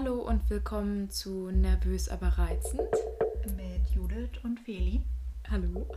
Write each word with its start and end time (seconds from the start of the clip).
Hallo 0.00 0.20
und 0.20 0.48
willkommen 0.48 1.10
zu 1.10 1.50
Nervös 1.50 2.08
aber 2.08 2.28
reizend. 2.28 2.88
Mit 3.56 3.90
Judith 3.92 4.38
und 4.44 4.60
Feli. 4.60 5.02
Hallo. 5.50 5.88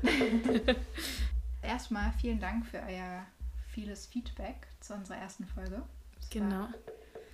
Erstmal 1.61 2.11
vielen 2.19 2.39
Dank 2.39 2.65
für 2.65 2.79
euer 2.79 3.27
vieles 3.69 4.07
Feedback 4.07 4.65
zu 4.79 4.95
unserer 4.95 5.17
ersten 5.17 5.45
Folge. 5.45 5.83
Das 6.15 6.31
genau. 6.31 6.67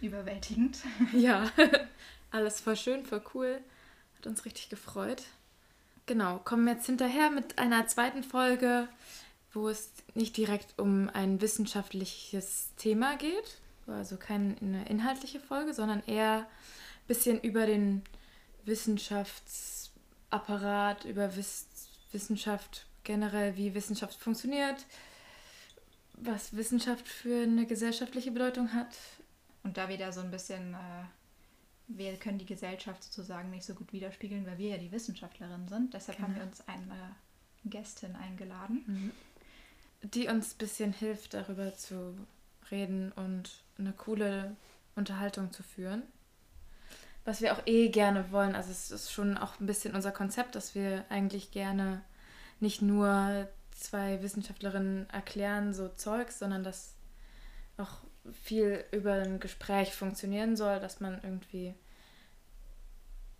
Überwältigend. 0.01 0.79
Ja, 1.13 1.49
alles 2.31 2.59
voll 2.59 2.75
schön, 2.75 3.05
voll 3.05 3.21
cool. 3.33 3.61
Hat 4.17 4.27
uns 4.27 4.43
richtig 4.43 4.67
gefreut. 4.67 5.23
Genau, 6.05 6.39
kommen 6.39 6.67
jetzt 6.67 6.87
hinterher 6.87 7.29
mit 7.29 7.59
einer 7.59 7.87
zweiten 7.87 8.23
Folge, 8.23 8.89
wo 9.53 9.69
es 9.69 9.93
nicht 10.15 10.35
direkt 10.35 10.77
um 10.77 11.09
ein 11.13 11.39
wissenschaftliches 11.39 12.71
Thema 12.75 13.15
geht, 13.15 13.61
also 13.87 14.17
keine 14.17 14.85
inhaltliche 14.87 15.39
Folge, 15.39 15.73
sondern 15.73 16.03
eher 16.05 16.39
ein 16.39 17.07
bisschen 17.07 17.41
über 17.41 17.65
den 17.65 18.03
Wissenschaftsapparat, 18.65 21.05
über 21.05 21.35
Wiss 21.35 21.65
Wissenschaft 22.11 22.85
generell, 23.03 23.57
wie 23.57 23.73
Wissenschaft 23.73 24.19
funktioniert, 24.19 24.85
was 26.13 26.55
Wissenschaft 26.55 27.07
für 27.07 27.43
eine 27.43 27.65
gesellschaftliche 27.65 28.31
Bedeutung 28.31 28.73
hat. 28.73 28.95
Und 29.63 29.77
da 29.77 29.89
wieder 29.89 30.11
so 30.11 30.21
ein 30.21 30.31
bisschen, 30.31 30.73
äh, 30.73 31.03
wir 31.87 32.17
können 32.17 32.39
die 32.39 32.45
Gesellschaft 32.45 33.03
sozusagen 33.03 33.49
nicht 33.49 33.65
so 33.65 33.73
gut 33.73 33.93
widerspiegeln, 33.93 34.45
weil 34.45 34.57
wir 34.57 34.71
ja 34.71 34.77
die 34.77 34.91
Wissenschaftlerinnen 34.91 35.67
sind. 35.67 35.93
Deshalb 35.93 36.17
genau. 36.17 36.29
haben 36.29 36.35
wir 36.37 36.43
uns 36.43 36.67
eine 36.67 37.15
Gästin 37.65 38.15
eingeladen. 38.15 38.83
Mhm. 38.87 40.09
Die 40.09 40.27
uns 40.27 40.53
ein 40.53 40.57
bisschen 40.57 40.93
hilft, 40.93 41.33
darüber 41.33 41.75
zu 41.75 42.17
reden 42.71 43.11
und 43.13 43.63
eine 43.77 43.93
coole 43.93 44.55
Unterhaltung 44.95 45.51
zu 45.51 45.63
führen. 45.63 46.03
Was 47.25 47.41
wir 47.41 47.53
auch 47.53 47.61
eh 47.65 47.89
gerne 47.89 48.31
wollen. 48.31 48.55
Also 48.55 48.71
es 48.71 48.89
ist 48.91 49.11
schon 49.11 49.37
auch 49.37 49.59
ein 49.59 49.65
bisschen 49.65 49.95
unser 49.95 50.11
Konzept, 50.11 50.55
dass 50.55 50.75
wir 50.75 51.05
eigentlich 51.09 51.51
gerne 51.51 52.01
nicht 52.59 52.81
nur 52.81 53.47
zwei 53.71 54.21
Wissenschaftlerinnen 54.21 55.09
erklären 55.09 55.73
so 55.73 55.89
Zeugs, 55.89 56.39
sondern 56.39 56.63
dass 56.63 56.95
auch 57.77 57.97
viel 58.33 58.83
über 58.91 59.13
ein 59.13 59.39
Gespräch 59.39 59.93
funktionieren 59.93 60.55
soll, 60.55 60.79
dass 60.79 60.99
man 60.99 61.19
irgendwie, 61.23 61.73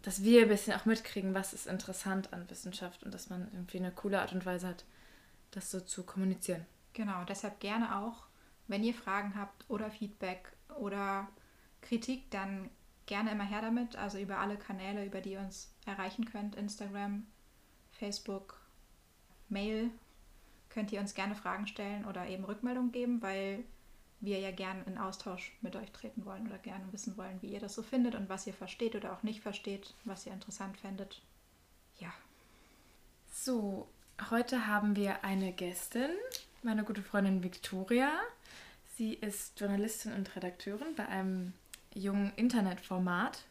dass 0.02 0.23
wir 0.23 0.43
ein 0.43 0.47
bisschen 0.49 0.73
auch 0.73 0.85
mitkriegen, 0.85 1.33
was 1.33 1.53
ist 1.53 1.67
interessant 1.67 2.33
an 2.33 2.49
Wissenschaft 2.49 3.03
und 3.03 3.13
dass 3.13 3.30
man 3.30 3.49
irgendwie 3.52 3.77
eine 3.77 3.91
coole 3.91 4.21
Art 4.21 4.33
und 4.33 4.45
Weise 4.45 4.67
hat, 4.67 4.85
das 5.52 5.71
so 5.71 5.80
zu 5.80 6.03
kommunizieren. 6.03 6.65
Genau, 6.93 7.23
deshalb 7.25 7.59
gerne 7.59 7.97
auch 7.97 8.27
wenn 8.67 8.83
ihr 8.83 8.93
Fragen 8.93 9.35
habt 9.35 9.69
oder 9.69 9.89
Feedback 9.89 10.51
oder 10.79 11.27
Kritik, 11.81 12.29
dann 12.31 12.69
gerne 13.05 13.31
immer 13.31 13.45
her 13.45 13.61
damit. 13.61 13.95
Also 13.95 14.17
über 14.19 14.37
alle 14.39 14.57
Kanäle, 14.57 15.05
über 15.05 15.21
die 15.21 15.33
ihr 15.33 15.39
uns 15.39 15.73
erreichen 15.85 16.25
könnt. 16.25 16.55
Instagram, 16.55 17.25
Facebook, 17.91 18.59
Mail. 19.49 19.89
Könnt 20.69 20.91
ihr 20.91 20.99
uns 20.99 21.13
gerne 21.13 21.35
Fragen 21.35 21.65
stellen 21.65 22.05
oder 22.05 22.27
eben 22.27 22.43
Rückmeldung 22.43 22.91
geben, 22.91 23.21
weil 23.21 23.63
wir 24.19 24.39
ja 24.39 24.51
gerne 24.51 24.83
in 24.83 24.97
Austausch 24.97 25.55
mit 25.61 25.75
euch 25.75 25.91
treten 25.91 26.25
wollen 26.25 26.47
oder 26.47 26.57
gerne 26.57 26.91
wissen 26.91 27.17
wollen, 27.17 27.41
wie 27.41 27.53
ihr 27.53 27.59
das 27.59 27.75
so 27.75 27.83
findet 27.83 28.15
und 28.15 28.29
was 28.29 28.47
ihr 28.47 28.53
versteht 28.53 28.95
oder 28.95 29.13
auch 29.13 29.23
nicht 29.23 29.41
versteht, 29.41 29.93
was 30.05 30.25
ihr 30.25 30.33
interessant 30.33 30.77
fändet. 30.77 31.21
Ja. 31.99 32.11
So, 33.29 33.87
heute 34.31 34.67
haben 34.67 34.95
wir 34.95 35.23
eine 35.23 35.53
Gästin, 35.53 36.09
meine 36.63 36.83
gute 36.83 37.03
Freundin 37.03 37.43
Victoria. 37.43 38.11
Sie 38.97 39.13
ist 39.13 39.59
Journalistin 39.59 40.13
und 40.13 40.35
Redakteurin 40.35 40.95
bei 40.95 41.07
einem 41.07 41.53
jungen 41.93 42.33
Internetformat 42.35 43.43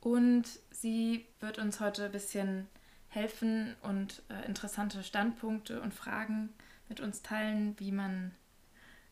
und 0.00 0.42
sie 0.72 1.24
wird 1.38 1.58
uns 1.58 1.78
heute 1.78 2.06
ein 2.06 2.10
bisschen 2.10 2.66
helfen 3.06 3.76
und 3.82 4.22
äh, 4.28 4.44
interessante 4.44 5.04
Standpunkte 5.04 5.80
und 5.80 5.94
Fragen 5.94 6.48
mit 6.88 6.98
uns 6.98 7.22
teilen, 7.22 7.78
wie 7.78 7.92
man 7.92 8.32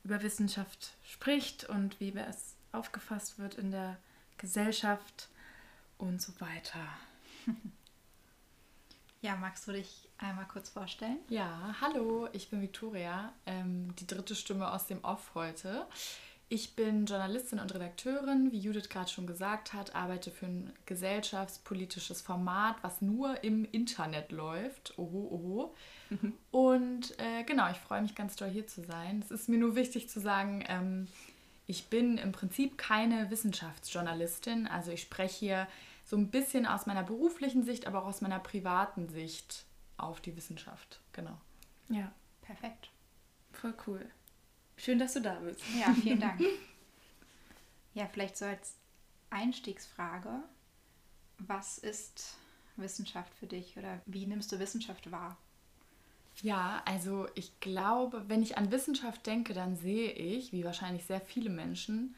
über 0.03 0.25
Wissenschaft 0.25 0.95
spricht 1.05 1.63
und 1.63 2.01
wie 2.01 2.13
es 2.17 2.57
aufgefasst 2.73 3.39
wird 3.39 3.55
in 3.55 3.71
der 3.71 3.97
Gesellschaft 4.39 5.29
und 5.99 6.21
so 6.21 6.33
weiter. 6.41 6.85
Ja, 9.23 9.37
magst 9.37 9.69
du 9.69 9.73
dich 9.73 10.09
einmal 10.17 10.47
kurz 10.47 10.71
vorstellen? 10.71 11.19
Ja, 11.29 11.75
hallo, 11.83 12.29
ich 12.33 12.49
bin 12.49 12.63
Viktoria, 12.63 13.35
ähm, 13.45 13.95
die 13.97 14.07
dritte 14.07 14.35
Stimme 14.35 14.73
aus 14.73 14.87
dem 14.87 15.05
Off 15.05 15.33
heute. 15.35 15.87
Ich 16.49 16.75
bin 16.75 17.05
Journalistin 17.05 17.61
und 17.61 17.75
Redakteurin, 17.75 18.51
wie 18.51 18.59
Judith 18.59 18.89
gerade 18.89 19.11
schon 19.11 19.27
gesagt 19.27 19.75
hat, 19.75 19.95
arbeite 19.95 20.31
für 20.31 20.47
ein 20.47 20.73
gesellschaftspolitisches 20.87 22.23
Format, 22.23 22.77
was 22.81 23.03
nur 23.03 23.45
im 23.45 23.67
Internet 23.71 24.33
läuft. 24.33 24.99
Oho, 24.99 25.29
oho. 25.31 25.75
Mhm. 26.09 26.33
Und 26.51 27.21
äh, 27.21 27.45
genau, 27.45 27.71
ich 27.71 27.77
freue 27.77 28.01
mich 28.01 28.15
ganz 28.15 28.37
doll 28.37 28.49
hier 28.49 28.67
zu 28.67 28.83
sein. 28.83 29.21
Es 29.23 29.31
ist 29.31 29.51
mir 29.51 29.59
nur 29.59 29.77
wichtig 29.77 30.09
zu 30.09 30.19
sagen, 30.19 30.65
ähm, 30.67 31.09
ich 31.67 31.89
bin 31.89 32.17
im 32.17 32.33
Prinzip 32.33 32.79
keine 32.79 33.31
Wissenschaftsjournalistin. 33.31 34.67
Also 34.67 34.91
ich 34.91 35.03
spreche 35.03 35.39
hier 35.39 35.67
so 36.11 36.17
ein 36.17 36.29
bisschen 36.29 36.67
aus 36.67 36.87
meiner 36.87 37.05
beruflichen 37.05 37.63
Sicht, 37.63 37.87
aber 37.87 38.03
auch 38.03 38.09
aus 38.09 38.21
meiner 38.21 38.41
privaten 38.41 39.09
Sicht 39.09 39.65
auf 39.97 40.21
die 40.21 40.37
Wissenschaft. 40.37 41.01
Genau. 41.13 41.39
Ja, 41.89 42.11
perfekt. 42.43 42.91
Voll 43.53 43.75
cool. 43.87 44.11
Schön, 44.77 44.99
dass 44.99 45.13
du 45.13 45.21
da 45.21 45.35
bist. 45.35 45.61
Ja, 45.79 45.95
vielen 45.95 46.19
Dank. 46.19 46.41
ja, 47.95 48.09
vielleicht 48.09 48.37
so 48.37 48.45
als 48.45 48.75
Einstiegsfrage, 49.31 50.43
was 51.39 51.79
ist 51.79 52.35
Wissenschaft 52.75 53.33
für 53.35 53.47
dich 53.47 53.77
oder 53.77 54.01
wie 54.05 54.27
nimmst 54.27 54.51
du 54.51 54.59
Wissenschaft 54.59 55.13
wahr? 55.13 55.37
Ja, 56.43 56.83
also 56.87 57.29
ich 57.37 57.61
glaube, 57.61 58.25
wenn 58.27 58.43
ich 58.43 58.59
an 58.59 58.73
Wissenschaft 58.73 59.25
denke, 59.29 59.55
dann 59.55 59.77
sehe 59.77 60.11
ich, 60.11 60.53
wie 60.53 60.65
wahrscheinlich 60.65 61.05
sehr 61.05 61.21
viele 61.21 61.51
Menschen, 61.51 62.17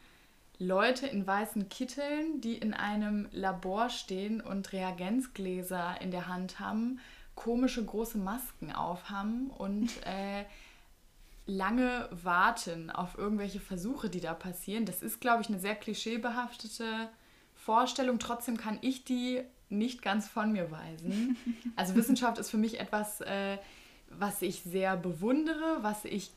Leute 0.58 1.06
in 1.06 1.26
weißen 1.26 1.68
Kitteln, 1.68 2.40
die 2.40 2.56
in 2.56 2.74
einem 2.74 3.28
Labor 3.32 3.90
stehen 3.90 4.40
und 4.40 4.72
Reagenzgläser 4.72 6.00
in 6.00 6.10
der 6.10 6.28
Hand 6.28 6.60
haben, 6.60 7.00
komische 7.34 7.84
große 7.84 8.18
Masken 8.18 8.72
aufhaben 8.72 9.50
und 9.50 9.90
äh, 10.06 10.44
lange 11.46 12.08
warten 12.10 12.90
auf 12.90 13.18
irgendwelche 13.18 13.60
Versuche, 13.60 14.08
die 14.08 14.20
da 14.20 14.34
passieren. 14.34 14.86
Das 14.86 15.02
ist, 15.02 15.20
glaube 15.20 15.42
ich, 15.42 15.48
eine 15.48 15.58
sehr 15.58 15.74
klischeebehaftete 15.74 17.08
Vorstellung. 17.54 18.18
Trotzdem 18.18 18.56
kann 18.56 18.78
ich 18.80 19.04
die 19.04 19.42
nicht 19.68 20.02
ganz 20.02 20.28
von 20.28 20.52
mir 20.52 20.70
weisen. 20.70 21.36
Also 21.76 21.94
Wissenschaft 21.94 22.38
ist 22.38 22.50
für 22.50 22.58
mich 22.58 22.78
etwas, 22.78 23.22
äh, 23.22 23.56
was 24.10 24.42
ich 24.42 24.62
sehr 24.62 24.96
bewundere, 24.96 25.78
was 25.80 26.04
ich 26.04 26.30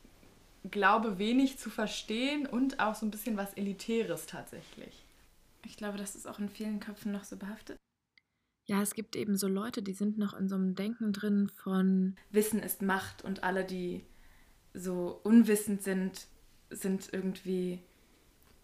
glaube, 0.71 1.17
wenig 1.17 1.57
zu 1.57 1.69
verstehen 1.69 2.45
und 2.45 2.79
auch 2.79 2.95
so 2.95 3.05
ein 3.05 3.11
bisschen 3.11 3.37
was 3.37 3.53
Elitäres 3.53 4.25
tatsächlich. 4.25 5.05
Ich 5.65 5.77
glaube, 5.77 5.97
das 5.97 6.15
ist 6.15 6.27
auch 6.27 6.39
in 6.39 6.49
vielen 6.49 6.79
Köpfen 6.79 7.11
noch 7.11 7.23
so 7.23 7.37
behaftet. 7.37 7.77
Ja, 8.67 8.81
es 8.81 8.95
gibt 8.95 9.15
eben 9.15 9.37
so 9.37 9.47
Leute, 9.47 9.83
die 9.83 9.93
sind 9.93 10.17
noch 10.17 10.33
in 10.33 10.49
so 10.49 10.55
einem 10.55 10.75
Denken 10.75 11.13
drin 11.13 11.51
von 11.55 12.15
Wissen 12.31 12.59
ist 12.59 12.81
Macht 12.81 13.23
und 13.23 13.43
alle, 13.43 13.63
die 13.63 14.03
so 14.73 15.19
unwissend 15.23 15.83
sind, 15.83 16.27
sind 16.71 17.09
irgendwie 17.13 17.79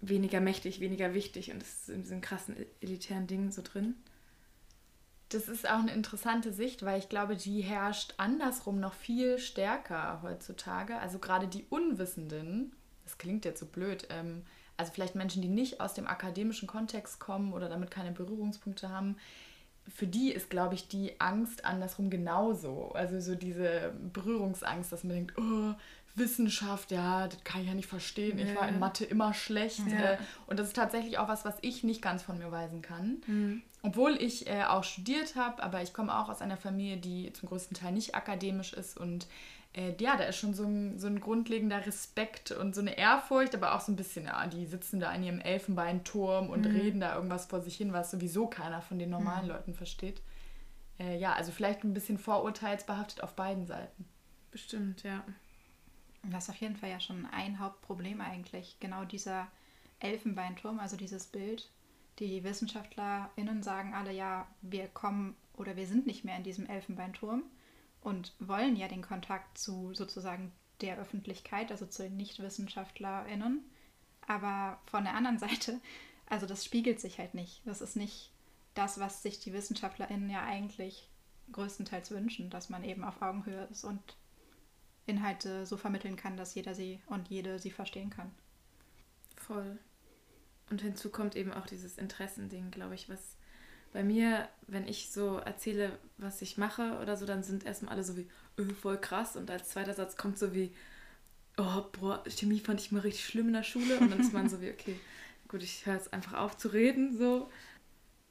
weniger 0.01 0.41
mächtig, 0.41 0.79
weniger 0.79 1.13
wichtig 1.13 1.51
und 1.51 1.61
das 1.61 1.81
ist 1.81 1.90
in 1.90 2.01
diesem 2.01 2.22
krassen 2.22 2.56
elitären 2.81 3.28
Ding 3.28 3.51
so 3.51 3.61
drin. 3.61 3.95
Das 5.31 5.47
ist 5.47 5.68
auch 5.68 5.80
eine 5.80 5.94
interessante 5.94 6.52
Sicht, 6.52 6.84
weil 6.84 7.00
ich 7.00 7.08
glaube, 7.08 7.38
die 7.38 7.62
herrscht 7.62 8.16
andersrum 8.18 8.81
noch 8.81 8.94
viel 8.94 9.38
stärker 9.38 10.22
heutzutage. 10.22 10.97
Also 10.97 11.19
gerade 11.19 11.47
die 11.47 11.66
Unwissenden, 11.69 12.74
das 13.06 13.18
klingt 13.18 13.46
jetzt 13.46 13.61
so 13.61 13.66
blöd, 13.66 14.08
ähm, 14.09 14.44
also 14.76 14.91
vielleicht 14.91 15.16
Menschen, 15.16 15.41
die 15.41 15.47
nicht 15.47 15.79
aus 15.79 15.94
dem 15.94 16.08
akademischen 16.08 16.67
Kontext 16.67 17.20
kommen 17.20 17.53
oder 17.53 17.70
damit 17.70 17.91
keine 17.91 18.11
Berührungspunkte 18.11 18.90
haben, 18.90 19.16
für 19.87 20.07
die 20.07 20.31
ist, 20.31 20.49
glaube 20.49 20.75
ich, 20.75 20.87
die 20.87 21.19
Angst 21.19 21.66
andersrum 21.66 22.09
genauso. 22.09 22.91
Also 22.93 23.19
so 23.19 23.35
diese 23.35 23.93
Berührungsangst, 24.13 24.91
dass 24.91 25.03
man 25.03 25.16
denkt, 25.16 25.37
oh, 25.37 25.73
Wissenschaft, 26.16 26.91
ja, 26.91 27.28
das 27.28 27.43
kann 27.43 27.61
ich 27.61 27.67
ja 27.67 27.73
nicht 27.73 27.87
verstehen. 27.87 28.37
Ich 28.37 28.55
war 28.55 28.67
in 28.67 28.79
Mathe 28.79 29.05
immer 29.05 29.33
schlecht. 29.33 29.81
Ja. 29.87 30.13
Äh, 30.13 30.17
und 30.47 30.59
das 30.59 30.67
ist 30.67 30.75
tatsächlich 30.75 31.17
auch 31.17 31.28
was, 31.28 31.45
was 31.45 31.55
ich 31.61 31.83
nicht 31.83 32.01
ganz 32.01 32.22
von 32.22 32.37
mir 32.37 32.51
weisen 32.51 32.81
kann. 32.81 33.22
Mhm. 33.28 33.61
Obwohl 33.81 34.22
ich 34.22 34.47
äh, 34.47 34.63
auch 34.66 34.83
studiert 34.83 35.35
habe, 35.35 35.63
aber 35.63 35.81
ich 35.81 35.93
komme 35.93 36.16
auch 36.16 36.29
aus 36.29 36.41
einer 36.41 36.57
Familie, 36.57 36.97
die 36.97 37.31
zum 37.33 37.49
größten 37.49 37.75
Teil 37.75 37.93
nicht 37.93 38.13
akademisch 38.13 38.73
ist. 38.73 38.97
Und 38.97 39.28
äh, 39.73 39.94
ja, 40.00 40.18
da 40.18 40.26
ist 40.26 40.38
schon 40.38 40.53
so 40.53 40.64
ein, 40.64 41.00
so 41.00 41.08
ein 41.08 41.20
grundlegender 41.22 41.85
Respekt 41.85 42.52
und 42.52 42.76
so 42.76 42.82
eine 42.82 42.97
Ehrfurcht, 42.97 43.56
aber 43.56 43.73
auch 43.73 43.82
so 43.82 43.91
ein 43.91 43.96
bisschen, 43.96 44.26
ja, 44.26 44.46
die 44.47 44.66
sitzen 44.66 45.00
da 45.00 45.14
in 45.14 45.23
ihrem 45.23 45.40
Elfenbeinturm 45.40 46.50
und 46.50 46.66
mhm. 46.66 46.76
reden 46.76 47.00
da 47.00 47.16
irgendwas 47.16 47.46
vor 47.46 47.62
sich 47.62 47.78
hin, 47.78 47.94
was 47.94 48.12
sowieso 48.12 48.47
keiner 48.47 48.82
von 48.82 49.00
den 49.00 49.09
normalen 49.09 49.46
mhm. 49.46 49.52
Leuten 49.52 49.73
versteht. 49.73 50.22
Äh, 51.00 51.18
ja, 51.18 51.34
also 51.34 51.52
vielleicht 51.52 51.84
ein 51.84 51.94
bisschen 51.94 52.18
vorurteilsbehaftet 52.18 53.23
auf 53.23 53.35
beiden 53.35 53.66
Seiten. 53.66 54.06
Bestimmt, 54.52 55.03
ja. 55.03 55.23
Das 56.24 56.44
ist 56.44 56.50
auf 56.50 56.58
jeden 56.58 56.76
Fall 56.76 56.90
ja 56.90 57.00
schon 57.00 57.26
ein 57.32 57.59
Hauptproblem 57.59 58.20
eigentlich. 58.22 58.78
Genau 58.79 59.06
dieser 59.06 59.47
Elfenbeinturm, 60.00 60.79
also 60.79 60.97
dieses 60.97 61.28
Bild, 61.28 61.70
Die 62.20 62.44
WissenschaftlerInnen 62.44 63.64
sagen 63.64 63.94
alle, 63.94 64.12
ja, 64.12 64.46
wir 64.62 64.88
kommen 64.90 65.35
oder 65.56 65.76
wir 65.76 65.88
sind 65.88 66.06
nicht 66.06 66.26
mehr 66.26 66.38
in 66.38 66.44
diesem 66.44 66.67
Elfenbeinturm 66.67 67.44
und 68.02 68.34
wollen 68.40 68.76
ja 68.76 68.88
den 68.88 69.02
Kontakt 69.02 69.58
zu 69.58 69.94
sozusagen 69.94 70.52
der 70.82 70.98
Öffentlichkeit, 70.98 71.72
also 71.72 71.86
zu 71.86 72.03
den 72.03 72.18
NichtwissenschaftlerInnen. 72.18 73.64
Aber 74.28 74.80
von 74.86 75.03
der 75.03 75.16
anderen 75.16 75.40
Seite, 75.40 75.80
also 76.28 76.46
das 76.46 76.66
spiegelt 76.66 77.00
sich 77.00 77.20
halt 77.20 77.34
nicht. 77.34 77.62
Das 77.66 77.82
ist 77.82 77.96
nicht 77.96 78.32
das, 78.74 79.00
was 79.00 79.22
sich 79.22 79.40
die 79.40 79.53
WissenschaftlerInnen 79.53 80.30
ja 80.30 80.44
eigentlich 80.44 81.08
größtenteils 81.52 82.12
wünschen, 82.12 82.50
dass 82.50 82.70
man 82.70 82.84
eben 82.84 83.03
auf 83.03 83.22
Augenhöhe 83.22 83.68
ist 83.72 83.84
und 83.84 84.02
Inhalte 85.06 85.66
so 85.66 85.78
vermitteln 85.78 86.16
kann, 86.16 86.38
dass 86.38 86.56
jeder 86.56 86.74
sie 86.74 87.02
und 87.08 87.28
jede 87.30 87.59
sie 87.59 87.72
verstehen 87.72 88.09
kann. 88.09 88.32
Voll. 89.36 89.78
Und 90.70 90.82
hinzu 90.82 91.09
kommt 91.09 91.36
eben 91.36 91.52
auch 91.52 91.66
dieses 91.66 91.98
Interessending, 91.98 92.72
glaube 92.72 92.96
ich, 92.96 93.09
was 93.09 93.36
bei 93.91 94.03
mir, 94.03 94.47
wenn 94.67 94.88
ich 94.88 95.11
so 95.11 95.38
erzähle, 95.38 95.97
was 96.17 96.41
ich 96.41 96.58
mache 96.58 96.99
oder 97.02 97.17
so, 97.17 97.26
dann 97.26 97.43
sind 97.43 97.66
erstmal 97.66 97.93
alle 97.93 98.03
so 98.03 98.17
wie, 98.17 98.28
öh, 98.58 98.73
voll 98.73 98.97
krass. 98.97 99.35
Und 99.35 99.52
als 99.52 99.70
zweiter 99.70 99.93
Satz 99.93 100.16
kommt 100.16 100.38
so 100.38 100.53
wie, 100.53 100.73
oh, 101.58 101.84
boah, 101.99 102.23
Chemie 102.28 102.59
fand 102.59 102.79
ich 102.79 102.91
mal 102.91 103.02
richtig 103.02 103.26
schlimm 103.26 103.47
in 103.47 103.53
der 103.53 103.64
Schule. 103.64 103.99
Und 103.99 104.11
dann 104.11 104.20
ist 104.20 104.34
man 104.34 104.49
so 104.49 104.61
wie, 104.61 104.72
okay, 104.72 104.99
gut, 105.47 105.64
ich 105.64 105.85
höre 105.85 105.96
jetzt 105.96 106.14
einfach 106.14 106.34
auf 106.34 106.58
zu 106.58 106.70
reden, 106.70 107.17
so. 107.17 107.49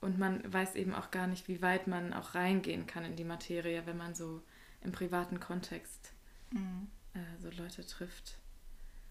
Und 0.01 0.19
man 0.19 0.51
weiß 0.51 0.77
eben 0.77 0.95
auch 0.95 1.11
gar 1.11 1.27
nicht, 1.27 1.47
wie 1.49 1.61
weit 1.61 1.87
man 1.87 2.15
auch 2.15 2.35
reingehen 2.35 2.87
kann 2.87 3.05
in 3.05 3.17
die 3.17 3.25
Materie, 3.25 3.85
wenn 3.85 3.99
man 3.99 4.15
so 4.15 4.43
im 4.81 4.93
privaten 4.93 5.41
Kontext 5.41 6.12
mhm. 6.53 6.89
äh, 7.12 7.19
so 7.43 7.51
Leute 7.51 7.85
trifft. 7.85 8.39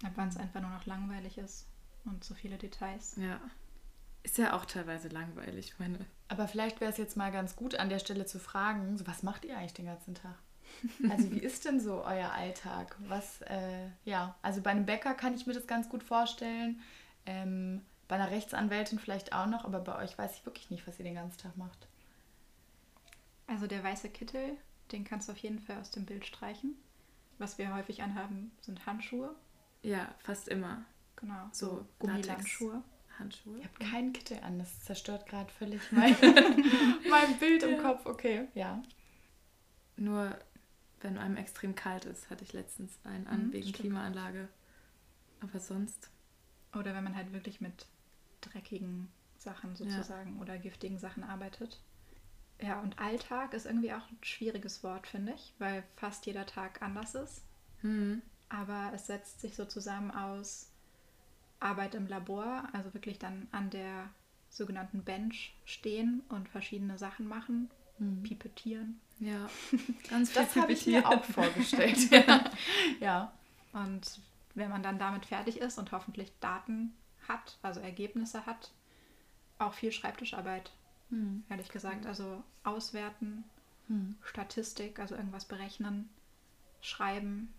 Ab 0.04 0.14
wann 0.16 0.30
es 0.30 0.38
einfach 0.38 0.62
nur 0.62 0.72
noch 0.72 0.88
langweilig 0.88 1.38
ist 1.38 1.68
und 2.06 2.24
so 2.24 2.34
viele 2.34 2.58
Details. 2.58 3.18
Ja. 3.18 3.40
Ist 4.24 4.38
ja 4.38 4.54
auch 4.54 4.66
teilweise 4.66 5.10
langweilig, 5.10 5.76
meine. 5.78 6.06
Aber 6.30 6.48
vielleicht 6.48 6.80
wäre 6.80 6.92
es 6.92 6.98
jetzt 6.98 7.18
mal 7.18 7.32
ganz 7.32 7.56
gut, 7.56 7.76
an 7.76 7.90
der 7.90 8.00
Stelle 8.00 8.26
zu 8.26 8.40
fragen, 8.40 8.98
so, 8.98 9.06
was 9.08 9.24
macht 9.24 9.46
ihr 9.46 9.58
eigentlich 9.58 9.74
den 9.74 9.88
ganzen 9.88 10.16
Tag? 10.16 10.36
Also 11.10 11.32
wie 11.32 11.40
ist 11.40 11.66
denn 11.66 11.80
so 11.80 12.04
euer 12.04 12.32
Alltag? 12.32 12.96
Was, 13.00 13.42
äh, 13.42 13.88
ja, 14.06 14.36
also 14.44 14.62
bei 14.62 14.70
einem 14.70 14.86
Bäcker 14.86 15.16
kann 15.16 15.34
ich 15.34 15.48
mir 15.48 15.54
das 15.54 15.68
ganz 15.68 15.90
gut 15.90 16.04
vorstellen. 16.04 16.80
Ähm, 17.26 17.82
bei 18.08 18.16
einer 18.16 18.32
Rechtsanwältin 18.32 19.00
vielleicht 19.00 19.34
auch 19.34 19.48
noch, 19.48 19.66
aber 19.66 19.80
bei 19.80 19.98
euch 19.98 20.18
weiß 20.18 20.36
ich 20.36 20.46
wirklich 20.46 20.70
nicht, 20.70 20.88
was 20.88 21.00
ihr 21.00 21.06
den 21.06 21.16
ganzen 21.16 21.40
Tag 21.40 21.58
macht. 21.58 21.88
Also 23.48 23.66
der 23.66 23.84
weiße 23.84 24.10
Kittel, 24.10 24.58
den 24.92 25.04
kannst 25.04 25.28
du 25.28 25.34
auf 25.34 25.40
jeden 25.40 25.60
Fall 25.60 25.80
aus 25.80 25.92
dem 25.92 26.06
Bild 26.06 26.26
streichen. 26.26 26.76
Was 27.40 27.58
wir 27.58 27.74
häufig 27.74 28.04
anhaben, 28.04 28.52
sind 28.62 28.86
Handschuhe. 28.86 29.36
Ja, 29.82 30.14
fast 30.20 30.48
immer. 30.48 30.84
Genau, 31.16 31.48
so, 31.52 31.68
so 31.68 31.88
Gummihandschuhe. 32.00 32.84
Handschuhe. 33.20 33.60
Ich 33.60 33.66
habe 33.66 33.92
keinen 33.92 34.14
Kittel 34.14 34.40
an, 34.40 34.60
das 34.60 34.82
zerstört 34.82 35.26
gerade 35.28 35.52
völlig 35.52 35.82
mein, 35.92 36.16
mein 37.10 37.38
Bild 37.40 37.64
im 37.64 37.82
Kopf. 37.82 38.06
Okay, 38.06 38.48
ja. 38.54 38.82
Nur 39.98 40.38
wenn 41.02 41.18
einem 41.18 41.38
extrem 41.38 41.76
kalt 41.76 42.06
ist, 42.06 42.30
hatte 42.30 42.44
ich 42.44 42.54
letztens 42.54 42.98
einen 43.04 43.28
an 43.28 43.48
mhm, 43.48 43.54
wegen 43.54 43.64
stimmt. 43.64 43.80
Klimaanlage. 43.80 44.48
Aber 45.42 45.60
sonst. 45.60 46.10
Oder 46.74 46.94
wenn 46.94 47.04
man 47.04 47.16
halt 47.16 47.34
wirklich 47.34 47.62
mit 47.62 47.86
dreckigen 48.42 49.10
Sachen 49.38 49.76
sozusagen 49.76 50.36
ja. 50.36 50.42
oder 50.42 50.58
giftigen 50.58 51.00
Sachen 51.00 51.24
arbeitet. 51.24 51.80
Ja, 52.62 52.80
und 52.82 53.00
Alltag 53.00 53.54
ist 53.54 53.66
irgendwie 53.66 53.94
auch 53.94 54.10
ein 54.12 54.18
schwieriges 54.22 54.84
Wort, 54.84 55.08
finde 55.08 55.34
ich, 55.34 55.54
weil 55.60 55.84
fast 55.96 56.26
jeder 56.26 56.46
Tag 56.46 56.82
anders 56.82 57.16
ist. 57.16 57.44
Mhm. 57.82 58.22
Aber 58.50 58.92
es 58.94 59.08
setzt 59.08 59.40
sich 59.40 59.56
so 59.56 59.66
zusammen 59.66 60.12
aus 60.12 60.69
Arbeit 61.60 61.96
im 61.96 62.08
Labor, 62.08 62.64
also 62.74 62.94
wirklich 62.94 63.20
dann 63.20 63.48
an 63.52 63.70
der 63.70 64.10
sogenannten 64.50 65.04
Bench 65.04 65.54
stehen 65.66 66.24
und 66.30 66.50
verschiedene 66.50 66.98
Sachen 66.98 67.28
machen, 67.28 67.70
mhm. 68.00 68.24
pipettieren. 68.24 69.00
Ja, 69.20 69.50
ganz 70.10 70.32
viel 70.32 70.42
Das 70.42 70.56
habe 70.56 70.72
ich 70.72 70.86
mir 70.86 71.08
auch 71.08 71.24
vorgestellt. 71.24 71.98
ja. 72.12 72.44
ja. 73.00 73.34
Und 73.74 74.20
wenn 74.56 74.70
man 74.70 74.84
dann 74.84 74.98
damit 74.98 75.26
fertig 75.26 75.60
ist 75.60 75.78
und 75.78 75.92
hoffentlich 75.92 76.32
Daten 76.40 76.94
hat, 77.28 77.58
also 77.62 77.80
Ergebnisse 77.80 78.46
hat, 78.46 78.72
auch 79.60 79.74
viel 79.74 79.92
Schreibtischarbeit, 79.92 80.72
mhm. 81.10 81.44
ehrlich 81.50 81.70
gesagt. 81.70 82.06
Also 82.06 82.44
auswerten, 82.64 83.44
mhm. 83.88 84.16
Statistik, 84.24 85.00
also 85.00 85.16
irgendwas 85.16 85.46
berechnen, 85.46 86.10
schreiben. 86.82 87.54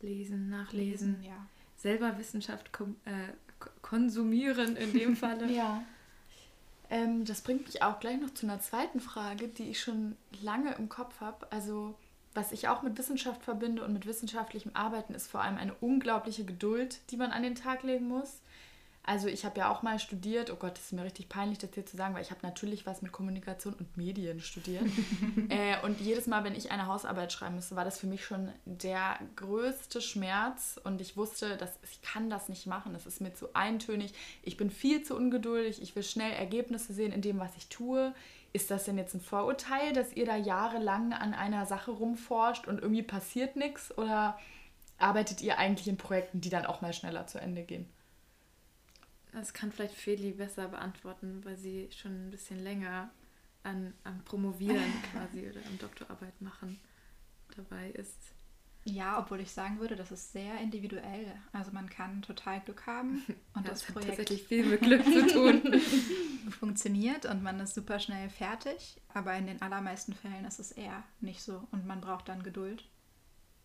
Lesen, 0.00 0.48
nachlesen. 0.48 1.16
Lesen, 1.16 1.24
ja 1.24 1.46
selber 1.78 2.18
Wissenschaft 2.18 2.70
äh, 3.06 3.10
konsumieren 3.80 4.76
in 4.76 4.92
dem 4.92 5.16
Falle. 5.16 5.50
ja. 5.50 5.82
Ähm, 6.90 7.24
das 7.24 7.42
bringt 7.42 7.66
mich 7.66 7.82
auch 7.82 8.00
gleich 8.00 8.18
noch 8.20 8.32
zu 8.32 8.46
einer 8.46 8.60
zweiten 8.60 9.00
Frage, 9.00 9.48
die 9.48 9.70
ich 9.70 9.80
schon 9.80 10.16
lange 10.42 10.74
im 10.76 10.88
Kopf 10.88 11.20
habe. 11.20 11.46
Also, 11.50 11.94
was 12.34 12.52
ich 12.52 12.68
auch 12.68 12.82
mit 12.82 12.96
Wissenschaft 12.96 13.42
verbinde 13.42 13.84
und 13.84 13.92
mit 13.92 14.06
wissenschaftlichem 14.06 14.70
Arbeiten, 14.74 15.14
ist 15.14 15.30
vor 15.30 15.42
allem 15.42 15.58
eine 15.58 15.74
unglaubliche 15.80 16.44
Geduld, 16.44 17.00
die 17.10 17.16
man 17.16 17.30
an 17.30 17.42
den 17.42 17.54
Tag 17.54 17.82
legen 17.82 18.08
muss. 18.08 18.40
Also 19.08 19.26
ich 19.26 19.46
habe 19.46 19.58
ja 19.58 19.70
auch 19.70 19.80
mal 19.80 19.98
studiert, 19.98 20.50
oh 20.50 20.56
Gott, 20.56 20.72
das 20.72 20.84
ist 20.84 20.92
mir 20.92 21.02
richtig 21.02 21.30
peinlich, 21.30 21.56
das 21.56 21.70
hier 21.72 21.86
zu 21.86 21.96
sagen, 21.96 22.14
weil 22.14 22.20
ich 22.20 22.30
habe 22.30 22.40
natürlich 22.42 22.84
was 22.84 23.00
mit 23.00 23.10
Kommunikation 23.10 23.72
und 23.72 23.96
Medien 23.96 24.38
studiert. 24.38 24.84
äh, 25.48 25.82
und 25.82 25.98
jedes 25.98 26.26
Mal, 26.26 26.44
wenn 26.44 26.54
ich 26.54 26.70
eine 26.70 26.86
Hausarbeit 26.88 27.32
schreiben 27.32 27.54
musste, 27.54 27.74
war 27.74 27.86
das 27.86 27.98
für 27.98 28.06
mich 28.06 28.22
schon 28.22 28.52
der 28.66 29.18
größte 29.36 30.02
Schmerz. 30.02 30.78
Und 30.84 31.00
ich 31.00 31.16
wusste, 31.16 31.56
dass 31.56 31.78
ich 31.90 32.02
kann 32.02 32.28
das 32.28 32.50
nicht 32.50 32.66
machen. 32.66 32.94
Es 32.94 33.06
ist 33.06 33.22
mir 33.22 33.32
zu 33.32 33.54
eintönig. 33.54 34.12
Ich 34.42 34.58
bin 34.58 34.70
viel 34.70 35.02
zu 35.02 35.16
ungeduldig. 35.16 35.80
Ich 35.80 35.96
will 35.96 36.02
schnell 36.02 36.34
Ergebnisse 36.34 36.92
sehen 36.92 37.12
in 37.12 37.22
dem, 37.22 37.38
was 37.38 37.56
ich 37.56 37.70
tue. 37.70 38.12
Ist 38.52 38.70
das 38.70 38.84
denn 38.84 38.98
jetzt 38.98 39.14
ein 39.14 39.22
Vorurteil, 39.22 39.94
dass 39.94 40.12
ihr 40.12 40.26
da 40.26 40.36
jahrelang 40.36 41.14
an 41.14 41.32
einer 41.32 41.64
Sache 41.64 41.92
rumforscht 41.92 42.68
und 42.68 42.82
irgendwie 42.82 43.04
passiert 43.04 43.56
nichts? 43.56 43.96
Oder 43.96 44.38
arbeitet 44.98 45.40
ihr 45.40 45.56
eigentlich 45.56 45.88
in 45.88 45.96
Projekten, 45.96 46.42
die 46.42 46.50
dann 46.50 46.66
auch 46.66 46.82
mal 46.82 46.92
schneller 46.92 47.26
zu 47.26 47.40
Ende 47.40 47.62
gehen? 47.62 47.88
Das 49.32 49.52
kann 49.52 49.72
vielleicht 49.72 49.94
Feli 49.94 50.32
besser 50.32 50.68
beantworten, 50.68 51.44
weil 51.44 51.56
sie 51.56 51.88
schon 51.92 52.28
ein 52.28 52.30
bisschen 52.30 52.62
länger 52.62 53.10
an, 53.62 53.92
am 54.04 54.24
Promovieren 54.24 54.92
quasi 55.12 55.48
oder 55.48 55.60
am 55.66 55.78
Doktorarbeit 55.78 56.40
machen 56.40 56.78
dabei 57.56 57.90
ist. 57.90 58.32
Ja, 58.84 59.18
obwohl 59.18 59.40
ich 59.40 59.50
sagen 59.50 59.80
würde, 59.80 59.96
das 59.96 60.12
ist 60.12 60.32
sehr 60.32 60.58
individuell. 60.60 61.34
Also 61.52 61.72
man 61.72 61.90
kann 61.90 62.22
total 62.22 62.60
Glück 62.60 62.86
haben 62.86 63.22
und 63.54 63.64
ja, 63.64 63.70
das, 63.70 63.84
das 63.84 63.92
Projekt 63.92 64.16
tatsächlich 64.16 64.44
viel 64.44 64.64
mit 64.64 64.80
Glück 64.80 65.04
zu 65.04 65.26
tun. 65.32 65.80
funktioniert 66.50 67.26
und 67.26 67.42
man 67.42 67.60
ist 67.60 67.74
super 67.74 67.98
schnell 67.98 68.30
fertig. 68.30 69.00
Aber 69.12 69.34
in 69.34 69.46
den 69.46 69.60
allermeisten 69.60 70.14
Fällen 70.14 70.44
ist 70.44 70.58
es 70.58 70.72
eher 70.72 71.02
nicht 71.20 71.42
so 71.42 71.66
und 71.70 71.86
man 71.86 72.00
braucht 72.00 72.28
dann 72.28 72.42
Geduld, 72.42 72.84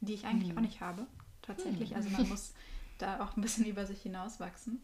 die 0.02 0.14
ich 0.14 0.26
eigentlich 0.26 0.50
hm. 0.50 0.58
auch 0.58 0.62
nicht 0.62 0.82
habe. 0.82 1.08
Tatsächlich. 1.42 1.96
Also 1.96 2.10
man 2.10 2.28
muss 2.28 2.54
da 2.98 3.24
auch 3.24 3.38
ein 3.38 3.42
bisschen 3.42 3.66
über 3.66 3.86
sich 3.86 4.02
hinauswachsen. 4.02 4.82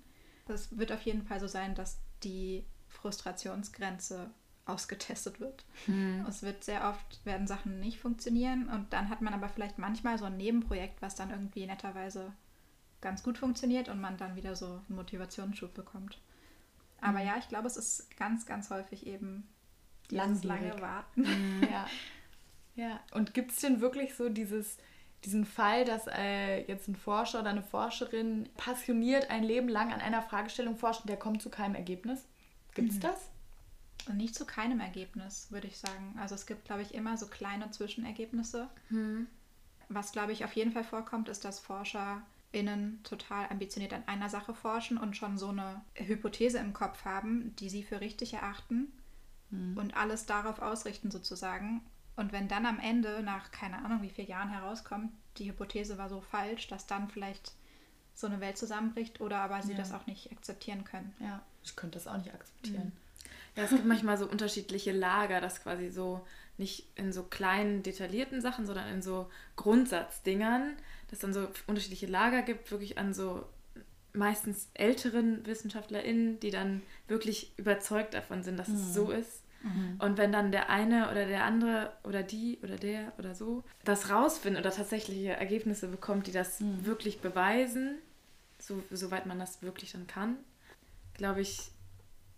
Es 0.53 0.77
wird 0.77 0.91
auf 0.91 1.01
jeden 1.01 1.24
Fall 1.24 1.39
so 1.39 1.48
sein, 1.48 1.75
dass 1.75 2.00
die 2.24 2.65
Frustrationsgrenze 2.88 4.29
ausgetestet 4.65 5.39
wird. 5.39 5.65
Hm. 5.86 6.25
Es 6.27 6.44
wird 6.44 6.63
sehr 6.63 6.88
oft, 6.88 7.25
werden 7.25 7.48
Sachen 7.48 7.79
nicht 7.79 8.00
funktionieren 8.00 8.70
und 8.70 8.94
dann 8.94 9.10
hat 9.10 9.22
man 9.22 9.34
aber 9.34 9.50
vielleicht 9.50 9.77
manchmal 9.77 10.18
so 10.18 10.25
ein 10.25 10.38
Nebenprojekt, 10.38 11.01
was 11.01 11.15
dann 11.15 11.32
irgendwie 11.32 11.65
netterweise 11.65 12.34
ganz 13.01 13.24
gut 13.24 13.38
funktioniert 13.38 13.89
und 13.89 14.00
man 14.00 14.18
dann 14.18 14.36
wieder 14.36 14.56
so 14.56 14.65
einen 14.65 14.96
Motivationsschub 14.96 15.74
bekommt. 15.74 16.20
Aber 17.01 17.20
hm. 17.20 17.27
ja, 17.27 17.38
ich 17.38 17.48
glaube, 17.48 17.68
es 17.68 17.77
ist 17.77 18.15
ganz, 18.18 18.46
ganz 18.46 18.70
häufig 18.70 19.08
eben 19.08 19.48
dieses 20.12 20.44
lange 20.44 20.79
Warten. 20.82 21.25
Hm. 21.25 21.68
Ja. 21.72 21.88
ja. 22.75 23.00
Und 23.12 23.34
gibt 23.34 23.51
es 23.51 23.60
denn 23.60 23.82
wirklich 23.82 24.15
so 24.15 24.29
dieses 24.29 24.77
diesen 25.25 25.45
Fall, 25.45 25.85
dass 25.85 26.07
äh, 26.07 26.65
jetzt 26.67 26.88
ein 26.88 26.95
Forscher 26.95 27.41
oder 27.41 27.49
eine 27.49 27.63
Forscherin 27.63 28.47
passioniert 28.55 29.29
ein 29.29 29.43
Leben 29.43 29.67
lang 29.67 29.91
an 29.91 30.01
einer 30.01 30.21
Fragestellung 30.21 30.77
forscht 30.77 31.01
und 31.01 31.09
der 31.09 31.17
kommt 31.17 31.41
zu 31.41 31.49
keinem 31.49 31.75
Ergebnis? 31.75 32.25
Gibt 32.73 32.91
es 32.91 32.95
mhm. 32.97 33.01
das? 33.01 33.29
Nicht 34.13 34.33
zu 34.33 34.45
keinem 34.45 34.79
Ergebnis, 34.79 35.47
würde 35.51 35.67
ich 35.67 35.77
sagen. 35.77 36.17
Also 36.19 36.35
es 36.35 36.45
gibt, 36.45 36.65
glaube 36.65 36.81
ich, 36.81 36.93
immer 36.93 37.17
so 37.17 37.27
kleine 37.27 37.69
Zwischenergebnisse. 37.69 38.69
Mhm. 38.89 39.27
Was, 39.89 40.11
glaube 40.11 40.31
ich, 40.31 40.45
auf 40.45 40.53
jeden 40.53 40.71
Fall 40.71 40.83
vorkommt, 40.83 41.27
ist, 41.29 41.43
dass 41.43 41.59
ForscherInnen 41.59 43.01
total 43.03 43.49
ambitioniert 43.49 43.93
an 43.93 44.07
einer 44.07 44.29
Sache 44.29 44.53
forschen 44.53 44.97
und 44.97 45.17
schon 45.17 45.38
so 45.38 45.49
eine 45.49 45.81
Hypothese 45.95 46.59
im 46.59 46.73
Kopf 46.73 47.03
haben, 47.03 47.55
die 47.57 47.69
sie 47.69 47.83
für 47.83 47.99
richtig 47.99 48.35
erachten 48.35 48.93
mhm. 49.49 49.77
und 49.77 49.97
alles 49.97 50.25
darauf 50.25 50.59
ausrichten 50.59 51.11
sozusagen 51.11 51.81
und 52.19 52.33
wenn 52.33 52.49
dann 52.49 52.65
am 52.65 52.79
Ende, 52.79 53.23
nach 53.23 53.51
keine 53.51 53.77
Ahnung 53.77 54.01
wie 54.01 54.09
vielen 54.09 54.27
Jahren 54.27 54.49
herauskommt, 54.49 55.11
die 55.38 55.49
Hypothese 55.49 55.97
war 55.97 56.09
so 56.09 56.19
falsch, 56.19 56.67
dass 56.67 56.85
dann 56.85 57.09
vielleicht 57.09 57.53
so 58.13 58.27
eine 58.27 58.41
Welt 58.41 58.57
zusammenbricht 58.57 59.21
oder 59.21 59.38
aber 59.38 59.61
sie 59.61 59.71
ja. 59.71 59.77
das 59.77 59.93
auch 59.93 60.05
nicht 60.05 60.29
akzeptieren 60.31 60.83
können. 60.83 61.15
Ja, 61.19 61.41
ich 61.63 61.77
könnte 61.77 61.97
das 61.97 62.07
auch 62.07 62.17
nicht 62.17 62.33
akzeptieren. 62.33 62.88
Mhm. 62.88 62.91
Ja, 63.55 63.63
es 63.63 63.69
gibt 63.69 63.85
manchmal 63.85 64.17
so 64.17 64.25
unterschiedliche 64.25 64.91
Lager, 64.91 65.39
dass 65.39 65.63
quasi 65.63 65.89
so 65.89 66.25
nicht 66.57 66.88
in 66.95 67.13
so 67.13 67.23
kleinen, 67.23 67.83
detaillierten 67.83 68.41
Sachen, 68.41 68.65
sondern 68.65 68.89
in 68.89 69.01
so 69.01 69.29
Grundsatzdingern, 69.55 70.75
dass 71.09 71.19
dann 71.19 71.33
so 71.33 71.47
unterschiedliche 71.67 72.07
Lager 72.07 72.41
gibt, 72.41 72.69
wirklich 72.71 72.97
an 72.97 73.13
so 73.13 73.47
meistens 74.11 74.67
älteren 74.73 75.45
WissenschaftlerInnen, 75.45 76.39
die 76.41 76.51
dann 76.51 76.81
wirklich 77.07 77.53
überzeugt 77.57 78.13
davon 78.13 78.43
sind, 78.43 78.57
dass 78.57 78.67
mhm. 78.67 78.75
es 78.75 78.93
so 78.93 79.11
ist. 79.11 79.38
Mhm. 79.61 79.99
Und 79.99 80.17
wenn 80.17 80.31
dann 80.31 80.51
der 80.51 80.69
eine 80.69 81.11
oder 81.11 81.25
der 81.25 81.43
andere 81.43 81.91
oder 82.03 82.23
die 82.23 82.59
oder 82.63 82.77
der 82.77 83.11
oder 83.17 83.35
so 83.35 83.63
das 83.83 84.09
rausfindet 84.09 84.61
oder 84.65 84.73
tatsächliche 84.73 85.31
Ergebnisse 85.31 85.87
bekommt, 85.87 86.27
die 86.27 86.31
das 86.31 86.59
mhm. 86.59 86.85
wirklich 86.85 87.19
beweisen, 87.19 87.97
so, 88.57 88.81
soweit 88.91 89.25
man 89.25 89.39
das 89.39 89.61
wirklich 89.61 89.91
dann 89.91 90.07
kann, 90.07 90.37
glaube 91.13 91.41
ich, 91.41 91.71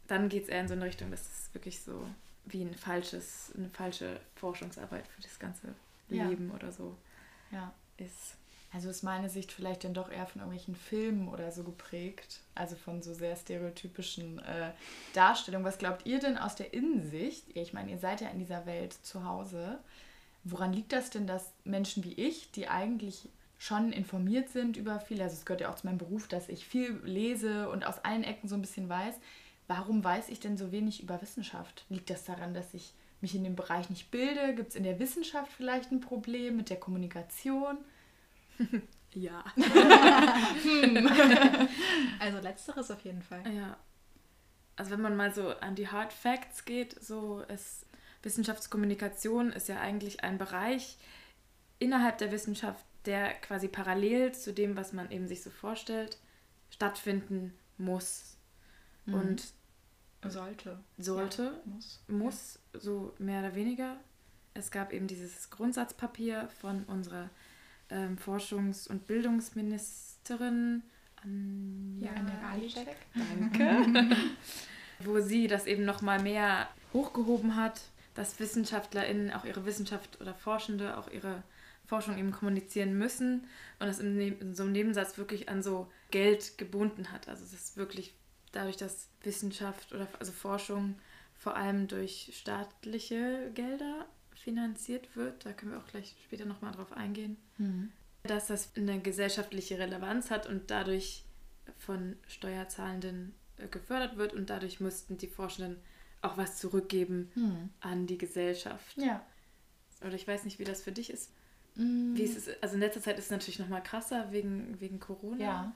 dann 0.07 0.29
geht 0.29 0.43
es 0.43 0.49
eher 0.49 0.61
in 0.61 0.67
so 0.67 0.73
eine 0.73 0.85
Richtung, 0.85 1.11
dass 1.11 1.21
es 1.21 1.53
wirklich 1.53 1.81
so 1.81 2.05
wie 2.45 2.63
ein 2.63 2.73
falsches, 2.73 3.53
eine 3.55 3.69
falsche 3.69 4.19
Forschungsarbeit 4.35 5.07
für 5.07 5.21
das 5.21 5.39
ganze 5.39 5.73
Leben 6.09 6.49
ja. 6.49 6.55
oder 6.55 6.71
so 6.71 6.97
ja. 7.51 7.73
ist. 7.97 8.35
Also 8.73 8.89
ist 8.89 9.03
meine 9.03 9.29
Sicht 9.29 9.51
vielleicht 9.51 9.83
dann 9.83 9.93
doch 9.93 10.09
eher 10.09 10.25
von 10.25 10.41
irgendwelchen 10.41 10.75
Filmen 10.75 11.27
oder 11.27 11.51
so 11.51 11.63
geprägt, 11.63 12.39
also 12.55 12.77
von 12.77 13.01
so 13.01 13.13
sehr 13.13 13.35
stereotypischen 13.35 14.39
äh, 14.39 14.71
Darstellungen. 15.13 15.65
Was 15.65 15.77
glaubt 15.77 16.05
ihr 16.05 16.19
denn 16.19 16.37
aus 16.37 16.55
der 16.55 16.73
Innensicht? 16.73 17.43
Ich 17.53 17.73
meine, 17.73 17.91
ihr 17.91 17.99
seid 17.99 18.21
ja 18.21 18.29
in 18.29 18.39
dieser 18.39 18.65
Welt 18.65 18.93
zu 18.93 19.25
Hause. 19.25 19.79
Woran 20.45 20.71
liegt 20.71 20.93
das 20.93 21.09
denn, 21.09 21.27
dass 21.27 21.51
Menschen 21.65 22.03
wie 22.05 22.13
ich, 22.13 22.51
die 22.51 22.69
eigentlich 22.69 23.27
schon 23.57 23.91
informiert 23.91 24.49
sind 24.49 24.77
über 24.77 24.99
viel, 24.99 25.21
also 25.21 25.35
es 25.35 25.45
gehört 25.45 25.61
ja 25.61 25.69
auch 25.69 25.75
zu 25.75 25.85
meinem 25.85 25.99
Beruf, 25.99 26.27
dass 26.27 26.49
ich 26.49 26.65
viel 26.65 26.99
lese 27.03 27.69
und 27.69 27.85
aus 27.85 28.03
allen 28.03 28.23
Ecken 28.23 28.47
so 28.47 28.55
ein 28.55 28.61
bisschen 28.61 28.89
weiß, 28.89 29.15
warum 29.67 30.03
weiß 30.03 30.29
ich 30.29 30.39
denn 30.39 30.57
so 30.57 30.71
wenig 30.71 31.03
über 31.03 31.21
Wissenschaft? 31.21 31.85
Liegt 31.89 32.09
das 32.09 32.23
daran, 32.23 32.53
dass 32.53 32.73
ich 32.73 32.93
mich 33.19 33.35
in 33.35 33.43
dem 33.43 33.55
Bereich 33.55 33.89
nicht 33.89 34.09
bilde? 34.11 34.55
Gibt 34.55 34.69
es 34.69 34.75
in 34.75 34.83
der 34.83 34.97
Wissenschaft 34.97 35.51
vielleicht 35.51 35.91
ein 35.91 35.99
Problem 35.99 36.57
mit 36.57 36.69
der 36.69 36.79
Kommunikation? 36.79 37.77
ja. 39.13 39.44
also 42.20 42.39
letzteres 42.39 42.91
auf 42.91 43.01
jeden 43.01 43.22
Fall. 43.22 43.44
Ja. 43.53 43.77
Also 44.75 44.91
wenn 44.91 45.01
man 45.01 45.15
mal 45.15 45.34
so 45.34 45.50
an 45.60 45.75
die 45.75 45.88
Hard 45.88 46.13
Facts 46.13 46.65
geht, 46.65 47.03
so 47.03 47.41
ist 47.41 47.86
Wissenschaftskommunikation 48.24 49.51
ist 49.51 49.68
ja 49.68 49.80
eigentlich 49.80 50.24
ein 50.24 50.38
Bereich 50.38 50.98
innerhalb 51.80 52.20
der 52.20 52.32
Wissenschaft, 52.32 52.86
der 53.06 53.34
quasi 53.34 53.68
parallel 53.68 54.34
zu 54.34 54.53
dem, 54.53 54.77
was 54.77 54.94
man 54.94 55.12
eben 55.12 55.27
sich 55.27 55.41
so 55.41 55.50
vorstellt, 55.50 56.20
stattfinden 56.70 57.53
muss. 57.77 58.38
Mhm. 59.06 59.13
Und 59.13 59.44
sollte. 60.27 60.80
Sollte, 61.00 61.44
ja, 61.44 61.62
muss. 61.65 62.03
Muss, 62.08 62.60
so 62.74 63.13
mehr 63.18 63.39
oder 63.39 63.56
weniger. 63.56 63.98
Es 64.53 64.70
gab 64.70 64.94
eben 64.94 65.08
dieses 65.08 65.50
Grundsatzpapier 65.50 66.48
von 66.60 66.84
unserer 66.84 67.32
ähm, 67.91 68.17
Forschungs- 68.17 68.88
und 68.88 69.05
Bildungsministerin 69.05 70.83
Anja 71.24 72.12
ja, 72.12 72.86
Danke. 73.13 74.15
wo 75.00 75.19
sie 75.19 75.48
das 75.48 75.65
eben 75.67 75.86
noch 75.86 76.01
mal 76.01 76.21
mehr 76.21 76.67
hochgehoben 76.93 77.55
hat, 77.55 77.81
dass 78.15 78.39
WissenschaftlerInnen 78.39 79.31
auch 79.31 79.45
ihre 79.45 79.65
Wissenschaft 79.65 80.19
oder 80.21 80.33
Forschende 80.33 80.98
auch 80.98 81.10
ihre 81.10 81.43
Forschung 81.86 82.17
eben 82.17 82.31
kommunizieren 82.31 82.98
müssen 82.98 83.48
und 83.79 83.88
das 83.88 84.00
in, 84.00 84.19
in 84.19 84.55
so 84.55 84.63
einem 84.63 84.71
Nebensatz 84.71 85.17
wirklich 85.17 85.50
an 85.50 85.62
so 85.62 85.91
Geld 86.10 86.57
gebunden 86.57 87.12
hat. 87.12 87.27
Also 87.27 87.43
es 87.43 87.53
ist 87.53 87.77
wirklich 87.77 88.13
dadurch, 88.51 88.77
dass 88.77 89.10
Wissenschaft 89.24 89.93
oder 89.93 90.07
also 90.19 90.31
Forschung 90.31 90.95
vor 91.36 91.55
allem 91.55 91.88
durch 91.88 92.31
staatliche 92.33 93.51
Gelder 93.53 94.05
finanziert 94.41 95.15
wird, 95.15 95.45
da 95.45 95.53
können 95.53 95.71
wir 95.71 95.79
auch 95.79 95.88
gleich 95.88 96.15
später 96.25 96.45
nochmal 96.45 96.71
drauf 96.71 96.91
eingehen, 96.93 97.38
mhm. 97.57 97.91
dass 98.24 98.48
das 98.48 98.75
eine 98.75 99.00
gesellschaftliche 99.00 99.79
Relevanz 99.79 100.31
hat 100.31 100.48
und 100.48 100.71
dadurch 100.71 101.24
von 101.77 102.15
Steuerzahlenden 102.27 103.33
äh, 103.57 103.67
gefördert 103.67 104.17
wird 104.17 104.33
und 104.33 104.50
dadurch 104.50 104.79
mussten 104.79 105.17
die 105.17 105.27
Forschenden 105.27 105.77
auch 106.21 106.38
was 106.38 106.57
zurückgeben 106.57 107.31
mhm. 107.36 107.69
an 107.79 108.07
die 108.07 108.17
Gesellschaft. 108.17 108.98
Ja. 108.98 109.25
Oder 110.01 110.13
ich 110.13 110.27
weiß 110.27 110.45
nicht, 110.45 110.60
wie 110.60 110.63
das 110.63 110.81
für 110.81 110.91
dich 110.91 111.10
ist. 111.10 111.31
Mhm. 111.75 112.15
Wie 112.15 112.24
ist 112.24 112.38
es, 112.38 112.62
also 112.62 112.75
in 112.75 112.81
letzter 112.81 113.01
Zeit 113.01 113.17
ist 113.17 113.25
es 113.25 113.31
natürlich 113.31 113.60
nochmal 113.60 113.83
krasser 113.83 114.31
wegen, 114.31 114.79
wegen 114.79 115.00
Corona. 115.00 115.43
Ja. 115.43 115.75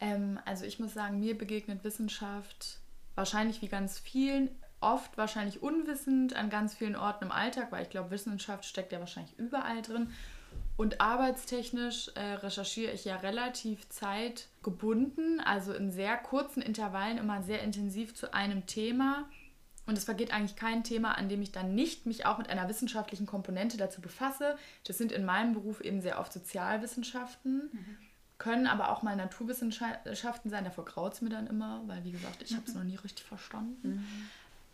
Ähm, 0.00 0.38
also 0.44 0.64
ich 0.64 0.78
muss 0.78 0.94
sagen, 0.94 1.20
mir 1.20 1.36
begegnet 1.36 1.84
Wissenschaft 1.84 2.78
wahrscheinlich 3.14 3.60
wie 3.62 3.68
ganz 3.68 3.98
vielen 3.98 4.48
oft 4.80 5.16
wahrscheinlich 5.18 5.62
unwissend 5.62 6.34
an 6.34 6.50
ganz 6.50 6.74
vielen 6.74 6.96
Orten 6.96 7.24
im 7.24 7.32
Alltag, 7.32 7.70
weil 7.70 7.82
ich 7.82 7.90
glaube, 7.90 8.10
Wissenschaft 8.10 8.64
steckt 8.64 8.92
ja 8.92 9.00
wahrscheinlich 9.00 9.38
überall 9.38 9.82
drin. 9.82 10.10
Und 10.76 11.00
arbeitstechnisch 11.00 12.10
äh, 12.14 12.34
recherchiere 12.34 12.92
ich 12.92 13.04
ja 13.04 13.16
relativ 13.16 13.88
zeitgebunden, 13.88 15.40
also 15.40 15.72
in 15.72 15.90
sehr 15.90 16.16
kurzen 16.16 16.62
Intervallen 16.62 17.18
immer 17.18 17.42
sehr 17.42 17.62
intensiv 17.62 18.14
zu 18.14 18.32
einem 18.32 18.66
Thema. 18.66 19.28
Und 19.86 19.98
es 19.98 20.04
vergeht 20.04 20.32
eigentlich 20.32 20.56
kein 20.56 20.82
Thema, 20.82 21.12
an 21.12 21.28
dem 21.28 21.42
ich 21.42 21.52
dann 21.52 21.74
nicht 21.74 22.06
mich 22.06 22.24
auch 22.24 22.38
mit 22.38 22.48
einer 22.48 22.68
wissenschaftlichen 22.68 23.26
Komponente 23.26 23.76
dazu 23.76 24.00
befasse. 24.00 24.56
Das 24.84 24.96
sind 24.96 25.12
in 25.12 25.24
meinem 25.24 25.52
Beruf 25.52 25.80
eben 25.80 26.00
sehr 26.00 26.18
oft 26.18 26.32
Sozialwissenschaften. 26.32 27.70
Mhm 27.72 27.98
können 28.40 28.66
aber 28.66 28.88
auch 28.88 29.02
mal 29.02 29.14
Naturwissenschaften 29.14 30.50
sein. 30.50 30.64
Davor 30.64 30.86
graut 30.86 31.12
es 31.12 31.20
mir 31.20 31.28
dann 31.28 31.46
immer, 31.46 31.82
weil 31.86 32.02
wie 32.04 32.10
gesagt, 32.10 32.42
ich 32.42 32.54
habe 32.54 32.64
es 32.66 32.74
noch 32.74 32.82
nie 32.82 32.96
richtig 32.96 33.24
verstanden. 33.24 33.88
Mhm. 33.88 34.28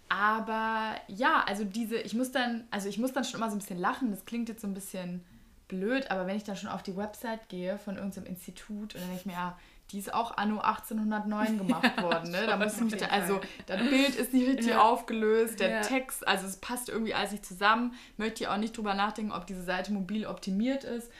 Aber 0.08 0.94
ja, 1.08 1.44
also 1.46 1.64
diese, 1.64 1.96
ich 1.96 2.14
muss 2.14 2.30
dann, 2.30 2.64
also 2.70 2.88
ich 2.88 2.98
muss 2.98 3.12
dann 3.12 3.24
schon 3.24 3.40
immer 3.40 3.50
so 3.50 3.56
ein 3.56 3.58
bisschen 3.58 3.78
lachen. 3.78 4.10
Das 4.10 4.24
klingt 4.24 4.48
jetzt 4.48 4.62
so 4.62 4.66
ein 4.66 4.74
bisschen 4.74 5.24
blöd, 5.68 6.10
aber 6.10 6.26
wenn 6.26 6.36
ich 6.36 6.44
dann 6.44 6.56
schon 6.56 6.70
auf 6.70 6.82
die 6.82 6.96
Website 6.96 7.48
gehe 7.48 7.78
von 7.78 7.96
irgendeinem 7.96 8.26
Institut 8.26 8.94
und 8.94 9.00
dann 9.00 9.08
denke 9.08 9.20
ich 9.20 9.26
mir, 9.26 9.32
ja, 9.32 9.58
die 9.92 9.98
ist 9.98 10.12
auch 10.12 10.36
anno 10.36 10.60
1809 10.60 11.58
gemacht 11.66 12.02
worden. 12.02 12.30
Ne? 12.30 12.46
Da 12.46 12.56
muss 12.56 12.80
mich 12.80 12.96
da, 12.96 13.06
also 13.06 13.40
das 13.66 13.78
Bild 13.78 14.16
ist 14.16 14.32
nicht 14.32 14.48
richtig 14.48 14.68
ja. 14.68 14.82
aufgelöst, 14.82 15.60
der 15.60 15.70
ja. 15.70 15.80
Text, 15.80 16.26
also 16.26 16.46
es 16.46 16.56
passt 16.56 16.88
irgendwie 16.88 17.14
alles 17.14 17.32
nicht 17.32 17.46
zusammen. 17.46 17.94
Möchte 18.16 18.44
ich 18.44 18.48
auch 18.48 18.56
nicht 18.56 18.76
drüber 18.76 18.94
nachdenken, 18.94 19.32
ob 19.32 19.46
diese 19.46 19.62
Seite 19.62 19.92
mobil 19.92 20.26
optimiert 20.26 20.84
ist. 20.84 21.10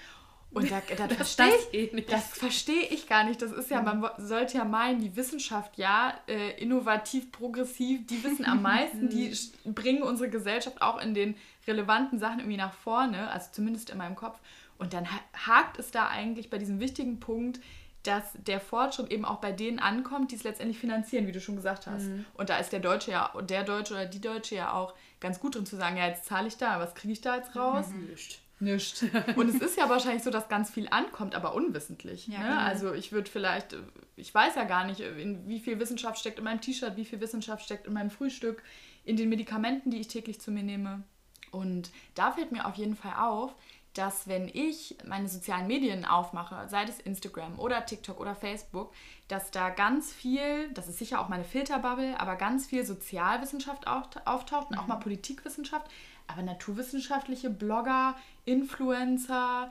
Und 0.51 0.71
da, 0.71 0.81
da 0.97 1.07
das 1.09 1.17
verstehe 1.17 1.53
ich, 1.73 1.95
eh 1.95 2.01
das 2.03 2.29
verstehe 2.29 2.83
ich 2.85 3.07
gar 3.07 3.25
nicht. 3.25 3.43
Das 3.43 3.53
ist 3.53 3.71
ja, 3.71 3.83
man 3.83 4.09
sollte 4.19 4.59
ja 4.59 4.65
meinen, 4.65 5.01
die 5.01 5.15
Wissenschaft, 5.17 5.77
ja, 5.77 6.15
äh, 6.29 6.61
innovativ, 6.61 7.31
progressiv, 7.31 8.07
die 8.07 8.23
wissen 8.25 8.45
am 8.45 8.63
meisten, 8.63 9.09
die 9.09 9.35
bringen 9.65 10.03
unsere 10.03 10.31
Gesellschaft 10.31 10.81
auch 10.81 11.01
in 11.01 11.15
den 11.15 11.37
relevanten 11.67 12.19
Sachen 12.19 12.41
irgendwie 12.41 12.57
nach 12.57 12.73
vorne, 12.73 13.31
also 13.31 13.49
zumindest 13.53 13.91
in 13.91 13.99
meinem 13.99 14.17
Kopf. 14.17 14.39
Und 14.79 14.93
dann 14.93 15.07
hakt 15.35 15.79
es 15.79 15.91
da 15.91 16.09
eigentlich 16.09 16.51
bei 16.51 16.59
diesem 16.59 16.81
wichtigen 16.81 17.19
Punkt, 17.19 17.61
dass 18.03 18.25
der 18.35 18.61
Fortschritt 18.61 19.11
eben 19.11 19.25
auch 19.25 19.41
bei 19.41 19.53
denen 19.53 19.79
ankommt, 19.79 20.31
die 20.31 20.37
es 20.37 20.45
letztendlich 20.45 20.79
finanzieren, 20.79 21.27
wie 21.27 21.33
du 21.33 21.41
schon 21.41 21.57
gesagt 21.57 21.87
hast. 21.87 22.05
Mhm. 22.05 22.25
Und 22.35 22.51
da 22.51 22.59
ist 22.59 22.73
der 22.73 22.81
Deutsche 22.81 23.11
ja, 23.11 23.33
der 23.43 23.65
Deutsche 23.65 23.95
oder 23.95 24.07
die 24.07 24.21
Deutsche 24.21 24.55
ja 24.55 24.73
auch 24.73 24.95
ganz 25.19 25.41
gut 25.41 25.57
drin 25.57 25.67
zu 25.67 25.77
sagen, 25.77 25.97
ja, 25.97 26.07
jetzt 26.07 26.27
zahle 26.27 26.47
ich 26.47 26.57
da, 26.57 26.79
was 26.79 26.95
kriege 26.95 27.13
ich 27.13 27.21
da 27.21 27.37
jetzt 27.37 27.57
raus? 27.57 27.89
Mhm. 27.89 28.11
Nichts. 28.59 29.05
Und 29.37 29.49
es 29.49 29.61
ist 29.61 29.77
ja 29.77 29.89
wahrscheinlich 29.89 30.23
so, 30.23 30.31
dass 30.31 30.49
ganz 30.49 30.71
viel 30.71 30.89
ankommt, 30.89 31.35
aber 31.35 31.55
unwissentlich. 31.55 32.27
Ja, 32.27 32.39
ne? 32.39 32.45
genau. 32.45 32.61
Also 32.61 32.95
ich 32.95 33.13
würde 33.13 33.31
vielleicht, 33.31 33.77
ich 34.17 34.33
weiß 34.35 34.55
ja 34.55 34.65
gar 34.65 34.87
nicht, 34.87 35.01
in 35.01 35.47
wie 35.47 35.61
viel 35.61 35.79
Wissenschaft 35.79 36.19
steckt 36.19 36.39
in 36.39 36.45
meinem 36.45 36.61
T-Shirt, 36.61 36.97
wie 36.97 37.05
viel 37.05 37.21
Wissenschaft 37.21 37.65
steckt 37.65 37.87
in 37.87 37.93
meinem 37.93 38.11
Frühstück, 38.11 38.63
in 39.05 39.17
den 39.17 39.29
Medikamenten, 39.29 39.91
die 39.91 40.01
ich 40.01 40.09
täglich 40.09 40.41
zu 40.41 40.51
mir 40.51 40.63
nehme. 40.63 41.03
Und 41.51 41.91
da 42.15 42.33
fällt 42.33 42.53
mir 42.53 42.67
auf 42.67 42.75
jeden 42.77 42.97
Fall 42.97 43.15
auf, 43.19 43.55
dass 43.97 44.29
wenn 44.29 44.49
ich 44.53 44.97
meine 45.07 45.29
sozialen 45.29 45.67
Medien 45.67 46.05
aufmache, 46.05 46.69
sei 46.69 46.85
es 46.85 47.01
Instagram 47.01 47.59
oder 47.59 47.87
TikTok 47.87 48.21
oder 48.21 48.35
Facebook, 48.35 48.93
dass 49.29 49.51
da 49.51 49.71
ganz 49.71 50.13
viel, 50.13 50.71
das 50.73 50.89
ist 50.89 50.99
sicher 50.99 51.21
auch 51.21 51.29
meine 51.29 51.45
Filterbubble, 51.45 52.19
aber 52.21 52.37
ganz 52.37 52.67
viel 52.67 52.85
Sozialwissenschaft 52.85 53.87
auftaucht 53.87 54.71
und 54.71 54.79
auch 54.79 54.83
mhm. 54.83 54.89
mal 54.89 54.97
Politikwissenschaft, 54.97 55.91
aber 56.27 56.43
naturwissenschaftliche 56.43 57.51
Blogger, 57.51 58.17
Influencer 58.45 59.71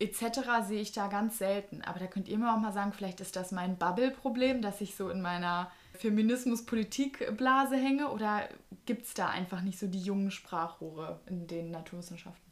etc. 0.00 0.66
sehe 0.66 0.80
ich 0.80 0.92
da 0.92 1.08
ganz 1.08 1.38
selten. 1.38 1.82
Aber 1.82 1.98
da 1.98 2.06
könnt 2.06 2.28
ihr 2.28 2.38
mir 2.38 2.52
auch 2.52 2.58
mal 2.58 2.72
sagen, 2.72 2.92
vielleicht 2.92 3.20
ist 3.20 3.36
das 3.36 3.52
mein 3.52 3.76
Bubble-Problem, 3.76 4.62
dass 4.62 4.80
ich 4.80 4.94
so 4.94 5.10
in 5.10 5.20
meiner 5.20 5.70
Feminismus-Politik-Blase 5.98 7.76
hänge 7.76 8.08
oder 8.08 8.48
gibt 8.86 9.04
es 9.04 9.14
da 9.14 9.28
einfach 9.28 9.60
nicht 9.60 9.78
so 9.78 9.86
die 9.86 10.00
jungen 10.00 10.30
Sprachrohre 10.30 11.20
in 11.26 11.46
den 11.46 11.70
Naturwissenschaften? 11.70 12.50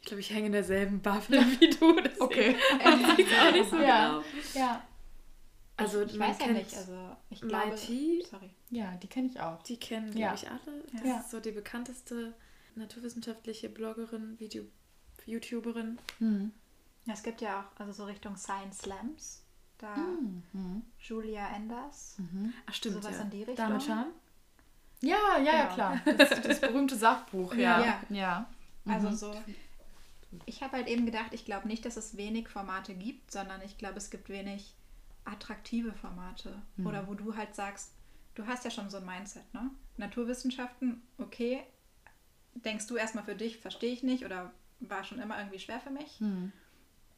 Ich 0.00 0.06
glaube, 0.06 0.20
ich 0.20 0.30
hänge 0.30 0.46
in 0.46 0.52
derselben 0.52 1.00
Bubble 1.00 1.40
wie 1.60 1.70
du. 1.70 1.96
Okay. 2.20 2.56
Ich 3.18 3.38
auch 3.38 3.52
nicht 3.52 3.70
so 3.70 3.76
ja. 3.76 4.08
genau. 4.08 4.24
Ja. 4.54 4.82
Also 5.76 6.02
ich, 6.02 6.14
ich 6.14 6.18
weiß 6.18 6.38
ja 6.40 6.46
nicht. 6.48 6.76
Also 6.76 7.16
ich 7.30 7.40
glaube, 7.40 7.76
sorry. 7.76 8.50
Ja, 8.72 8.90
die 8.96 9.06
kenne 9.06 9.28
ich 9.28 9.38
auch. 9.38 9.62
Die 9.64 9.76
kennen, 9.76 10.06
glaube 10.06 10.20
ja. 10.20 10.34
ich, 10.34 10.50
alle. 10.50 10.84
Das 10.92 11.02
ja. 11.04 11.20
ist 11.20 11.30
so 11.30 11.40
die 11.40 11.52
bekannteste 11.52 12.34
naturwissenschaftliche 12.74 13.68
Bloggerin, 13.68 14.40
Video, 14.40 14.64
YouTuberin. 15.26 15.98
Mhm. 16.18 16.52
Ja, 17.04 17.12
es 17.12 17.22
gibt 17.22 17.42
ja 17.42 17.60
auch 17.60 17.80
also 17.80 17.92
so 17.92 18.04
Richtung 18.06 18.36
Science 18.36 18.78
Slams. 18.78 19.42
Da 19.76 19.94
mhm. 19.94 20.82
Julia 20.98 21.54
Enders. 21.54 22.16
Mhm. 22.16 22.54
Ach 22.64 22.72
stimmt, 22.72 23.02
Sowas 23.02 23.16
ja. 23.16 23.22
in 23.22 23.30
die 23.30 23.42
Richtung. 23.42 23.56
Damit 23.56 23.82
Charme? 23.82 24.12
Ja, 25.02 25.18
ja, 25.36 25.44
ja, 25.44 25.54
ja, 25.54 25.66
klar. 25.66 26.00
Das, 26.16 26.40
das 26.40 26.60
berühmte 26.60 26.96
Sachbuch, 26.96 27.54
ja. 27.56 27.84
ja. 27.84 28.00
ja. 28.08 28.50
Also 28.86 29.10
mhm. 29.10 29.16
so. 29.16 29.34
Ich 30.46 30.62
habe 30.62 30.78
halt 30.78 30.88
eben 30.88 31.04
gedacht, 31.04 31.34
ich 31.34 31.44
glaube 31.44 31.68
nicht, 31.68 31.84
dass 31.84 31.98
es 31.98 32.16
wenig 32.16 32.48
Formate 32.48 32.94
gibt, 32.94 33.32
sondern 33.32 33.60
ich 33.60 33.76
glaube, 33.76 33.98
es 33.98 34.08
gibt 34.08 34.30
wenig 34.30 34.74
attraktive 35.24 35.92
Formate 35.92 36.62
Mhm. 36.76 36.86
oder 36.86 37.06
wo 37.06 37.14
du 37.14 37.36
halt 37.36 37.54
sagst, 37.54 37.92
du 38.34 38.46
hast 38.46 38.64
ja 38.64 38.70
schon 38.70 38.90
so 38.90 38.98
ein 38.98 39.06
Mindset, 39.06 39.52
ne? 39.54 39.70
Naturwissenschaften, 39.96 41.02
okay, 41.18 41.62
denkst 42.54 42.86
du 42.86 42.96
erstmal 42.96 43.24
für 43.24 43.34
dich, 43.34 43.58
verstehe 43.58 43.92
ich 43.92 44.02
nicht 44.02 44.24
oder 44.24 44.52
war 44.80 45.04
schon 45.04 45.20
immer 45.20 45.38
irgendwie 45.38 45.58
schwer 45.58 45.80
für 45.80 45.90
mich. 45.90 46.18
Hm. 46.18 46.52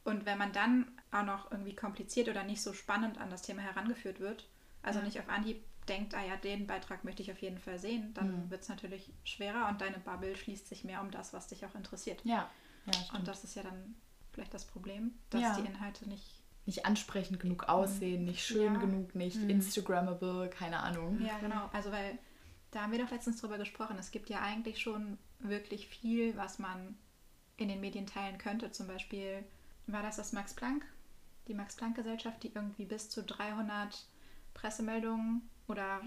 Und 0.05 0.27
wenn 0.27 0.39
man 0.39 0.53
dann 0.53 1.01
auch 1.11 1.23
noch 1.25 1.51
irgendwie 1.51 1.75
kompliziert 1.75 2.29
oder 2.29 2.45
nicht 2.45 2.61
so 2.63 2.73
spannend 2.75 3.19
an 3.19 3.31
das 3.31 3.43
Thema 3.43 3.63
herangeführt 3.63 4.21
wird, 4.21 4.49
also 4.83 4.99
Ja. 4.99 5.05
nicht 5.07 5.19
auf 5.19 5.29
Anhieb 5.29 5.65
denkt, 5.89 6.15
ah 6.15 6.25
ja, 6.25 6.37
den 6.37 6.67
Beitrag 6.67 7.05
möchte 7.05 7.23
ich 7.23 7.31
auf 7.33 7.41
jeden 7.41 7.59
Fall 7.59 7.79
sehen, 7.79 8.13
dann 8.15 8.45
Mhm. 8.45 8.51
wird 8.51 8.63
es 8.63 8.69
natürlich 8.69 9.13
schwerer 9.25 9.69
und 9.69 9.81
deine 9.81 9.99
Bubble 9.99 10.37
schließt 10.37 10.67
sich 10.67 10.85
mehr 10.85 11.01
um 11.01 11.11
das, 11.11 11.33
was 11.33 11.47
dich 11.49 11.65
auch 11.65 11.75
interessiert. 11.75 12.21
Ja, 12.25 12.51
ja. 12.87 12.93
Und 13.17 13.29
das 13.29 13.45
ist 13.45 13.55
ja 13.55 13.63
dann 13.63 13.95
vielleicht 14.33 14.53
das 14.53 14.67
Problem, 14.67 15.15
dass 15.31 15.41
Ja. 15.43 15.55
die 15.57 15.67
Inhalte 15.67 16.09
nicht. 16.09 16.43
Nicht 16.67 16.87
ansprechend 16.87 17.41
genug 17.41 17.69
aussehen, 17.69 18.25
nicht 18.25 18.45
schön 18.45 18.75
Ja. 18.75 18.81
genug, 18.81 19.15
nicht 19.15 19.37
Mhm. 19.37 19.51
Instagrammable, 19.51 20.49
keine 20.51 20.81
Ahnung. 20.81 21.21
Ja, 21.21 21.39
genau. 21.39 21.69
Also, 21.73 21.93
weil 21.93 22.19
da 22.71 22.83
haben 22.83 22.93
wir 22.93 22.99
doch 23.05 23.11
letztens 23.11 23.41
drüber 23.41 23.59
gesprochen. 23.59 23.97
Es 23.99 24.11
gibt 24.11 24.31
ja 24.31 24.41
eigentlich 24.41 24.81
schon 24.81 25.19
wirklich 25.41 25.87
viel, 25.89 26.37
was 26.37 26.59
man 26.59 26.97
in 27.57 27.69
den 27.69 27.81
Medien 27.81 28.07
teilen 28.07 28.39
könnte. 28.39 28.71
Zum 28.73 28.87
Beispiel 28.87 29.45
war 29.87 30.03
das 30.03 30.17
das 30.17 30.33
Max 30.33 30.55
Planck, 30.55 30.85
die 31.49 31.55
Max 31.55 31.77
Planck 31.77 31.95
Gesellschaft, 31.97 32.43
die 32.43 32.53
irgendwie 32.55 32.87
bis 32.87 33.11
zu 33.11 33.23
300 33.23 34.07
Pressemeldungen 34.55 35.43
oder 35.69 36.01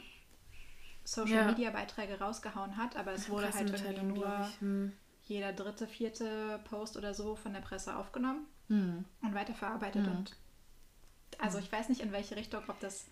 Social 1.04 1.36
Ja. 1.36 1.46
Media 1.46 1.70
Beiträge 1.70 2.20
rausgehauen 2.20 2.76
hat, 2.78 2.96
aber 2.98 3.14
es 3.14 3.30
wurde 3.30 3.54
halt 3.54 3.70
irgendwie 3.70 4.20
nur. 4.20 4.50
Hm. 4.60 4.92
jeder 5.26 5.52
dritte, 5.54 5.88
vierte 5.88 6.60
Post 6.70 6.96
oder 6.98 7.14
so 7.14 7.36
von 7.36 7.54
der 7.54 7.60
Presse 7.62 7.96
aufgenommen 7.98 8.46
Hm. 8.70 9.04
und 9.22 9.34
weiterverarbeitet. 9.36 10.06
Mhm. 10.06 10.12
Und 10.18 10.36
also 11.38 11.60
ich 11.60 11.72
weiß 11.72 11.90
nicht, 11.90 12.02
in 12.02 12.12
welche 12.12 12.36
Richtung, 12.36 12.64
ob 12.68 12.80
das 12.80 13.06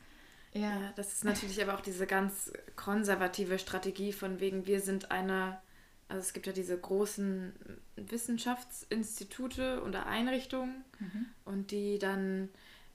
Ja. 0.54 0.94
Das 0.96 1.12
ist 1.12 1.26
natürlich 1.26 1.62
aber 1.62 1.76
auch 1.76 1.82
diese 1.82 2.08
ganz 2.08 2.52
konservative 2.76 3.60
Strategie 3.60 4.14
von 4.14 4.40
wegen, 4.40 4.66
wir 4.66 4.80
sind 4.80 5.12
eine, 5.12 5.60
also 6.08 6.22
es 6.22 6.32
gibt 6.34 6.48
ja 6.48 6.54
diese 6.54 6.78
großen 6.78 7.54
Wissenschaftsinstitute 7.98 9.84
oder 9.84 10.06
Einrichtungen 10.06 10.86
und 11.44 11.72
die 11.72 12.00
dann 12.00 12.50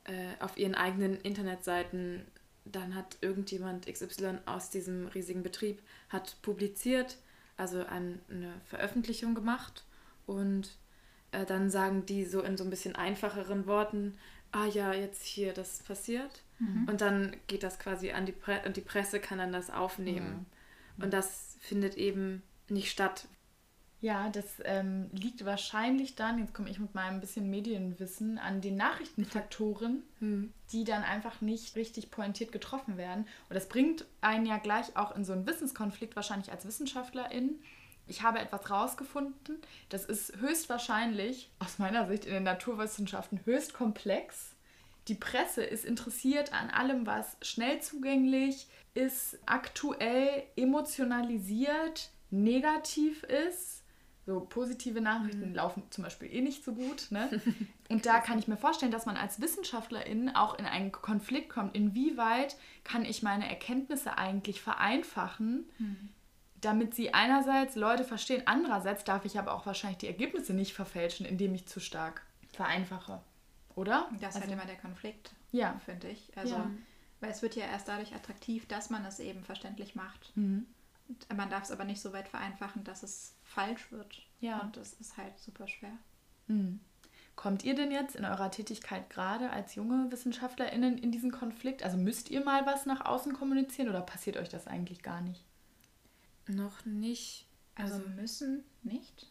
äh, 0.04 0.42
auf 0.42 0.56
ihren 0.56 0.74
eigenen 0.74 1.20
Internetseiten, 1.20 2.24
dann 2.64 2.94
hat 2.94 3.18
irgendjemand 3.20 3.86
XY 3.86 4.38
aus 4.46 4.70
diesem 4.70 5.08
riesigen 5.08 5.42
Betrieb, 5.42 5.82
hat 6.08 6.36
publiziert, 6.40 7.18
also 7.58 7.84
ein, 7.84 8.20
eine 8.30 8.54
Veröffentlichung 8.64 9.34
gemacht 9.34 9.84
und 10.26 10.70
äh, 11.32 11.44
dann 11.44 11.68
sagen 11.68 12.06
die 12.06 12.24
so 12.24 12.40
in 12.40 12.56
so 12.56 12.64
ein 12.64 12.70
bisschen 12.70 12.96
einfacheren 12.96 13.66
Worten, 13.66 14.16
ah 14.52 14.66
ja, 14.66 14.92
jetzt 14.92 15.24
hier 15.24 15.52
das 15.52 15.82
passiert. 15.82 16.42
Und 16.88 17.00
dann 17.00 17.34
geht 17.46 17.62
das 17.62 17.78
quasi 17.78 18.10
an 18.10 18.26
die 18.26 18.32
Presse 18.32 18.66
und 18.66 18.76
die 18.76 18.82
Presse 18.82 19.18
kann 19.18 19.38
dann 19.38 19.52
das 19.52 19.70
aufnehmen. 19.70 20.46
Und 20.98 21.12
das 21.12 21.56
findet 21.60 21.96
eben 21.96 22.42
nicht 22.68 22.90
statt. 22.90 23.26
Ja, 24.02 24.30
das 24.30 24.46
ähm, 24.64 25.10
liegt 25.12 25.44
wahrscheinlich 25.44 26.14
dann, 26.14 26.38
jetzt 26.38 26.54
komme 26.54 26.70
ich 26.70 26.78
mit 26.78 26.94
meinem 26.94 27.20
bisschen 27.20 27.50
Medienwissen, 27.50 28.38
an 28.38 28.62
den 28.62 28.76
Nachrichtenfaktoren, 28.76 30.02
die 30.72 30.84
dann 30.84 31.02
einfach 31.02 31.42
nicht 31.42 31.76
richtig 31.76 32.10
pointiert 32.10 32.50
getroffen 32.50 32.96
werden. 32.96 33.26
Und 33.48 33.54
das 33.54 33.68
bringt 33.68 34.06
einen 34.22 34.46
ja 34.46 34.56
gleich 34.56 34.96
auch 34.96 35.14
in 35.14 35.24
so 35.24 35.34
einen 35.34 35.46
Wissenskonflikt, 35.46 36.16
wahrscheinlich 36.16 36.50
als 36.50 36.64
Wissenschaftlerin. 36.64 37.58
Ich 38.10 38.22
habe 38.22 38.40
etwas 38.40 38.68
rausgefunden, 38.68 39.58
das 39.88 40.04
ist 40.04 40.36
höchstwahrscheinlich, 40.38 41.48
aus 41.60 41.78
meiner 41.78 42.08
Sicht 42.08 42.24
in 42.24 42.34
den 42.34 42.42
Naturwissenschaften, 42.42 43.40
höchst 43.44 43.72
komplex. 43.72 44.50
Die 45.06 45.14
Presse 45.14 45.62
ist 45.62 45.84
interessiert 45.84 46.52
an 46.52 46.70
allem, 46.70 47.06
was 47.06 47.36
schnell 47.40 47.80
zugänglich 47.80 48.66
ist, 48.94 49.38
aktuell 49.46 50.42
emotionalisiert, 50.56 52.10
negativ 52.30 53.22
ist. 53.22 53.84
So 54.26 54.40
positive 54.40 55.00
Nachrichten 55.00 55.54
laufen 55.54 55.84
zum 55.90 56.04
Beispiel 56.04 56.32
eh 56.32 56.40
nicht 56.40 56.64
so 56.64 56.72
gut. 56.74 57.06
Ne? 57.10 57.40
Und 57.88 58.06
da 58.06 58.18
kann 58.18 58.40
ich 58.40 58.48
mir 58.48 58.56
vorstellen, 58.56 58.92
dass 58.92 59.06
man 59.06 59.16
als 59.16 59.40
Wissenschaftlerin 59.40 60.30
auch 60.30 60.58
in 60.58 60.66
einen 60.66 60.90
Konflikt 60.90 61.48
kommt. 61.48 61.76
Inwieweit 61.76 62.56
kann 62.82 63.04
ich 63.04 63.22
meine 63.22 63.48
Erkenntnisse 63.48 64.18
eigentlich 64.18 64.60
vereinfachen, 64.60 65.64
damit 66.60 66.94
sie 66.94 67.14
einerseits 67.14 67.74
Leute 67.76 68.04
verstehen, 68.04 68.42
andererseits 68.46 69.04
darf 69.04 69.24
ich 69.24 69.38
aber 69.38 69.54
auch 69.54 69.66
wahrscheinlich 69.66 69.98
die 69.98 70.06
Ergebnisse 70.08 70.52
nicht 70.52 70.74
verfälschen, 70.74 71.24
indem 71.26 71.54
ich 71.54 71.66
zu 71.66 71.80
stark 71.80 72.22
vereinfache. 72.52 73.20
Oder? 73.76 74.08
Das 74.12 74.20
ist 74.20 74.24
Also- 74.26 74.40
halt 74.40 74.50
immer 74.52 74.66
der 74.66 74.76
Konflikt, 74.78 75.32
Ja. 75.52 75.78
finde 75.84 76.08
ich. 76.08 76.36
Also, 76.36 76.54
Ja. 76.56 76.70
weil 77.20 77.30
es 77.30 77.42
wird 77.42 77.56
ja 77.56 77.64
erst 77.66 77.88
dadurch 77.88 78.14
attraktiv, 78.14 78.66
dass 78.66 78.90
man 78.90 79.04
es 79.04 79.20
eben 79.20 79.44
verständlich 79.44 79.94
macht. 79.94 80.32
Mhm. 80.36 80.66
Man 81.34 81.50
darf 81.50 81.64
es 81.64 81.70
aber 81.72 81.84
nicht 81.84 82.00
so 82.00 82.12
weit 82.12 82.28
vereinfachen, 82.28 82.84
dass 82.84 83.02
es 83.02 83.34
falsch 83.42 83.90
wird. 83.90 84.22
Ja. 84.40 84.60
Und 84.60 84.76
das 84.76 84.92
ist 84.94 85.16
halt 85.16 85.38
super 85.40 85.66
schwer. 85.66 85.92
Mhm. 86.46 86.80
Kommt 87.36 87.64
ihr 87.64 87.74
denn 87.74 87.90
jetzt 87.90 88.16
in 88.16 88.24
eurer 88.24 88.50
Tätigkeit 88.50 89.08
gerade 89.08 89.50
als 89.50 89.74
junge 89.74 90.10
WissenschaftlerInnen 90.12 90.98
in 90.98 91.10
diesen 91.10 91.32
Konflikt? 91.32 91.82
Also 91.82 91.96
müsst 91.96 92.28
ihr 92.28 92.44
mal 92.44 92.66
was 92.66 92.86
nach 92.86 93.04
außen 93.06 93.32
kommunizieren 93.32 93.88
oder 93.88 94.02
passiert 94.02 94.36
euch 94.36 94.50
das 94.50 94.66
eigentlich 94.66 95.02
gar 95.02 95.20
nicht? 95.22 95.42
Noch 96.54 96.84
nicht. 96.84 97.46
Also 97.74 97.94
Also 97.94 98.08
müssen 98.10 98.64
nicht. 98.82 99.26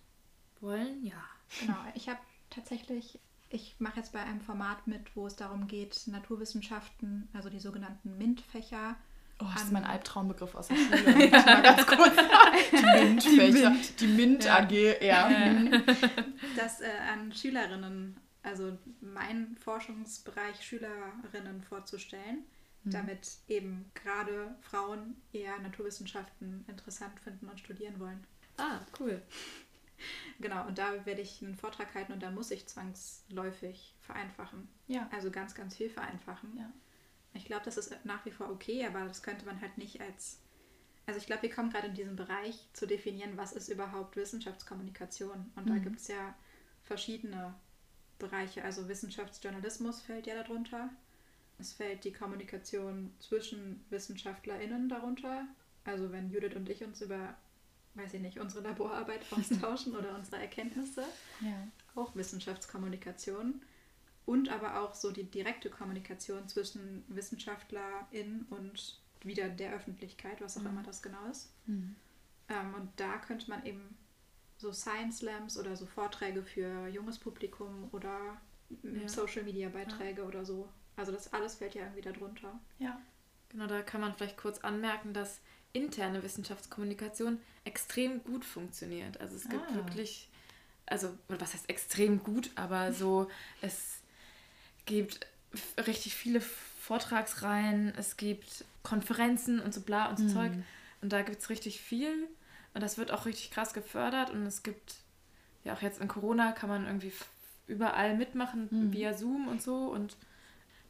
wollen, 0.62 1.04
ja. 1.06 1.22
Genau. 1.60 1.78
Ich 1.96 2.10
habe 2.10 2.20
tatsächlich, 2.50 3.20
ich 3.50 3.76
mache 3.80 3.98
jetzt 3.98 4.14
bei 4.14 4.22
einem 4.24 4.42
Format 4.42 4.88
mit, 4.88 5.16
wo 5.16 5.28
es 5.28 5.36
darum 5.36 5.68
geht, 5.68 6.08
Naturwissenschaften, 6.08 7.28
also 7.34 7.50
die 7.50 7.60
sogenannten 7.60 8.18
MINT-Fächer, 8.18 8.96
Oh, 9.42 9.46
das 9.54 9.64
ist 9.64 9.72
mein 9.72 9.86
Albtraumbegriff 9.86 10.54
aus 10.54 10.68
der 10.68 10.76
Schule. 10.76 11.30
Ganz 11.30 11.86
kurz 11.88 12.14
die 12.72 12.86
MINT-Fächer. 12.86 13.76
Die 14.02 14.08
MINT 14.08 14.44
Ja. 14.44 14.60
Ja. 15.00 15.30
Das 16.58 16.82
äh, 16.82 16.90
an 17.10 17.32
Schülerinnen, 17.32 18.18
also 18.44 18.78
meinen 19.00 19.56
Forschungsbereich 19.56 20.62
Schülerinnen 20.62 21.62
vorzustellen, 21.64 22.44
damit 22.84 23.38
eben 23.48 23.92
gerade 23.94 24.56
Frauen 24.62 25.22
eher 25.34 25.60
Naturwissenschaften 25.60 26.66
interessant 26.68 27.20
finden 27.20 27.48
und 27.50 27.60
studieren 27.60 28.00
wollen. 28.00 28.26
Ah, 28.58 28.80
cool. 29.00 29.22
Genau, 30.40 30.66
und 30.66 30.78
da 30.78 31.06
werde 31.06 31.20
ich 31.20 31.44
einen 31.44 31.56
Vortrag 31.58 31.94
halten 31.94 32.14
und 32.14 32.24
da 32.24 32.32
muss 32.32 32.52
ich 32.52 32.66
zwangsläufig 32.68 33.94
vereinfachen. 34.00 34.70
Ja. 34.88 35.10
Also 35.12 35.30
ganz, 35.30 35.54
ganz 35.56 35.76
viel 35.76 35.90
vereinfachen. 35.90 36.56
Ja. 36.58 36.72
Ich 37.34 37.44
glaube, 37.44 37.66
das 37.66 37.76
ist 37.78 37.94
nach 38.06 38.26
wie 38.26 38.32
vor 38.32 38.50
okay, 38.50 38.86
aber 38.86 39.06
das 39.06 39.22
könnte 39.24 39.46
man 39.46 39.60
halt 39.60 39.78
nicht 39.78 40.00
als. 40.00 40.40
Also 41.06 41.20
ich 41.20 41.26
glaube, 41.26 41.42
wir 41.42 41.50
kommen 41.50 41.70
gerade 41.70 41.88
in 41.88 41.96
diesem 41.96 42.16
Bereich 42.16 42.70
zu 42.72 42.86
definieren, 42.88 43.36
was 43.36 43.52
ist 43.52 43.68
überhaupt 43.68 44.16
Wissenschaftskommunikation. 44.16 45.52
Und 45.56 45.68
da 45.70 45.74
Mhm. 45.74 45.84
gibt 45.84 46.00
es 46.00 46.08
ja 46.08 46.34
verschiedene 46.84 47.54
Bereiche. 48.20 48.64
Also 48.64 48.88
Wissenschaftsjournalismus 48.88 50.02
fällt 50.02 50.28
ja 50.28 50.36
darunter. 50.42 50.90
Es 51.60 51.74
fällt 51.74 52.04
die 52.04 52.14
Kommunikation 52.14 53.14
zwischen 53.20 53.84
WissenschaftlerInnen 53.90 54.90
darunter. 54.90 55.48
Also 55.84 56.12
wenn 56.12 56.30
Judith 56.32 56.56
und 56.56 56.70
ich 56.70 56.84
uns 56.84 57.02
über, 57.02 57.36
weiß 57.96 58.14
ich 58.14 58.22
nicht, 58.22 58.40
unsere 58.40 58.64
Laborarbeit 58.64 59.22
austauschen 59.32 59.96
oder 59.96 60.16
unsere 60.16 60.38
Erkenntnisse 60.42 61.04
ja. 61.42 61.68
auch 61.96 62.16
Wissenschaftskommunikation 62.16 63.62
und 64.26 64.50
aber 64.50 64.82
auch 64.82 64.94
so 64.94 65.12
die 65.12 65.24
direkte 65.24 65.70
Kommunikation 65.70 66.48
zwischen 66.48 67.04
WissenschaftlerInnen 67.08 68.46
und 68.50 69.02
wieder 69.24 69.50
der 69.50 69.74
Öffentlichkeit, 69.74 70.40
was 70.40 70.58
auch 70.58 70.66
immer 70.66 70.84
das 70.84 71.02
genau 71.02 71.26
ist. 71.30 71.52
Mhm. 71.66 71.96
Ähm, 72.48 72.74
und 72.76 72.90
da 72.96 73.18
könnte 73.18 73.50
man 73.50 73.66
eben 73.66 73.98
so 74.58 74.72
Science 74.72 75.18
Slams 75.20 75.58
oder 75.58 75.76
so 75.76 75.86
Vorträge 75.86 76.44
für 76.44 76.88
junges 76.88 77.18
Publikum 77.18 77.90
oder 77.92 78.40
Ja. 78.84 79.08
Social 79.08 79.44
Media 79.44 79.70
Beiträge 79.70 80.24
oder 80.24 80.46
so. 80.46 80.70
Also 81.00 81.12
das 81.12 81.32
alles 81.34 81.56
fällt 81.56 81.76
ja 81.76 81.84
irgendwie 81.84 82.02
darunter. 82.02 82.60
Ja. 82.78 83.00
Genau, 83.50 83.66
da 83.68 83.82
kann 83.82 84.02
man 84.02 84.14
vielleicht 84.14 84.38
kurz 84.38 84.60
anmerken, 84.60 85.14
dass 85.14 85.40
interne 85.74 86.22
Wissenschaftskommunikation 86.24 87.40
extrem 87.64 88.24
gut 88.24 88.44
funktioniert. 88.46 89.20
Also 89.22 89.36
es 89.36 89.50
gibt 89.50 89.64
Ah. 89.72 89.76
wirklich, 89.76 90.30
also 90.86 91.16
was 91.28 91.54
heißt 91.54 91.70
extrem 91.70 92.22
gut, 92.24 92.52
aber 92.56 92.92
so, 92.94 93.30
es 93.62 94.02
gibt 94.86 95.26
richtig 95.88 96.16
viele 96.16 96.42
Vortragsreihen, 96.42 97.94
es 97.98 98.18
gibt 98.18 98.66
Konferenzen 98.84 99.60
und 99.60 99.74
so 99.74 99.82
bla 99.82 100.08
und 100.10 100.18
so 100.18 100.24
Mhm. 100.26 100.30
Zeug. 100.30 100.52
Und 101.02 101.14
da 101.14 101.22
gibt 101.22 101.40
es 101.42 101.50
richtig 101.50 101.80
viel 101.82 102.28
und 102.74 102.82
das 102.82 102.98
wird 102.98 103.12
auch 103.12 103.26
richtig 103.26 103.52
krass 103.52 103.74
gefördert 103.74 104.32
und 104.32 104.46
es 104.46 104.64
gibt, 104.64 104.96
ja 105.64 105.74
auch 105.74 105.82
jetzt 105.82 106.02
in 106.02 106.08
Corona 106.08 106.52
kann 106.52 106.70
man 106.70 106.86
irgendwie 106.86 107.14
überall 107.68 108.18
mitmachen 108.18 108.68
Mhm. 108.72 108.94
via 108.94 109.14
Zoom 109.14 109.48
und 109.48 109.62
so 109.62 109.86
und 109.88 110.18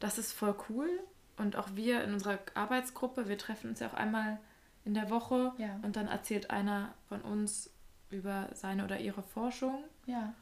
das 0.00 0.18
ist 0.18 0.32
voll 0.32 0.54
cool. 0.68 0.88
Und 1.36 1.56
auch 1.56 1.68
wir 1.74 2.02
in 2.04 2.12
unserer 2.12 2.38
Arbeitsgruppe, 2.54 3.28
wir 3.28 3.38
treffen 3.38 3.70
uns 3.70 3.80
ja 3.80 3.88
auch 3.88 3.94
einmal 3.94 4.38
in 4.84 4.94
der 4.94 5.08
Woche 5.10 5.52
Ja. 5.58 5.78
und 5.82 5.96
dann 5.96 6.08
erzählt 6.08 6.50
einer 6.50 6.92
von 7.08 7.20
uns 7.22 7.70
über 8.10 8.48
seine 8.54 8.84
oder 8.84 8.98
ihre 8.98 9.22
Forschung. 9.22 9.84
Ja. 10.06 10.34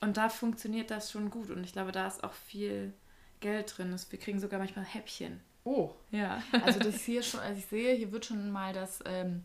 Und 0.00 0.16
da 0.16 0.28
funktioniert 0.28 0.90
das 0.90 1.12
schon 1.12 1.30
gut. 1.30 1.50
Und 1.50 1.62
ich 1.64 1.72
glaube, 1.72 1.92
da 1.92 2.06
ist 2.06 2.24
auch 2.24 2.32
viel 2.32 2.92
Geld 3.40 3.76
drin. 3.78 3.94
Wir 4.10 4.18
kriegen 4.18 4.40
sogar 4.40 4.58
manchmal 4.58 4.84
Häppchen. 4.84 5.40
Oh. 5.64 5.90
Ja. 6.10 6.42
Also 6.64 6.80
das 6.80 7.02
hier 7.02 7.22
schon, 7.22 7.40
also 7.40 7.58
ich 7.58 7.66
sehe, 7.66 7.94
hier 7.94 8.10
wird 8.10 8.24
schon 8.26 8.50
mal 8.50 8.72
das 8.72 8.98
ähm, 9.06 9.44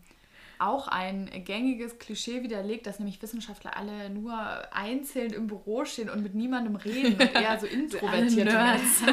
auch 0.60 0.88
ein 0.88 1.30
gängiges 1.44 1.98
Klischee 1.98 2.42
widerlegt, 2.42 2.86
dass 2.86 2.98
nämlich 2.98 3.20
Wissenschaftler 3.22 3.76
alle 3.76 4.10
nur 4.10 4.34
einzeln 4.74 5.32
im 5.32 5.46
Büro 5.46 5.84
stehen 5.84 6.10
und 6.10 6.22
mit 6.22 6.34
niemandem 6.34 6.76
reden 6.76 7.14
und 7.20 7.34
eher 7.34 7.58
so 7.58 7.66
introvertiert 7.80 8.30
sind. 8.30 8.48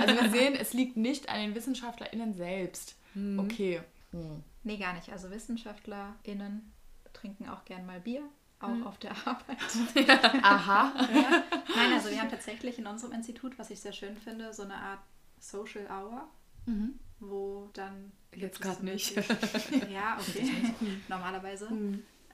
Also 0.02 0.22
wir 0.22 0.30
sehen, 0.30 0.56
es 0.60 0.74
liegt 0.74 0.98
nicht 0.98 1.30
an 1.30 1.40
den 1.40 1.56
WissenschaftlerInnen 1.56 2.34
selbst. 2.34 2.96
Mhm. 3.14 3.40
Okay. 3.40 3.82
Hm. 4.12 4.44
Nee, 4.64 4.78
gar 4.78 4.94
nicht. 4.94 5.10
Also 5.12 5.30
WissenschaftlerInnen 5.32 6.72
trinken 7.14 7.48
auch 7.50 7.64
gern 7.66 7.86
mal 7.86 8.00
Bier, 8.00 8.22
auch 8.60 8.68
Mhm. 8.70 8.88
auf 8.88 8.98
der 8.98 9.12
Arbeit. 9.26 9.58
Aha. 10.44 10.92
Ja. 11.14 11.44
Nein, 11.76 11.94
also 11.94 12.10
wir 12.10 12.20
haben 12.20 12.30
tatsächlich 12.30 12.80
in 12.80 12.88
unserem 12.88 13.14
Institut, 13.14 13.58
was 13.60 13.70
ich 13.70 13.80
sehr 13.80 13.94
schön 13.94 14.18
finde, 14.18 14.54
so 14.54 14.64
eine 14.64 14.76
Art 14.76 15.00
Social 15.40 15.86
Hour, 15.90 16.28
Mhm. 16.66 17.00
wo 17.20 17.70
dann. 17.74 18.12
Jetzt 18.36 18.64
so 18.64 18.84
nicht. 18.84 19.16
ja, 19.92 20.18
okay. 20.20 20.74
Normalerweise. 21.08 21.70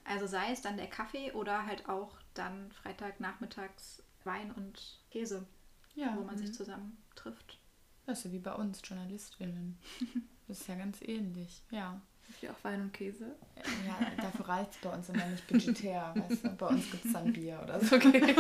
Also 0.04 0.28
sei 0.28 0.52
es 0.52 0.62
dann 0.62 0.78
der 0.78 0.88
Kaffee 0.88 1.32
oder 1.34 1.66
halt 1.66 1.88
auch 1.88 2.16
dann 2.34 2.72
Freitagnachmittags 2.72 4.04
Wein 4.24 4.52
und 4.52 5.00
Käse, 5.12 5.46
Ja. 5.96 6.16
wo 6.18 6.24
man 6.24 6.38
sich 6.38 6.54
zusammen 6.54 6.98
trifft. 7.16 7.60
Das 8.06 8.20
ist 8.20 8.26
ja 8.26 8.32
wie 8.32 8.40
bei 8.40 8.54
uns 8.54 8.82
JournalistInnen. 8.84 9.78
Das 10.48 10.60
ist 10.60 10.68
ja 10.68 10.76
ganz 10.76 11.02
ähnlich. 11.04 11.62
Ja. 11.70 12.02
Habt 12.28 12.44
ihr 12.44 12.52
auch 12.52 12.62
Wein 12.66 12.82
und 12.82 12.92
Käse? 12.92 13.38
Ja, 13.88 13.98
dafür 14.22 14.50
reicht 14.50 14.72
es 14.72 14.78
bei 14.80 14.90
uns 14.94 15.08
immer 15.08 15.26
nicht 15.28 15.48
budgetär. 15.48 16.14
Weißt 16.18 16.44
du? 16.44 16.50
Bei 16.58 16.66
uns 16.68 16.92
gibt 16.92 17.06
es 17.06 17.14
dann 17.14 17.32
Bier 17.32 17.62
oder 17.64 17.80
so. 17.80 17.96
Okay. 18.02 18.36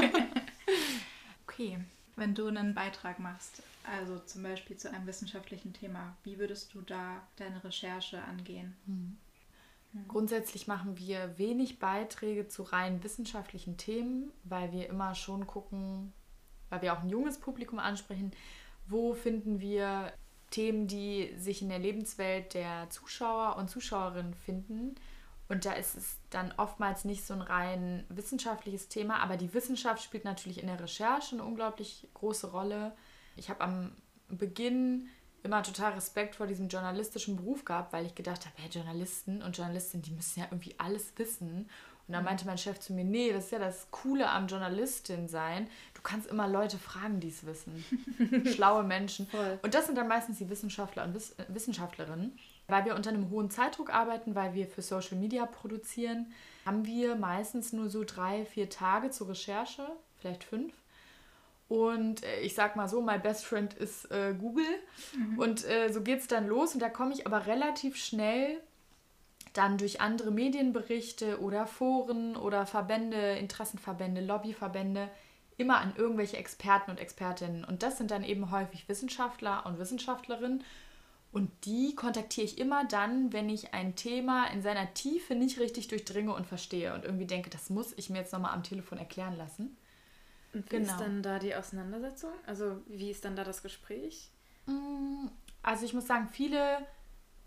Okay, 1.47 1.80
wenn 2.15 2.36
du 2.36 2.47
einen 2.47 2.74
Beitrag 2.74 3.19
machst, 3.19 3.63
also 3.84 4.19
zum 4.19 4.43
Beispiel 4.43 4.78
zu 4.78 4.91
einem 4.91 5.08
wissenschaftlichen 5.08 5.74
Thema, 5.74 6.15
wie 6.24 6.38
würdest 6.38 6.74
du 6.74 6.82
da 6.82 7.21
deine 7.38 7.63
Recherche 7.63 8.21
angehen? 8.24 8.76
Grundsätzlich 10.08 10.67
machen 10.67 10.97
wir 10.97 11.38
wenig 11.38 11.80
Beiträge 11.80 12.47
zu 12.47 12.63
rein 12.63 13.04
wissenschaftlichen 13.04 13.78
Themen, 13.78 14.32
weil 14.43 14.71
wir 14.71 14.88
immer 14.88 15.15
schon 15.15 15.47
gucken, 15.47 16.13
weil 16.69 16.82
wir 16.82 16.93
auch 16.93 17.02
ein 17.02 17.10
junges 17.10 17.38
Publikum 17.38 17.80
ansprechen, 17.80 18.32
wo 18.88 19.13
finden 19.13 19.60
wir 19.60 20.13
Themen, 20.50 20.88
die 20.88 21.34
sich 21.38 21.62
in 21.62 21.69
der 21.69 21.80
Lebenswelt 21.80 22.54
der 22.54 22.89
Zuschauer 22.89 23.58
und 23.58 23.69
Zuschauerinnen 23.69 24.34
finden. 24.34 24.95
Und 25.51 25.65
da 25.65 25.73
ist 25.73 25.97
es 25.97 26.15
dann 26.29 26.53
oftmals 26.55 27.03
nicht 27.03 27.25
so 27.25 27.33
ein 27.33 27.41
rein 27.41 28.05
wissenschaftliches 28.07 28.87
Thema, 28.87 29.19
aber 29.19 29.35
die 29.35 29.53
Wissenschaft 29.53 30.01
spielt 30.01 30.23
natürlich 30.23 30.61
in 30.61 30.67
der 30.67 30.79
Recherche 30.79 31.35
eine 31.35 31.43
unglaublich 31.43 32.07
große 32.13 32.51
Rolle. 32.51 32.93
Ich 33.35 33.49
habe 33.49 33.59
am 33.59 33.91
Beginn 34.29 35.09
immer 35.43 35.61
total 35.61 35.91
Respekt 35.91 36.35
vor 36.35 36.47
diesem 36.47 36.69
journalistischen 36.69 37.35
Beruf 37.35 37.65
gehabt, 37.65 37.91
weil 37.91 38.05
ich 38.05 38.15
gedacht 38.15 38.45
habe, 38.45 38.55
hey, 38.59 38.69
Journalisten 38.69 39.43
und 39.43 39.57
Journalistinnen, 39.57 40.03
die 40.03 40.11
müssen 40.11 40.39
ja 40.39 40.45
irgendwie 40.49 40.73
alles 40.77 41.11
wissen. 41.17 41.69
Und 42.07 42.13
dann 42.13 42.23
meinte 42.23 42.45
mein 42.45 42.57
Chef 42.57 42.79
zu 42.79 42.93
mir, 42.93 43.03
nee, 43.03 43.33
das 43.33 43.45
ist 43.45 43.51
ja 43.51 43.59
das 43.59 43.91
Coole 43.91 44.29
am 44.29 44.47
Journalistin 44.47 45.27
sein. 45.27 45.67
Du 45.95 46.01
kannst 46.01 46.27
immer 46.27 46.47
Leute 46.47 46.77
fragen, 46.77 47.19
die 47.19 47.27
es 47.27 47.45
wissen. 47.45 47.83
Schlaue 48.53 48.83
Menschen. 48.83 49.27
Voll. 49.27 49.59
Und 49.63 49.73
das 49.73 49.87
sind 49.87 49.97
dann 49.97 50.07
meistens 50.07 50.37
die 50.37 50.49
Wissenschaftler 50.49 51.03
und 51.03 51.13
Wiss 51.13 51.35
Wissenschaftlerinnen. 51.49 52.39
Weil 52.71 52.86
wir 52.86 52.95
unter 52.95 53.10
einem 53.10 53.29
hohen 53.29 53.51
Zeitdruck 53.51 53.93
arbeiten, 53.93 54.34
weil 54.34 54.53
wir 54.53 54.67
für 54.67 54.81
Social 54.81 55.17
Media 55.17 55.45
produzieren, 55.45 56.31
haben 56.65 56.86
wir 56.86 57.15
meistens 57.15 57.73
nur 57.73 57.89
so 57.89 58.03
drei, 58.03 58.45
vier 58.45 58.69
Tage 58.69 59.12
zur 59.12 59.29
Recherche, 59.29 59.86
vielleicht 60.19 60.43
fünf. 60.43 60.73
Und 61.67 62.23
äh, 62.23 62.41
ich 62.41 62.55
sag 62.55 62.75
mal 62.75 62.89
so, 62.89 63.01
my 63.01 63.17
best 63.17 63.45
friend 63.45 63.73
ist 63.73 64.12
äh, 64.12 64.34
Google. 64.38 64.65
Und 65.38 65.65
äh, 65.65 65.91
so 65.91 66.01
geht's 66.01 66.27
dann 66.27 66.47
los. 66.47 66.73
Und 66.73 66.81
da 66.81 66.89
komme 66.89 67.13
ich 67.13 67.25
aber 67.25 67.45
relativ 67.45 67.95
schnell 67.95 68.57
dann 69.53 69.77
durch 69.77 70.01
andere 70.01 70.31
Medienberichte 70.31 71.39
oder 71.39 71.67
Foren 71.67 72.36
oder 72.36 72.65
Verbände, 72.65 73.38
Interessenverbände, 73.38 74.21
Lobbyverbände 74.21 75.10
immer 75.57 75.79
an 75.79 75.93
irgendwelche 75.95 76.38
Experten 76.38 76.91
und 76.91 76.99
Expertinnen. 76.99 77.63
Und 77.63 77.84
das 77.84 77.97
sind 77.97 78.12
dann 78.12 78.23
eben 78.23 78.51
häufig 78.51 78.89
Wissenschaftler 78.89 79.65
und 79.65 79.79
Wissenschaftlerinnen. 79.79 80.63
Und 81.32 81.50
die 81.65 81.96
kontaktiere 81.96 82.46
ich 82.46 82.58
immer 82.58 82.84
dann, 82.86 83.32
wenn 83.32 83.50
ich 83.50 83.74
ein 83.74 83.96
Thema 83.96 84.48
in 84.48 84.62
seiner 84.62 84.94
Tiefe 84.94 85.34
nicht 85.34 85.60
richtig 85.60 85.88
durchdringe 85.88 86.34
und 86.34 86.46
verstehe 86.46 86.94
und 86.94 87.06
irgendwie 87.06 87.26
denke, 87.26 87.50
das 87.50 87.70
muss 87.70 87.94
ich 87.98 88.10
mir 88.10 88.17
jetzt 88.20 88.34
nochmal 88.34 88.54
am 88.54 88.63
Telefon 88.63 88.98
erklären 88.98 89.38
lassen. 89.38 89.78
Und 90.54 90.65
wie 90.70 90.78
Genau. 90.78 90.91
ist 90.91 91.00
dann 91.00 91.24
da 91.24 91.39
die 91.39 91.56
Auseinandersetzung? 91.56 92.32
Also 92.46 92.82
wie 92.88 93.10
ist 93.12 93.24
dann 93.24 93.38
da 93.38 93.46
das 93.46 93.63
Gespräch? 93.63 94.30
Mm, 94.65 95.28
Also 95.63 95.86
ich 95.86 95.94
muss 95.94 96.08
sagen, 96.08 96.28
viele 96.30 96.86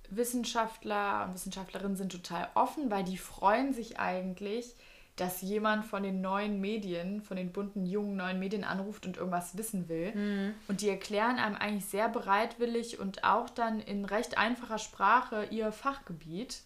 Wissenschaftler 0.08 1.24
und 1.26 1.34
Wissenschaftlerinnen 1.34 1.96
sind 1.96 2.12
total 2.12 2.48
offen, 2.54 2.90
weil 2.90 3.04
die 3.04 3.18
freuen 3.18 3.72
sich 3.74 3.98
eigentlich, 3.98 4.74
dass 5.16 5.42
jemand 5.42 5.84
von 5.84 6.02
den 6.02 6.20
neuen 6.20 6.60
Medien, 6.60 7.22
von 7.22 7.36
den 7.36 7.52
bunten, 7.52 7.86
jungen 7.86 8.16
neuen 8.16 8.38
Medien 8.40 8.64
anruft 8.64 9.06
und 9.06 9.16
irgendwas 9.16 9.56
wissen 9.56 9.88
will. 9.88 10.54
Und 10.66 10.80
die 10.80 10.88
erklären 10.88 11.38
einem 11.38 11.54
eigentlich 11.56 11.84
sehr 11.86 12.08
bereitwillig 12.08 12.98
und 12.98 13.22
auch 13.22 13.48
dann 13.48 13.78
in 13.80 14.04
recht 14.04 14.38
einfacher 14.38 14.78
Sprache 14.78 15.44
ihr 15.50 15.70
Fachgebiet. 15.70 16.62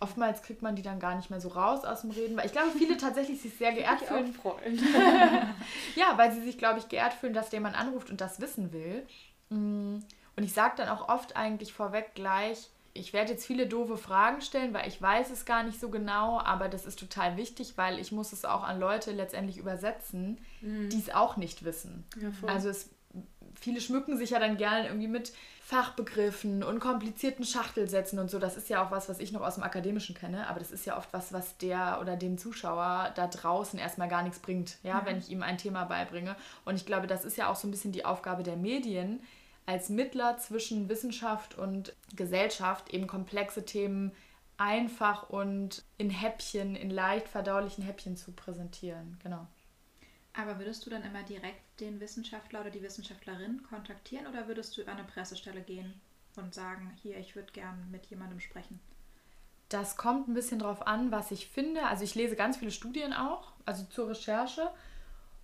Oftmals 0.00 0.42
kriegt 0.42 0.62
man 0.62 0.76
die 0.76 0.82
dann 0.82 1.00
gar 1.00 1.16
nicht 1.16 1.28
mehr 1.28 1.40
so 1.40 1.48
raus 1.48 1.84
aus 1.84 2.02
dem 2.02 2.12
Reden, 2.12 2.36
weil 2.36 2.46
ich 2.46 2.52
glaube, 2.52 2.70
viele 2.76 2.96
tatsächlich 2.96 3.40
sich 3.42 3.56
sehr 3.56 3.72
geehrt 3.74 4.00
fühlen. 4.02 4.32
freuen. 4.32 4.78
Ja, 5.96 6.16
weil 6.16 6.30
sie 6.32 6.42
sich, 6.42 6.56
glaube 6.56 6.78
ich, 6.78 6.88
geehrt 6.88 7.14
fühlen, 7.14 7.34
dass 7.34 7.50
jemand 7.50 7.76
anruft 7.76 8.10
und 8.10 8.20
das 8.20 8.40
wissen 8.40 8.72
will. 8.72 9.04
Mm, 9.50 9.98
Und 10.36 10.44
ich 10.44 10.52
sage 10.52 10.74
dann 10.76 10.88
auch 10.88 11.08
oft 11.08 11.36
eigentlich 11.36 11.72
vorweg 11.72 12.14
gleich, 12.14 12.70
ich 12.98 13.12
werde 13.12 13.32
jetzt 13.32 13.46
viele 13.46 13.66
doofe 13.66 13.96
Fragen 13.96 14.40
stellen, 14.40 14.74
weil 14.74 14.88
ich 14.88 15.00
weiß 15.00 15.30
es 15.30 15.44
gar 15.44 15.62
nicht 15.62 15.80
so 15.80 15.88
genau, 15.88 16.40
aber 16.40 16.68
das 16.68 16.86
ist 16.86 16.98
total 16.98 17.36
wichtig, 17.36 17.74
weil 17.76 17.98
ich 17.98 18.12
muss 18.12 18.32
es 18.32 18.44
auch 18.44 18.64
an 18.64 18.80
Leute 18.80 19.12
letztendlich 19.12 19.58
übersetzen, 19.58 20.38
die 20.60 20.98
es 20.98 21.14
auch 21.14 21.36
nicht 21.36 21.64
wissen. 21.64 22.04
Ja. 22.20 22.30
Also 22.48 22.68
es, 22.68 22.90
viele 23.60 23.80
schmücken 23.80 24.18
sich 24.18 24.30
ja 24.30 24.38
dann 24.38 24.56
gerne 24.56 24.88
irgendwie 24.88 25.08
mit 25.08 25.32
Fachbegriffen 25.68 26.62
und 26.62 26.80
komplizierten 26.80 27.44
Schachtelsätzen 27.44 28.18
und 28.18 28.30
so. 28.30 28.38
Das 28.38 28.56
ist 28.56 28.70
ja 28.70 28.82
auch 28.82 28.90
was, 28.90 29.10
was 29.10 29.18
ich 29.18 29.32
noch 29.32 29.42
aus 29.42 29.56
dem 29.56 29.64
Akademischen 29.64 30.14
kenne, 30.14 30.48
aber 30.48 30.60
das 30.60 30.70
ist 30.70 30.86
ja 30.86 30.96
oft 30.96 31.12
was, 31.12 31.32
was 31.32 31.58
der 31.58 31.98
oder 32.00 32.16
dem 32.16 32.38
Zuschauer 32.38 33.12
da 33.14 33.26
draußen 33.26 33.78
erstmal 33.78 34.08
gar 34.08 34.22
nichts 34.22 34.38
bringt, 34.38 34.78
ja, 34.82 35.02
wenn 35.04 35.18
ich 35.18 35.28
ihm 35.28 35.42
ein 35.42 35.58
Thema 35.58 35.84
beibringe. 35.84 36.36
Und 36.64 36.76
ich 36.76 36.86
glaube, 36.86 37.06
das 37.06 37.24
ist 37.24 37.36
ja 37.36 37.50
auch 37.50 37.56
so 37.56 37.68
ein 37.68 37.70
bisschen 37.70 37.92
die 37.92 38.06
Aufgabe 38.06 38.42
der 38.42 38.56
Medien, 38.56 39.20
als 39.68 39.90
Mittler 39.90 40.38
zwischen 40.38 40.88
Wissenschaft 40.88 41.58
und 41.58 41.94
Gesellschaft 42.16 42.88
eben 42.94 43.06
komplexe 43.06 43.66
Themen 43.66 44.12
einfach 44.56 45.28
und 45.28 45.84
in 45.98 46.08
Häppchen, 46.08 46.74
in 46.74 46.88
leicht 46.88 47.28
verdaulichen 47.28 47.84
Häppchen 47.84 48.16
zu 48.16 48.32
präsentieren. 48.32 49.18
Genau. 49.22 49.46
Aber 50.32 50.58
würdest 50.58 50.86
du 50.86 50.90
dann 50.90 51.02
immer 51.02 51.22
direkt 51.22 51.60
den 51.80 52.00
Wissenschaftler 52.00 52.62
oder 52.62 52.70
die 52.70 52.80
Wissenschaftlerin 52.80 53.62
kontaktieren 53.62 54.26
oder 54.26 54.48
würdest 54.48 54.74
du 54.74 54.80
über 54.80 54.92
eine 54.92 55.04
Pressestelle 55.04 55.60
gehen 55.60 56.00
und 56.36 56.54
sagen, 56.54 56.96
hier, 57.02 57.18
ich 57.18 57.36
würde 57.36 57.52
gern 57.52 57.90
mit 57.90 58.06
jemandem 58.06 58.40
sprechen? 58.40 58.80
Das 59.68 59.98
kommt 59.98 60.28
ein 60.28 60.34
bisschen 60.34 60.60
drauf 60.60 60.86
an, 60.86 61.12
was 61.12 61.30
ich 61.30 61.46
finde. 61.46 61.84
Also 61.84 62.04
ich 62.04 62.14
lese 62.14 62.36
ganz 62.36 62.56
viele 62.56 62.70
Studien 62.70 63.12
auch, 63.12 63.52
also 63.66 63.84
zur 63.84 64.08
Recherche. 64.08 64.70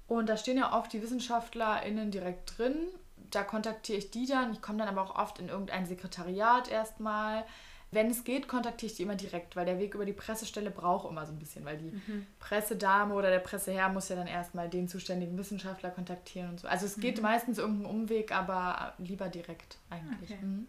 Und 0.06 0.30
da 0.30 0.38
stehen 0.38 0.56
ja 0.56 0.74
oft 0.74 0.94
die 0.94 1.02
WissenschaftlerInnen 1.02 2.10
direkt 2.10 2.56
drin. 2.56 2.88
Da 3.34 3.42
kontaktiere 3.42 3.98
ich 3.98 4.10
die 4.10 4.26
dann. 4.26 4.52
Ich 4.52 4.62
komme 4.62 4.78
dann 4.78 4.88
aber 4.88 5.02
auch 5.02 5.16
oft 5.16 5.38
in 5.38 5.48
irgendein 5.48 5.86
Sekretariat 5.86 6.68
erstmal. 6.70 7.44
Wenn 7.90 8.10
es 8.10 8.24
geht, 8.24 8.48
kontaktiere 8.48 8.90
ich 8.90 8.96
die 8.96 9.04
immer 9.04 9.14
direkt, 9.14 9.54
weil 9.54 9.66
der 9.66 9.78
Weg 9.78 9.94
über 9.94 10.04
die 10.04 10.12
Pressestelle 10.12 10.70
braucht 10.70 11.08
immer 11.08 11.26
so 11.26 11.32
ein 11.32 11.38
bisschen, 11.38 11.64
weil 11.64 11.78
die 11.78 11.92
Pressedame 12.40 13.14
oder 13.14 13.30
der 13.30 13.38
Presseherr 13.38 13.88
muss 13.88 14.08
ja 14.08 14.16
dann 14.16 14.26
erstmal 14.26 14.68
den 14.68 14.88
zuständigen 14.88 15.38
Wissenschaftler 15.38 15.90
kontaktieren 15.90 16.50
und 16.50 16.60
so. 16.60 16.66
Also 16.66 16.86
es 16.86 16.96
geht 16.98 17.22
meistens 17.22 17.58
irgendeinen 17.58 17.94
Umweg, 17.94 18.32
aber 18.32 18.94
lieber 18.98 19.28
direkt 19.28 19.78
eigentlich. 19.90 20.30
Okay. 20.32 20.44
Mhm. 20.44 20.66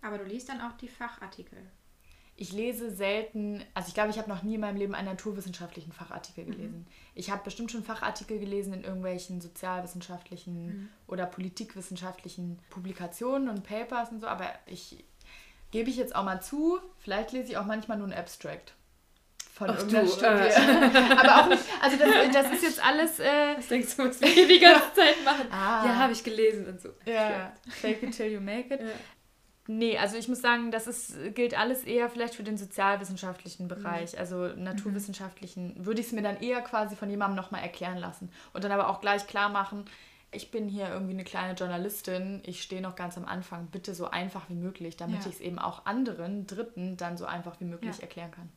Aber 0.00 0.18
du 0.18 0.24
liest 0.24 0.48
dann 0.48 0.60
auch 0.60 0.76
die 0.80 0.88
Fachartikel. 0.88 1.58
Ich 2.40 2.52
lese 2.52 2.94
selten, 2.94 3.64
also 3.74 3.88
ich 3.88 3.94
glaube, 3.94 4.10
ich 4.10 4.18
habe 4.18 4.28
noch 4.28 4.44
nie 4.44 4.54
in 4.54 4.60
meinem 4.60 4.76
Leben 4.76 4.94
einen 4.94 5.08
naturwissenschaftlichen 5.08 5.90
Fachartikel 5.92 6.44
gelesen. 6.44 6.86
Ich 7.16 7.32
habe 7.32 7.42
bestimmt 7.42 7.72
schon 7.72 7.82
Fachartikel 7.82 8.38
gelesen 8.38 8.72
in 8.74 8.84
irgendwelchen 8.84 9.40
sozialwissenschaftlichen 9.40 10.88
oder 11.08 11.26
politikwissenschaftlichen 11.26 12.60
Publikationen 12.70 13.48
und 13.48 13.64
Papers 13.64 14.10
und 14.10 14.20
so, 14.20 14.28
aber 14.28 14.46
ich 14.66 15.04
gebe 15.72 15.90
ich 15.90 15.96
jetzt 15.96 16.14
auch 16.14 16.22
mal 16.24 16.40
zu, 16.40 16.78
vielleicht 16.98 17.32
lese 17.32 17.50
ich 17.50 17.56
auch 17.58 17.66
manchmal 17.66 17.98
nur 17.98 18.06
ein 18.06 18.12
Abstract 18.12 18.72
von 19.52 19.70
Ach 19.70 19.78
irgendeiner 19.78 20.04
du, 20.04 20.12
Studie. 20.12 20.26
äh. 20.28 21.12
aber 21.18 21.42
auch 21.42 21.48
nicht, 21.48 21.62
also 21.82 21.96
das, 21.96 22.08
das 22.32 22.52
ist 22.52 22.62
jetzt 22.62 22.84
alles, 22.84 23.18
äh, 23.18 23.56
Was 23.56 23.66
denkst 23.66 23.96
du, 23.96 24.08
was 24.08 24.20
wir 24.20 24.46
die 24.46 24.60
ganze 24.60 24.92
Zeit 24.94 25.24
machen? 25.24 25.46
Ah. 25.50 25.84
Ja, 25.84 25.96
habe 25.96 26.12
ich 26.12 26.22
gelesen 26.22 26.66
und 26.68 26.80
so. 26.80 26.90
ja, 27.04 27.52
fake 27.68 28.04
it 28.04 28.16
till 28.16 28.30
you 28.30 28.40
make 28.40 28.72
it. 28.72 28.80
Ja. 28.80 28.86
Nee, 29.70 29.98
also 29.98 30.16
ich 30.16 30.28
muss 30.28 30.40
sagen, 30.40 30.70
das 30.70 30.86
ist, 30.86 31.34
gilt 31.34 31.56
alles 31.56 31.84
eher 31.84 32.08
vielleicht 32.08 32.34
für 32.34 32.42
den 32.42 32.56
sozialwissenschaftlichen 32.56 33.68
Bereich. 33.68 34.18
Also 34.18 34.46
naturwissenschaftlichen 34.56 35.84
würde 35.84 36.00
ich 36.00 36.06
es 36.06 36.12
mir 36.14 36.22
dann 36.22 36.40
eher 36.40 36.62
quasi 36.62 36.96
von 36.96 37.10
jemandem 37.10 37.36
nochmal 37.36 37.60
erklären 37.62 37.98
lassen. 37.98 38.32
Und 38.54 38.64
dann 38.64 38.72
aber 38.72 38.88
auch 38.88 39.02
gleich 39.02 39.26
klar 39.26 39.50
machen, 39.50 39.84
ich 40.30 40.50
bin 40.50 40.68
hier 40.70 40.88
irgendwie 40.88 41.12
eine 41.12 41.24
kleine 41.24 41.52
Journalistin, 41.52 42.42
ich 42.46 42.62
stehe 42.62 42.80
noch 42.80 42.96
ganz 42.96 43.18
am 43.18 43.26
Anfang, 43.26 43.66
bitte 43.66 43.94
so 43.94 44.08
einfach 44.08 44.48
wie 44.48 44.54
möglich, 44.54 44.96
damit 44.96 45.20
Ja. 45.20 45.28
ich 45.28 45.34
es 45.34 45.40
eben 45.40 45.58
auch 45.58 45.84
anderen, 45.84 46.46
Dritten 46.46 46.96
dann 46.96 47.18
so 47.18 47.26
einfach 47.26 47.60
wie 47.60 47.64
möglich 47.66 47.96
Ja. 47.96 48.02
erklären 48.02 48.30
kann. 48.30 48.48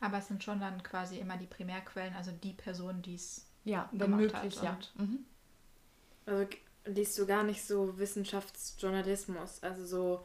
Aber 0.00 0.18
es 0.18 0.28
sind 0.28 0.42
schon 0.42 0.58
dann 0.58 0.82
quasi 0.82 1.18
immer 1.18 1.36
die 1.36 1.46
Primärquellen, 1.46 2.14
also 2.14 2.30
die 2.32 2.54
Person, 2.54 3.02
die 3.02 3.16
es 3.16 3.46
Ja, 3.64 3.90
wenn 3.92 3.98
gemacht 3.98 4.20
möglich, 4.20 4.56
hat 4.56 4.62
ja. 4.62 4.78
Mhm. 5.04 5.26
Also 6.24 6.46
liest 6.86 7.18
du 7.18 7.26
gar 7.26 7.42
nicht 7.42 7.62
so 7.62 7.98
Wissenschaftsjournalismus, 7.98 9.62
also 9.62 9.84
so 9.84 10.24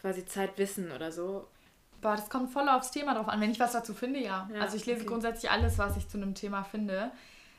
quasi 0.00 0.24
Zeitwissen 0.26 0.92
oder 0.92 1.10
so. 1.12 1.48
Boah, 2.00 2.16
das 2.16 2.28
kommt 2.28 2.52
voll 2.52 2.68
aufs 2.68 2.90
Thema 2.90 3.14
drauf 3.14 3.28
an. 3.28 3.40
Wenn 3.40 3.50
ich 3.50 3.58
was 3.60 3.72
dazu 3.72 3.94
finde, 3.94 4.20
ja. 4.20 4.48
Ja, 4.52 4.60
also 4.60 4.76
ich 4.76 4.86
lese 4.86 5.00
okay. 5.00 5.08
grundsätzlich 5.08 5.50
alles, 5.50 5.78
was 5.78 5.96
ich 5.96 6.08
zu 6.08 6.18
einem 6.18 6.34
Thema 6.34 6.62
finde. 6.62 7.10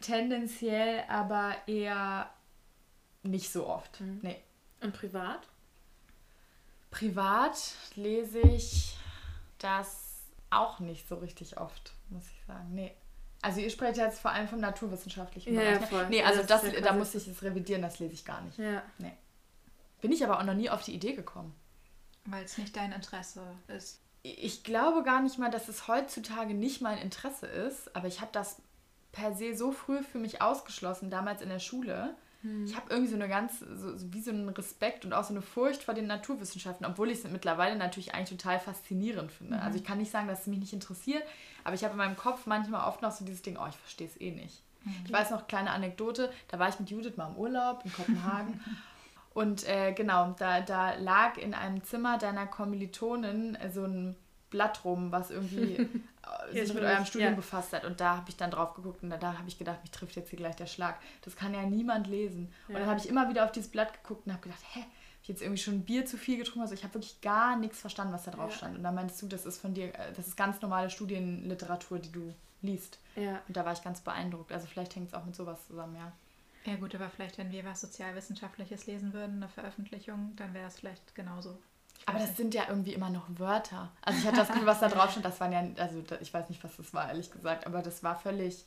Tendenziell 0.01 1.03
aber 1.09 1.55
eher 1.65 2.29
nicht 3.23 3.51
so 3.51 3.67
oft. 3.67 3.99
Mhm. 3.99 4.19
Nee. 4.21 4.41
Und 4.81 4.93
privat? 4.93 5.47
Privat 6.91 7.57
lese 7.95 8.39
ich 8.39 8.95
das 9.57 10.21
auch 10.49 10.79
nicht 10.79 11.07
so 11.07 11.15
richtig 11.15 11.57
oft, 11.57 11.93
muss 12.09 12.23
ich 12.29 12.45
sagen. 12.45 12.73
Nee. 12.73 12.93
Also 13.41 13.59
ihr 13.59 13.69
sprecht 13.69 13.97
jetzt 13.97 14.19
vor 14.19 14.31
allem 14.31 14.47
vom 14.47 14.59
naturwissenschaftlichen 14.59 15.53
Ja, 15.53 15.59
Bereich. 15.61 15.73
ja, 15.73 15.79
ne? 15.81 15.87
voll. 15.87 16.09
Nee, 16.09 16.19
Ja, 16.19 16.25
also 16.27 16.43
das 16.43 16.61
das, 16.61 16.81
da 16.81 16.93
muss 16.93 17.13
ich 17.15 17.27
es 17.27 17.43
revidieren, 17.43 17.81
das 17.81 17.99
lese 17.99 18.13
ich 18.13 18.23
gar 18.25 18.41
nicht. 18.41 18.57
Ja. 18.57 18.81
Bin 20.01 20.11
ich 20.11 20.23
aber 20.23 20.39
auch 20.39 20.43
noch 20.43 20.53
nie 20.53 20.69
auf 20.69 20.83
die 20.83 20.93
Idee 20.93 21.13
gekommen. 21.13 21.53
Weil 22.27 22.43
es 22.43 22.57
nicht 22.57 22.75
dein 22.75 22.91
Interesse 22.91 23.41
ist. 23.67 23.99
Ich 24.23 24.63
glaube 24.63 25.03
gar 25.03 25.21
nicht 25.21 25.37
mal, 25.37 25.49
dass 25.49 25.69
es 25.69 25.87
heutzutage 25.87 26.53
nicht 26.53 26.81
mein 26.81 26.97
Interesse 26.97 27.47
ist, 27.47 27.95
aber 27.95 28.07
ich 28.07 28.21
habe 28.21 28.31
das 28.33 28.61
per 29.11 29.33
se 29.33 29.55
so 29.55 29.71
früh 29.71 30.03
für 30.03 30.19
mich 30.19 30.41
ausgeschlossen, 30.41 31.09
damals 31.09 31.41
in 31.41 31.49
der 31.49 31.59
Schule. 31.59 32.15
Ich 32.65 32.75
habe 32.75 32.85
irgendwie 32.89 33.09
so 33.09 33.15
eine 33.15 33.27
ganz, 33.27 33.59
so, 33.59 33.93
wie 34.13 34.21
so 34.21 34.31
einen 34.31 34.47
Respekt 34.49 35.03
und 35.03 35.11
auch 35.11 35.23
so 35.23 35.33
eine 35.33 35.41
Furcht 35.41 35.83
vor 35.83 35.93
den 35.93 36.07
Naturwissenschaften, 36.07 36.85
obwohl 36.85 37.09
ich 37.09 37.17
es 37.17 37.29
mittlerweile 37.29 37.75
natürlich 37.75 38.13
eigentlich 38.13 38.37
total 38.37 38.59
faszinierend 38.59 39.31
finde. 39.31 39.59
Also 39.59 39.77
ich 39.77 39.83
kann 39.83 39.97
nicht 39.97 40.11
sagen, 40.11 40.27
dass 40.27 40.41
es 40.41 40.47
mich 40.47 40.59
nicht 40.59 40.71
interessiert, 40.71 41.23
aber 41.63 41.75
ich 41.75 41.83
habe 41.83 41.93
in 41.93 41.97
meinem 41.97 42.15
Kopf 42.15 42.45
manchmal 42.45 42.87
oft 42.87 43.01
noch 43.01 43.11
so 43.11 43.25
dieses 43.25 43.41
Ding, 43.41 43.57
oh, 43.57 43.67
ich 43.67 43.75
verstehe 43.75 44.07
es 44.07 44.21
eh 44.21 44.31
nicht. 44.31 44.61
Ich 45.03 45.11
weiß 45.11 45.31
noch, 45.31 45.47
kleine 45.47 45.71
Anekdote, 45.71 46.31
da 46.47 46.59
war 46.59 46.69
ich 46.69 46.79
mit 46.79 46.89
Judith 46.89 47.17
mal 47.17 47.27
im 47.27 47.35
Urlaub 47.35 47.83
in 47.83 47.91
Kopenhagen 47.91 48.61
und 49.37 49.69
äh, 49.69 49.93
genau, 49.93 50.33
da, 50.39 50.61
da 50.61 50.95
lag 50.95 51.37
in 51.37 51.53
einem 51.53 51.83
Zimmer 51.83 52.17
deiner 52.17 52.47
Kommilitonin 52.47 53.53
äh, 53.53 53.69
so 53.69 53.83
ein 53.83 54.15
Blatt 54.49 54.83
rum, 54.83 55.11
was 55.11 55.29
irgendwie 55.29 55.75
äh, 56.51 56.65
sich 56.65 56.73
mit 56.73 56.83
eurem 56.83 57.05
Studium 57.05 57.33
ja. 57.33 57.35
befasst 57.35 57.71
hat. 57.71 57.85
Und 57.85 57.99
da 58.01 58.17
habe 58.17 58.29
ich 58.29 58.35
dann 58.35 58.49
drauf 58.49 58.73
geguckt 58.73 59.03
und 59.03 59.11
da, 59.11 59.37
habe 59.37 59.47
ich 59.47 59.59
gedacht, 59.59 59.77
mich 59.83 59.91
trifft 59.91 60.15
jetzt 60.15 60.31
hier 60.31 60.39
gleich 60.39 60.55
der 60.55 60.65
Schlag. 60.65 60.99
Das 61.21 61.35
kann 61.35 61.53
ja 61.53 61.61
niemand 61.67 62.07
lesen. 62.07 62.51
Und 62.67 62.73
Ja. 62.73 62.79
dann 62.79 62.89
habe 62.89 62.99
ich 62.99 63.07
immer 63.07 63.29
wieder 63.29 63.45
auf 63.45 63.51
dieses 63.51 63.69
Blatt 63.69 63.93
geguckt 64.01 64.25
und 64.25 64.33
habe 64.33 64.41
gedacht, 64.41 64.63
hä, 64.73 64.79
habe 64.79 64.89
ich 65.21 65.27
jetzt 65.27 65.43
irgendwie 65.43 65.61
schon 65.61 65.75
ein 65.75 65.85
Bier 65.85 66.07
zu 66.07 66.17
viel 66.17 66.37
getrunken? 66.37 66.61
Also 66.61 66.73
ich 66.73 66.83
habe 66.83 66.95
wirklich 66.95 67.21
gar 67.21 67.57
nichts 67.57 67.79
verstanden, 67.79 68.13
was 68.13 68.23
da 68.23 68.31
drauf 68.31 68.49
Ja. 68.49 68.57
stand. 68.57 68.75
Und 68.75 68.83
dann 68.83 68.95
meinst 68.95 69.21
du, 69.21 69.27
das 69.27 69.45
ist 69.45 69.61
von 69.61 69.75
dir, 69.75 69.93
äh, 69.93 70.13
das 70.15 70.25
ist 70.29 70.35
ganz 70.35 70.59
normale 70.63 70.89
Studienliteratur, 70.89 71.99
die 71.99 72.11
du 72.11 72.33
liest. 72.63 72.97
Ja. 73.15 73.39
Und 73.47 73.55
da 73.55 73.63
war 73.65 73.73
ich 73.73 73.83
ganz 73.83 74.01
beeindruckt. 74.01 74.51
Also 74.51 74.65
vielleicht 74.65 74.95
hängt 74.95 75.09
es 75.09 75.13
auch 75.13 75.25
mit 75.25 75.35
sowas 75.35 75.59
zusammen, 75.67 75.95
ja. 75.95 76.11
Ja 76.67 76.75
gut, 76.75 76.93
aber 76.95 77.09
vielleicht, 77.09 77.37
wenn 77.37 77.51
wir 77.51 77.63
was 77.65 77.81
Sozialwissenschaftliches 77.81 78.85
lesen 78.87 79.13
würden, 79.13 79.37
eine 79.37 79.47
Veröffentlichung, 79.49 80.33
dann 80.35 80.53
wäre 80.53 80.65
das 80.65 80.79
vielleicht 80.79 81.15
genauso. 81.15 81.57
Aber 82.05 82.19
das 82.19 82.27
nicht. 82.29 82.37
sind 82.37 82.53
ja 82.53 82.63
irgendwie 82.69 82.93
immer 82.93 83.09
noch 83.09 83.25
Wörter. 83.39 83.91
Also 84.01 84.19
ich 84.19 84.25
hatte 84.27 84.37
das 84.37 84.49
Gefühl, 84.49 84.65
was 84.67 84.79
da 84.79 84.87
drauf 84.89 85.09
stand, 85.11 85.25
das 85.25 85.39
waren 85.39 85.51
ja, 85.51 85.65
also 85.81 86.03
ich 86.21 86.33
weiß 86.33 86.49
nicht, 86.49 86.63
was 86.63 86.75
das 86.77 86.93
war, 86.93 87.07
ehrlich 87.07 87.31
gesagt, 87.31 87.65
aber 87.65 87.81
das 87.81 88.03
war 88.03 88.15
völlig, 88.17 88.65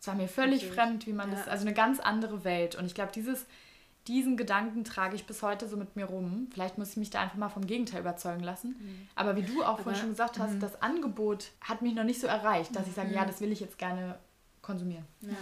es 0.00 0.06
war 0.06 0.14
mir 0.14 0.28
völlig 0.28 0.62
Natürlich. 0.62 0.74
fremd, 0.74 1.06
wie 1.06 1.12
man 1.12 1.30
Ja. 1.30 1.36
das, 1.36 1.48
also 1.48 1.66
eine 1.66 1.74
ganz 1.74 2.00
andere 2.00 2.44
Welt. 2.44 2.76
Und 2.76 2.86
ich 2.86 2.94
glaube, 2.94 3.12
dieses, 3.12 3.44
diesen 4.08 4.36
Gedanken 4.36 4.84
trage 4.84 5.14
ich 5.16 5.26
bis 5.26 5.42
heute 5.42 5.68
so 5.68 5.76
mit 5.76 5.96
mir 5.96 6.06
rum. 6.06 6.48
Vielleicht 6.52 6.78
muss 6.78 6.90
ich 6.90 6.96
mich 6.96 7.10
da 7.10 7.20
einfach 7.20 7.36
mal 7.36 7.48
vom 7.50 7.66
Gegenteil 7.66 8.00
überzeugen 8.00 8.42
lassen. 8.42 9.08
Aber 9.14 9.36
wie 9.36 9.42
du 9.42 9.62
auch 9.62 9.76
vorhin 9.78 9.92
Aber- 9.92 9.94
schon 10.00 10.10
gesagt 10.10 10.38
hast, 10.38 10.54
mhm. 10.54 10.60
das 10.60 10.80
Angebot 10.80 11.50
hat 11.60 11.82
mich 11.82 11.94
noch 11.94 12.04
nicht 12.04 12.20
so 12.20 12.26
erreicht, 12.26 12.74
dass 12.74 12.86
ich 12.88 12.94
sage, 12.94 13.12
ja, 13.12 13.24
das 13.24 13.40
will 13.40 13.52
ich 13.52 13.60
jetzt 13.60 13.78
gerne 13.78 14.18
konsumieren. 14.60 15.04
Ja. 15.20 15.36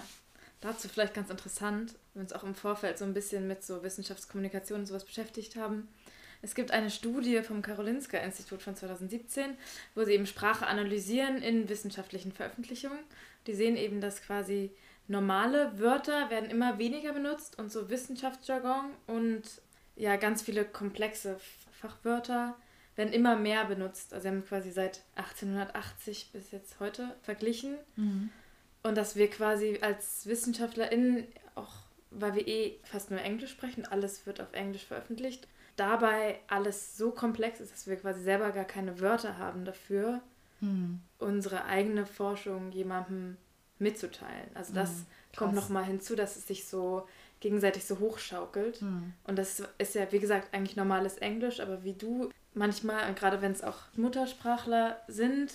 Dazu 0.61 0.89
vielleicht 0.89 1.15
ganz 1.15 1.31
interessant, 1.31 1.95
wir 2.13 2.23
uns 2.23 2.33
auch 2.33 2.45
im 2.45 2.55
Vorfeld 2.55 2.99
so 2.99 3.05
ein 3.05 3.15
bisschen 3.15 3.47
mit 3.47 3.65
so 3.65 3.83
Wissenschaftskommunikation 3.83 4.81
und 4.81 4.87
sowas 4.87 5.05
beschäftigt 5.05 5.57
haben. 5.57 5.89
Es 6.43 6.55
gibt 6.55 6.71
eine 6.71 6.91
Studie 6.91 7.43
vom 7.43 7.63
Karolinska-Institut 7.63 8.63
von 8.63 8.77
2017, 8.77 9.57
wo 9.95 10.05
sie 10.05 10.13
eben 10.13 10.27
Sprache 10.27 10.67
analysieren 10.67 11.43
in 11.43 11.69
wissenschaftlichen 11.69 12.33
Veröffentlichungen. 12.33 12.99
Die 13.47 13.55
sehen 13.55 13.77
eben, 13.77 14.01
dass 14.01 14.23
quasi 14.23 14.71
normale 15.09 15.79
Wörter 15.79 16.31
werden 16.31 16.51
immer 16.51 16.79
weniger 16.79 17.13
benutzt 17.13 17.59
und 17.59 17.73
so 17.73 17.91
Wissenschaftsjargon 17.91 18.91
und 19.07 19.43
ja, 19.97 20.17
ganz 20.17 20.43
viele 20.43 20.65
komplexe 20.65 21.39
Fachwörter 21.73 22.57
werden 22.97 23.13
immer 23.13 23.37
mehr 23.37 23.65
benutzt. 23.65 24.13
Also 24.15 24.23
sie 24.23 24.29
haben 24.29 24.45
quasi 24.45 24.71
seit 24.71 25.03
1880 25.17 26.31
bis 26.33 26.51
jetzt 26.53 26.81
heute 26.81 27.15
verglichen. 27.23 27.77
Und 28.83 28.97
dass 28.97 29.17
wir 29.17 29.29
quasi 29.29 29.79
als 29.83 30.27
WissenschaftlerInnen, 30.27 31.27
auch 31.55 31.73
weil 32.11 32.35
wir 32.35 32.49
eh 32.49 32.79
fast 32.83 33.11
nur 33.11 33.21
Englisch 33.21 33.51
sprechen, 33.51 33.85
alles 33.87 34.27
wird 34.27 34.41
auf 34.41 34.53
Englisch 34.53 34.85
veröffentlicht, 34.87 35.47
dabei 35.77 36.39
alles 36.49 36.97
so 36.97 37.11
komplex 37.11 37.61
ist, 37.61 37.73
dass 37.73 37.87
wir 37.87 37.97
quasi 37.97 38.23
selber 38.23 38.51
gar 38.53 38.65
keine 38.65 39.01
Wörter 39.01 39.39
haben 39.39 39.65
dafür, 39.65 40.21
Hm. 40.61 41.01
unsere 41.19 41.65
eigene 41.65 42.05
Forschung 42.05 42.71
jemandem 42.73 43.39
mitzuteilen. 43.79 44.51
Also 44.55 44.75
das 44.75 44.91
Hm, 44.91 45.07
kommt 45.37 45.55
nochmal 45.55 45.85
hinzu, 45.85 46.15
dass 46.17 46.37
es 46.37 46.47
sich 46.47 46.67
so 46.67 47.07
gegenseitig 47.41 47.87
so 47.87 47.99
hochschaukelt. 47.99 48.81
Hm. 48.81 49.15
Und 49.25 49.39
das 49.39 49.63
ist 49.79 49.95
ja, 49.95 50.11
wie 50.13 50.19
gesagt, 50.19 50.53
eigentlich 50.53 50.77
normales 50.77 51.17
Englisch, 51.19 51.61
aber 51.61 51.83
wie 51.85 51.95
du 51.95 52.29
manchmal, 52.53 53.15
gerade 53.15 53.41
wenn 53.41 53.53
es 53.53 53.63
auch 53.63 53.79
Muttersprachler 53.97 55.01
sind, 55.09 55.53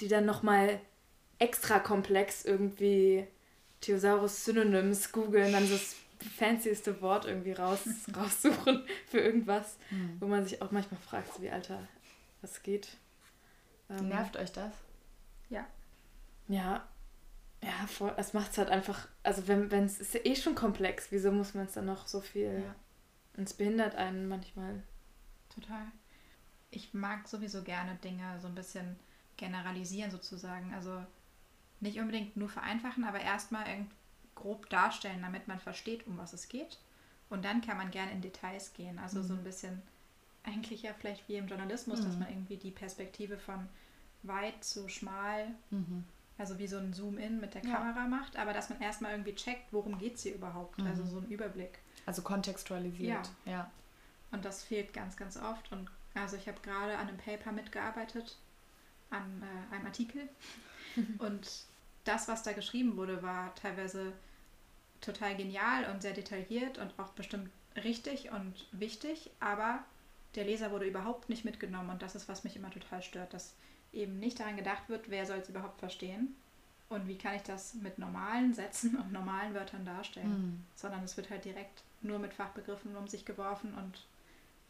die 0.00 0.08
dann 0.08 0.24
nochmal 0.24 0.80
extra 1.42 1.78
komplex 1.80 2.44
irgendwie 2.44 3.26
Theosaurus 3.80 4.44
Synonyms 4.44 5.10
googeln, 5.12 5.52
dann 5.52 5.66
so 5.66 5.74
das 5.74 5.96
fancieste 6.38 7.00
Wort 7.02 7.24
irgendwie 7.24 7.52
raus, 7.52 7.80
raussuchen 8.16 8.84
für 9.08 9.18
irgendwas, 9.18 9.76
Hm. 9.88 10.16
wo 10.20 10.26
man 10.26 10.44
sich 10.44 10.62
auch 10.62 10.70
manchmal 10.70 11.00
fragt, 11.00 11.40
wie 11.42 11.50
Alter, 11.50 11.80
was 12.42 12.62
geht. 12.62 12.96
Ähm, 13.90 14.08
Nervt 14.08 14.36
euch 14.36 14.52
das? 14.52 14.72
Ja. 15.50 15.66
Ja, 16.48 16.86
ja, 17.62 17.86
voll. 17.86 18.12
Es 18.16 18.32
macht 18.34 18.52
es 18.52 18.58
halt 18.58 18.70
einfach, 18.70 19.08
also 19.22 19.46
wenn 19.48 19.70
wenn 19.70 19.84
es 19.84 20.00
ist 20.00 20.14
ja 20.14 20.20
eh 20.24 20.34
schon 20.36 20.54
komplex, 20.54 21.08
wieso 21.10 21.30
muss 21.32 21.54
man 21.54 21.66
es 21.66 21.72
dann 21.72 21.86
noch 21.86 22.06
so 22.08 22.20
viel. 22.20 22.62
Ja. 22.64 22.74
Und 23.36 23.44
es 23.48 23.54
behindert 23.54 23.94
einen 23.94 24.28
manchmal. 24.28 24.82
Total. 25.54 25.86
Ich 26.70 26.94
mag 26.94 27.26
sowieso 27.28 27.62
gerne 27.62 27.94
Dinge 27.96 28.38
so 28.40 28.48
ein 28.48 28.54
bisschen 28.54 28.96
generalisieren 29.36 30.10
sozusagen. 30.10 30.72
Also 30.74 31.04
nicht 31.82 31.98
unbedingt 32.00 32.36
nur 32.36 32.48
vereinfachen, 32.48 33.04
aber 33.04 33.20
erstmal 33.20 33.66
irgend 33.68 33.90
grob 34.34 34.68
darstellen, 34.70 35.20
damit 35.22 35.46
man 35.48 35.60
versteht, 35.60 36.06
um 36.06 36.16
was 36.18 36.32
es 36.32 36.48
geht. 36.48 36.78
Und 37.28 37.44
dann 37.44 37.60
kann 37.60 37.76
man 37.76 37.90
gerne 37.90 38.12
in 38.12 38.20
Details 38.22 38.72
gehen. 38.72 38.98
Also 38.98 39.22
so 39.22 39.34
ein 39.34 39.44
bisschen, 39.44 39.82
eigentlich 40.44 40.82
ja 40.82 40.92
vielleicht 40.98 41.28
wie 41.28 41.36
im 41.36 41.46
Journalismus, 41.48 42.00
dass 42.00 42.14
Mhm. 42.14 42.20
man 42.20 42.28
irgendwie 42.30 42.56
die 42.56 42.70
Perspektive 42.70 43.36
von 43.38 43.68
weit 44.22 44.62
zu 44.64 44.88
schmal, 44.88 45.48
Mhm. 45.70 46.04
also 46.38 46.58
wie 46.58 46.66
so 46.66 46.78
ein 46.78 46.92
Zoom-In 46.92 47.40
mit 47.40 47.54
der 47.54 47.64
Ja. 47.64 47.76
Kamera 47.76 48.06
macht, 48.06 48.36
aber 48.36 48.52
dass 48.52 48.70
man 48.70 48.80
erstmal 48.80 49.12
irgendwie 49.12 49.34
checkt, 49.34 49.72
worum 49.72 49.98
geht 49.98 50.14
es 50.16 50.22
hier 50.22 50.34
überhaupt. 50.34 50.78
Mhm. 50.78 50.86
Also 50.86 51.04
so 51.04 51.18
ein 51.18 51.26
Überblick. 51.28 51.78
Also 52.06 52.22
kontextualisiert. 52.22 53.30
Ja. 53.44 53.70
Und 54.30 54.44
das 54.44 54.62
fehlt 54.62 54.92
ganz, 54.92 55.16
ganz 55.16 55.36
oft. 55.36 55.70
Und 55.72 55.90
also 56.14 56.36
ich 56.36 56.48
habe 56.48 56.60
gerade 56.62 56.96
an 56.98 57.08
einem 57.08 57.18
Paper 57.18 57.52
mitgearbeitet, 57.52 58.36
an 59.10 59.42
äh, 59.42 59.74
einem 59.74 59.86
Artikel. 59.86 60.28
und 61.18 61.64
das, 62.04 62.28
was 62.28 62.42
da 62.42 62.52
geschrieben 62.52 62.96
wurde, 62.96 63.22
war 63.22 63.54
teilweise 63.54 64.12
total 65.00 65.36
genial 65.36 65.84
und 65.90 66.02
sehr 66.02 66.12
detailliert 66.12 66.78
und 66.78 66.92
auch 66.98 67.10
bestimmt 67.10 67.50
richtig 67.76 68.30
und 68.30 68.54
wichtig, 68.72 69.30
aber 69.40 69.80
der 70.34 70.44
Leser 70.44 70.70
wurde 70.70 70.86
überhaupt 70.86 71.28
nicht 71.28 71.44
mitgenommen 71.44 71.90
und 71.90 72.02
das 72.02 72.14
ist, 72.14 72.28
was 72.28 72.44
mich 72.44 72.56
immer 72.56 72.70
total 72.70 73.02
stört, 73.02 73.34
dass 73.34 73.54
eben 73.92 74.18
nicht 74.18 74.40
daran 74.40 74.56
gedacht 74.56 74.88
wird, 74.88 75.10
wer 75.10 75.26
soll 75.26 75.38
es 75.38 75.48
überhaupt 75.48 75.78
verstehen 75.80 76.34
und 76.88 77.08
wie 77.08 77.18
kann 77.18 77.34
ich 77.34 77.42
das 77.42 77.74
mit 77.74 77.98
normalen 77.98 78.54
Sätzen 78.54 78.96
und 78.96 79.12
normalen 79.12 79.54
Wörtern 79.54 79.84
darstellen, 79.84 80.30
Mhm. 80.30 80.64
sondern 80.76 81.02
es 81.04 81.16
wird 81.16 81.30
halt 81.30 81.44
direkt 81.44 81.82
nur 82.00 82.18
mit 82.18 82.32
Fachbegriffen 82.34 82.96
um 82.96 83.08
sich 83.08 83.24
geworfen 83.24 83.74
und 83.74 84.06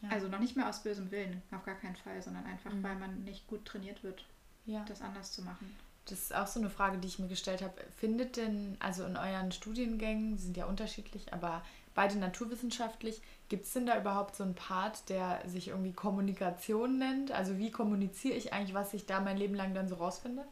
Ja. 0.01 0.09
also 0.09 0.27
noch 0.27 0.39
nicht 0.39 0.57
mehr 0.57 0.67
aus 0.67 0.83
bösem 0.83 1.11
Willen, 1.11 1.41
auf 1.51 1.63
gar 1.63 1.75
keinen 1.75 1.95
Fall, 1.95 2.21
sondern 2.21 2.45
einfach, 2.45 2.71
Mhm. 2.73 2.83
weil 2.83 2.95
man 2.97 3.23
nicht 3.23 3.47
gut 3.47 3.63
trainiert 3.65 4.03
wird, 4.03 4.25
ja. 4.65 4.83
das 4.85 5.01
anders 5.01 5.31
zu 5.31 5.41
machen. 5.43 5.73
Das 6.05 6.19
ist 6.19 6.35
auch 6.35 6.47
so 6.47 6.59
eine 6.59 6.69
Frage, 6.69 6.97
die 6.97 7.07
ich 7.07 7.19
mir 7.19 7.27
gestellt 7.27 7.61
habe. 7.61 7.73
Findet 7.97 8.37
denn, 8.37 8.75
also 8.79 9.05
in 9.05 9.15
euren 9.15 9.51
Studiengängen, 9.51 10.35
die 10.35 10.41
sind 10.41 10.57
ja 10.57 10.65
unterschiedlich, 10.65 11.33
aber 11.33 11.63
beide 11.95 12.17
naturwissenschaftlich, 12.17 13.21
gibt 13.47 13.65
es 13.65 13.73
denn 13.73 13.85
da 13.85 13.97
überhaupt 13.99 14.35
so 14.35 14.43
einen 14.43 14.55
Part, 14.55 15.09
der 15.09 15.41
sich 15.47 15.69
irgendwie 15.69 15.93
Kommunikation 15.93 16.97
nennt? 16.97 17.31
Also 17.31 17.57
wie 17.57 17.71
kommuniziere 17.71 18.35
ich 18.35 18.51
eigentlich, 18.51 18.73
was 18.73 18.93
ich 18.93 19.05
da 19.05 19.21
mein 19.21 19.37
Leben 19.37 19.55
lang 19.55 19.73
dann 19.73 19.87
so 19.87 19.95
rausfinde? 19.95 20.43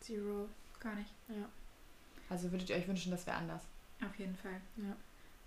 Zero. 0.00 0.48
Gar 0.80 0.94
nicht. 0.94 1.10
Ja. 1.28 1.48
Also 2.30 2.50
würdet 2.50 2.70
ihr 2.70 2.76
euch 2.76 2.88
wünschen, 2.88 3.10
das 3.10 3.26
wäre 3.26 3.36
anders? 3.36 3.62
Auf 4.04 4.18
jeden 4.18 4.36
Fall. 4.36 4.60
Ja. 4.76 4.96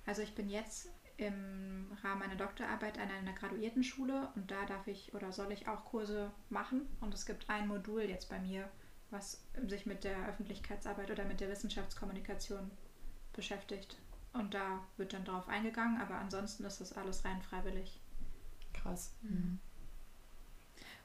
Also 0.05 0.21
ich 0.21 0.35
bin 0.35 0.49
jetzt 0.49 0.89
im 1.17 1.91
Rahmen 2.03 2.19
meiner 2.19 2.35
Doktorarbeit 2.35 2.97
an 2.97 3.09
einer 3.09 3.33
Graduiertenschule 3.33 4.29
und 4.35 4.49
da 4.49 4.65
darf 4.65 4.87
ich 4.87 5.13
oder 5.13 5.31
soll 5.31 5.51
ich 5.51 5.67
auch 5.67 5.85
Kurse 5.85 6.31
machen. 6.49 6.87
Und 6.99 7.13
es 7.13 7.25
gibt 7.25 7.49
ein 7.49 7.67
Modul 7.67 8.01
jetzt 8.01 8.29
bei 8.29 8.39
mir, 8.39 8.67
was 9.11 9.43
sich 9.67 9.85
mit 9.85 10.03
der 10.03 10.27
Öffentlichkeitsarbeit 10.27 11.11
oder 11.11 11.25
mit 11.25 11.39
der 11.39 11.49
Wissenschaftskommunikation 11.49 12.71
beschäftigt. 13.33 13.97
Und 14.33 14.53
da 14.53 14.79
wird 14.97 15.13
dann 15.13 15.25
drauf 15.25 15.47
eingegangen, 15.49 15.99
aber 16.01 16.15
ansonsten 16.15 16.63
ist 16.63 16.79
das 16.79 16.93
alles 16.93 17.25
rein 17.25 17.41
freiwillig. 17.41 17.99
Krass. 18.73 19.13
Mhm. 19.21 19.59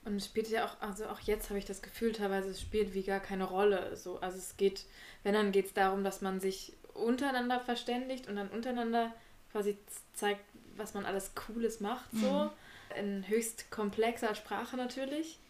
Und 0.05 0.17
es 0.17 0.27
spielt 0.27 0.49
ja 0.49 0.65
auch, 0.65 0.81
also 0.81 1.09
auch 1.09 1.19
jetzt 1.21 1.51
habe 1.51 1.59
ich 1.59 1.65
das 1.65 1.83
Gefühl, 1.83 2.13
teilweise 2.13 2.51
es 2.51 2.61
spielt 2.61 2.95
wie 2.95 3.03
gar 3.03 3.19
keine 3.19 3.43
Rolle. 3.43 3.97
So. 3.97 4.21
Also 4.21 4.39
es 4.39 4.57
geht, 4.57 4.87
wenn 5.25 5.35
dann 5.35 5.51
geht 5.51 5.67
es 5.67 5.75
darum, 5.75 6.05
dass 6.05 6.21
man 6.21 6.39
sich 6.39 6.75
untereinander 6.95 7.59
verständigt 7.59 8.29
und 8.29 8.37
dann 8.37 8.49
untereinander 8.49 9.13
quasi 9.51 9.77
zeigt, 10.15 10.45
was 10.77 10.95
man 10.95 11.05
alles 11.05 11.35
Cooles 11.35 11.81
macht. 11.81 12.09
So. 12.13 12.45
Mhm. 12.45 12.51
In 12.97 13.29
höchst 13.29 13.73
komplexer 13.73 14.37
Sprache 14.37 14.77
natürlich. 14.77 15.41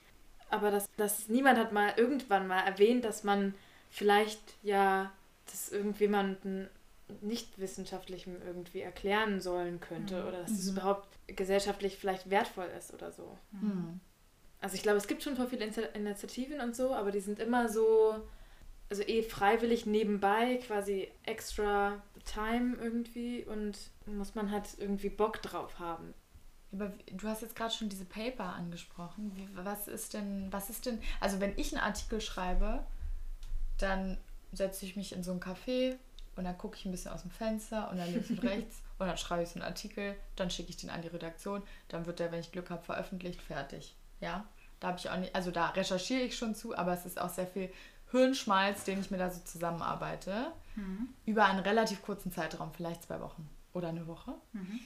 Aber 0.51 0.71
dass 0.71 0.89
das 0.97 1.29
niemand 1.29 1.59
hat 1.59 1.73
mal 1.73 1.93
irgendwann 1.97 2.47
mal 2.47 2.61
erwähnt, 2.61 3.05
dass 3.05 3.25
man 3.25 3.55
vielleicht 3.91 4.41
ja 4.63 5.11
das 5.51 5.71
irgendjemanden 5.73 6.69
nicht 7.21 7.59
wissenschaftlichem 7.59 8.37
irgendwie 8.45 8.81
erklären 8.81 9.41
sollen 9.41 9.81
könnte 9.81 10.21
Mhm. 10.23 10.29
oder 10.29 10.41
dass 10.43 10.51
es 10.53 10.67
Mhm. 10.67 10.73
überhaupt 10.79 11.09
gesellschaftlich 11.29 11.97
vielleicht 11.97 12.31
wertvoll 12.31 12.69
ist 12.79 12.93
oder 12.95 13.13
so. 13.13 13.37
Mhm. 13.53 14.01
Also 14.61 14.75
ich 14.75 14.83
glaube, 14.83 14.99
es 14.99 15.07
gibt 15.07 15.23
schon 15.23 15.37
voll 15.37 15.47
viele 15.49 15.65
Initi- 15.67 15.93
Initiativen 15.95 16.61
und 16.61 16.75
so, 16.75 16.95
aber 16.95 17.13
die 17.13 17.21
sind 17.21 17.39
immer 17.39 17.69
so, 17.69 18.17
also 18.91 19.03
eh 19.03 19.23
freiwillig 19.23 19.87
nebenbei, 19.87 20.57
quasi 20.67 21.09
extra 21.25 22.03
Time 22.25 22.77
irgendwie 22.81 23.45
und 23.45 23.79
muss 24.07 24.35
man 24.35 24.51
halt 24.51 24.65
irgendwie 24.79 25.11
Bock 25.11 25.43
drauf 25.43 25.79
haben. 25.79 26.13
Aber 26.73 26.93
du 27.13 27.29
hast 27.29 27.43
jetzt 27.43 27.57
gerade 27.57 27.73
schon 27.73 27.89
diese 27.89 28.05
Paper 28.05 28.45
angesprochen. 28.55 29.33
Wie, 29.35 29.49
was 29.55 29.89
ist 29.89 30.15
denn, 30.15 30.53
was 30.53 30.69
ist 30.71 30.87
denn, 30.87 31.01
also 31.21 31.41
wenn 31.41 31.57
ich 31.59 31.73
einen 31.75 31.83
Artikel 31.83 32.21
schreibe, 32.21 32.85
dann 33.79 34.19
setze 34.53 34.85
ich 34.85 34.97
mich 34.97 35.13
in 35.13 35.23
so 35.23 35.33
ein 35.33 35.41
Café 35.41 35.97
und 36.37 36.45
dann 36.45 36.57
gucke 36.59 36.77
ich 36.77 36.85
ein 36.85 36.91
bisschen 36.91 37.13
aus 37.13 37.23
dem 37.23 37.31
Fenster 37.31 37.91
und 37.91 37.99
dann 37.99 38.13
links 38.13 38.31
und 38.31 38.39
rechts 38.43 38.83
und 38.99 39.07
dann 39.07 39.17
schreibe 39.17 39.43
ich 39.43 39.49
so 39.51 39.55
einen 39.57 39.65
Artikel, 39.69 40.17
dann 40.37 40.51
schicke 40.51 40.71
ich 40.71 40.77
den 40.77 40.91
an 40.91 41.03
die 41.03 41.09
Redaktion, 41.09 41.63
dann 41.89 42.07
wird 42.07 42.19
der, 42.19 42.33
wenn 42.33 42.41
ich 42.41 42.53
Glück 42.53 42.71
habe, 42.71 42.83
veröffentlicht, 42.83 43.41
fertig. 43.43 43.95
Ja, 44.21 44.45
da 44.81 44.89
habe 44.89 44.99
ich 44.99 45.09
auch 45.11 45.17
nicht, 45.19 45.35
also 45.35 45.51
da 45.51 45.69
recherchiere 45.71 46.23
ich 46.23 46.37
schon 46.37 46.55
zu, 46.55 46.77
aber 46.77 46.93
es 46.93 47.07
ist 47.07 47.21
auch 47.21 47.29
sehr 47.31 47.47
viel 47.47 47.71
Hirnschmalz, 48.11 48.85
den 48.85 49.01
ich 49.01 49.11
mir 49.11 49.19
da 49.19 49.31
so 49.31 49.41
zusammenarbeite, 49.43 50.53
Mhm. 50.77 51.09
über 51.25 51.47
einen 51.47 51.61
relativ 51.61 52.03
kurzen 52.03 52.31
Zeitraum, 52.31 52.71
vielleicht 52.75 53.05
zwei 53.05 53.19
Wochen 53.23 53.49
oder 53.73 53.89
eine 53.89 54.07
Woche. 54.07 54.35
Mhm. 54.53 54.79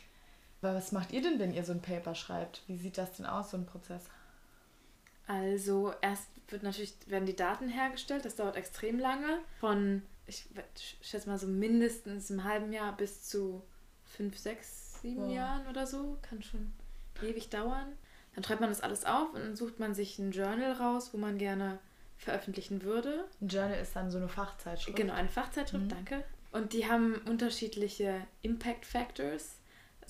Aber 0.62 0.74
was 0.74 0.92
macht 0.92 1.12
ihr 1.12 1.22
denn, 1.22 1.38
wenn 1.38 1.54
ihr 1.54 1.64
so 1.64 1.72
ein 1.72 1.80
Paper 1.82 2.14
schreibt? 2.14 2.62
Wie 2.66 2.76
sieht 2.76 2.98
das 2.98 3.12
denn 3.16 3.26
aus, 3.26 3.50
so 3.50 3.56
ein 3.56 3.66
Prozess? 3.66 4.04
Also 5.26 5.94
erst 6.00 6.28
wird 6.48 6.62
natürlich, 6.62 6.94
werden 7.06 7.26
die 7.26 7.36
Daten 7.36 7.68
hergestellt, 7.68 8.24
das 8.24 8.34
dauert 8.36 8.56
extrem 8.56 8.98
lange. 8.98 9.38
Von, 9.60 10.02
ich 10.26 10.48
schätze 11.00 11.28
mal 11.28 11.38
so 11.38 11.46
mindestens 11.46 12.30
einem 12.30 12.44
halben 12.44 12.72
Jahr 12.72 12.96
bis 12.96 13.22
zu 13.22 13.62
fünf, 14.04 14.36
sechs, 14.38 15.00
sieben 15.00 15.28
Wow. 15.28 15.34
Jahren 15.34 15.66
oder 15.68 15.86
so. 15.86 16.18
Kann 16.22 16.42
schon 16.42 16.72
ewig 17.22 17.48
dauern. 17.48 17.92
Dann 18.34 18.44
schreibt 18.44 18.60
man 18.60 18.70
das 18.70 18.80
alles 18.80 19.04
auf 19.04 19.32
und 19.34 19.40
dann 19.40 19.56
sucht 19.56 19.78
man 19.78 19.94
sich 19.94 20.18
ein 20.18 20.32
Journal 20.32 20.72
raus, 20.72 21.10
wo 21.12 21.18
man 21.18 21.38
gerne 21.38 21.78
veröffentlichen 22.16 22.82
würde. 22.82 23.24
Ein 23.40 23.48
Journal 23.48 23.78
ist 23.80 23.94
dann 23.96 24.10
so 24.10 24.18
eine 24.18 24.28
Fachzeitschrift. 24.28 24.96
Genau, 24.96 25.14
eine 25.14 25.28
Fachzeitschrift, 25.28 25.84
Mhm. 25.84 25.88
danke. 25.88 26.24
Und 26.52 26.72
die 26.72 26.86
haben 26.90 27.14
unterschiedliche 27.28 28.20
Impact 28.42 28.84
Factors, 28.84 29.59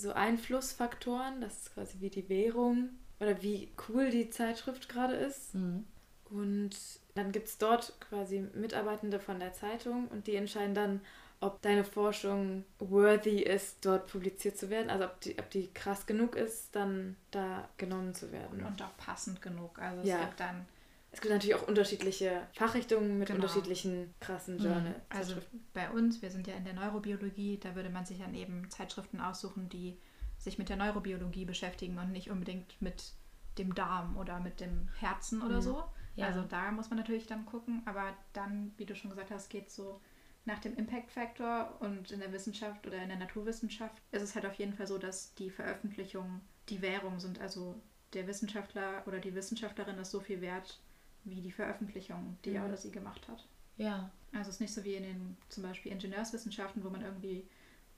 also 0.01 0.15
Einflussfaktoren, 0.15 1.43
das 1.43 1.63
ist 1.63 1.75
quasi 1.75 2.01
wie 2.01 2.09
die 2.09 2.29
Währung 2.31 2.89
oder 3.19 3.43
wie 3.43 3.71
cool 3.89 4.09
die 4.11 4.31
Zeitschrift 4.31 4.89
gerade 4.89 5.15
ist. 5.15 5.55
Mhm. 5.55 5.85
Und 6.31 6.71
dann 7.15 7.33
gibt 7.33 7.49
es 7.49 7.59
dort 7.59 7.93
quasi 8.01 8.41
Mitarbeitende 8.55 9.21
von 9.21 9.39
der 9.39 9.53
Zeitung 9.53 10.09
und 10.09 10.27
die 10.27 10.37
entscheiden 10.37 10.75
dann, 10.75 11.01
ob 11.41 11.61
deine 11.61 11.85
Forschung 11.85 12.65
worthy 12.79 13.43
ist, 13.43 13.85
dort 13.85 14.07
publiziert 14.07 14.57
zu 14.57 14.71
werden. 14.71 14.89
Also 14.89 15.05
ob 15.05 15.21
die, 15.21 15.39
ob 15.39 15.51
die 15.51 15.71
krass 15.75 16.07
genug 16.07 16.35
ist, 16.35 16.75
dann 16.75 17.17
da 17.31 17.69
genommen 17.77 18.15
zu 18.15 18.33
werden. 18.33 18.65
Und 18.65 18.81
auch 18.83 18.97
passend 18.97 19.43
genug. 19.43 19.79
Also 19.79 20.01
es 20.01 20.09
Ja. 20.09 20.21
gibt 20.21 20.41
dann, 20.41 20.67
Es 21.13 21.21
gibt 21.21 21.33
natürlich 21.35 21.57
auch 21.57 21.67
unterschiedliche 21.67 22.47
Fachrichtungen 22.53 23.19
mit 23.19 23.29
Genau. 23.29 23.41
unterschiedlichen 23.43 24.15
krassen 24.21 24.57
Mhm. 24.57 24.63
Journal. 24.65 25.03
also 25.09 25.35
bei 25.73 25.91
uns, 25.91 26.23
wir 26.23 26.31
sind 26.31 26.47
ja 26.47 26.55
in 26.55 26.65
der 26.65 26.75
Neurobiologie, 26.75 27.59
da 27.59 27.75
würde 27.75 27.91
man 27.91 28.05
sich 28.07 28.19
dann 28.19 28.35
eben 28.35 28.71
Zeitschriften 28.71 29.21
aussuchen, 29.21 29.69
die 29.69 29.99
sich 30.39 30.57
mit 30.59 30.69
der 30.69 30.77
Neurobiologie 30.77 31.45
beschäftigen 31.45 31.99
und 31.99 32.13
nicht 32.13 32.31
unbedingt 32.31 32.81
mit 32.81 33.13
dem 33.59 33.75
Darm 33.75 34.17
oder 34.17 34.39
mit 34.41 34.61
dem 34.61 34.89
Herzen 34.99 35.43
oder 35.43 35.57
Mhm. 35.57 35.63
so. 35.63 35.83
Ja. 36.15 36.27
Also 36.29 36.43
da 36.43 36.71
muss 36.71 36.91
man 36.91 36.99
natürlich 36.99 37.27
dann 37.27 37.45
gucken, 37.45 37.83
aber 37.87 38.15
dann, 38.33 38.73
wie 38.77 38.87
du 38.87 38.95
schon 38.95 39.11
gesagt 39.11 39.31
hast, 39.31 39.51
geht 39.51 39.71
so 39.71 40.01
nach 40.45 40.59
dem 40.61 40.75
Impact 40.77 41.11
Factor 41.11 41.77
und 41.81 42.11
in 42.13 42.21
der 42.21 42.33
Wissenschaft 42.33 42.87
oder 42.87 43.03
in 43.03 43.09
der 43.09 43.19
Naturwissenschaft 43.19 44.01
ist 44.13 44.23
es 44.23 44.35
halt 44.35 44.47
auf 44.47 44.55
jeden 44.55 44.73
Fall 44.75 44.87
so, 44.87 44.97
dass 44.97 45.35
die 45.35 45.51
Veröffentlichungen 45.51 46.41
die 46.69 46.81
Währung 46.81 47.19
sind. 47.21 47.41
Also 47.41 47.81
der 48.15 48.27
Wissenschaftler 48.27 49.03
oder 49.07 49.19
die 49.19 49.35
Wissenschaftlerin 49.35 49.99
ist 49.99 50.11
so 50.13 50.21
viel 50.21 50.41
wert 50.41 50.81
wie 51.25 51.41
die 51.41 51.53
Veröffentlichung, 51.53 52.37
die 52.45 52.53
er 52.53 52.63
Mhm. 52.63 52.69
oder 52.69 52.77
sie 52.77 52.91
gemacht 52.91 53.27
hat. 53.29 53.47
Ja. 53.77 54.11
Also 54.33 54.49
es 54.51 54.57
ist 54.57 54.61
nicht 54.61 54.75
so 54.75 54.85
wie 54.85 54.95
in 54.95 55.03
den 55.03 55.37
zum 55.49 55.63
Beispiel 55.63 55.93
Ingenieurswissenschaften, 55.93 56.85
wo 56.85 56.91
man 56.91 57.03
irgendwie 57.03 57.47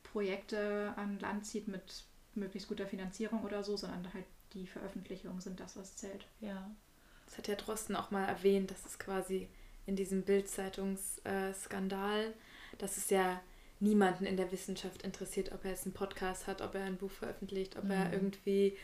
Projekte 0.03 0.93
an 0.97 1.19
Land 1.21 1.47
zieht 1.47 1.69
mit 1.69 2.05
möglichst 2.35 2.69
guter 2.69 2.87
Finanzierung 2.87 3.43
oder 3.45 3.63
so, 3.63 3.77
sondern 3.77 4.13
halt 4.15 4.25
die 4.55 4.67
Veröffentlichungen 4.67 5.41
sind 5.41 5.61
das, 5.61 5.77
was 5.77 5.97
zählt. 5.97 6.27
Ja. 6.41 6.71
Das 7.27 7.39
hat 7.39 7.49
ja 7.49 7.55
Drosten 7.55 7.97
auch 7.97 8.11
mal 8.11 8.25
erwähnt, 8.27 8.71
dass 8.71 8.85
es 8.87 8.99
quasi 8.99 9.49
in 9.87 9.97
diesem 9.97 10.23
Bild-Zeitungsskandal, 10.23 12.33
dass 12.79 12.97
es 12.97 13.11
ja 13.11 13.41
niemanden 13.81 14.27
in 14.27 14.37
der 14.37 14.53
Wissenschaft 14.53 15.03
interessiert, 15.03 15.53
ob 15.53 15.65
er 15.65 15.73
jetzt 15.73 15.87
einen 15.87 15.95
Podcast 15.95 16.47
hat, 16.47 16.63
ob 16.63 16.75
er 16.75 16.85
ein 16.85 16.97
Buch 16.99 17.11
veröffentlicht, 17.11 17.77
ob 17.77 17.89
er 17.91 18.07
Mhm. 18.07 18.13
irgendwie 18.13 18.77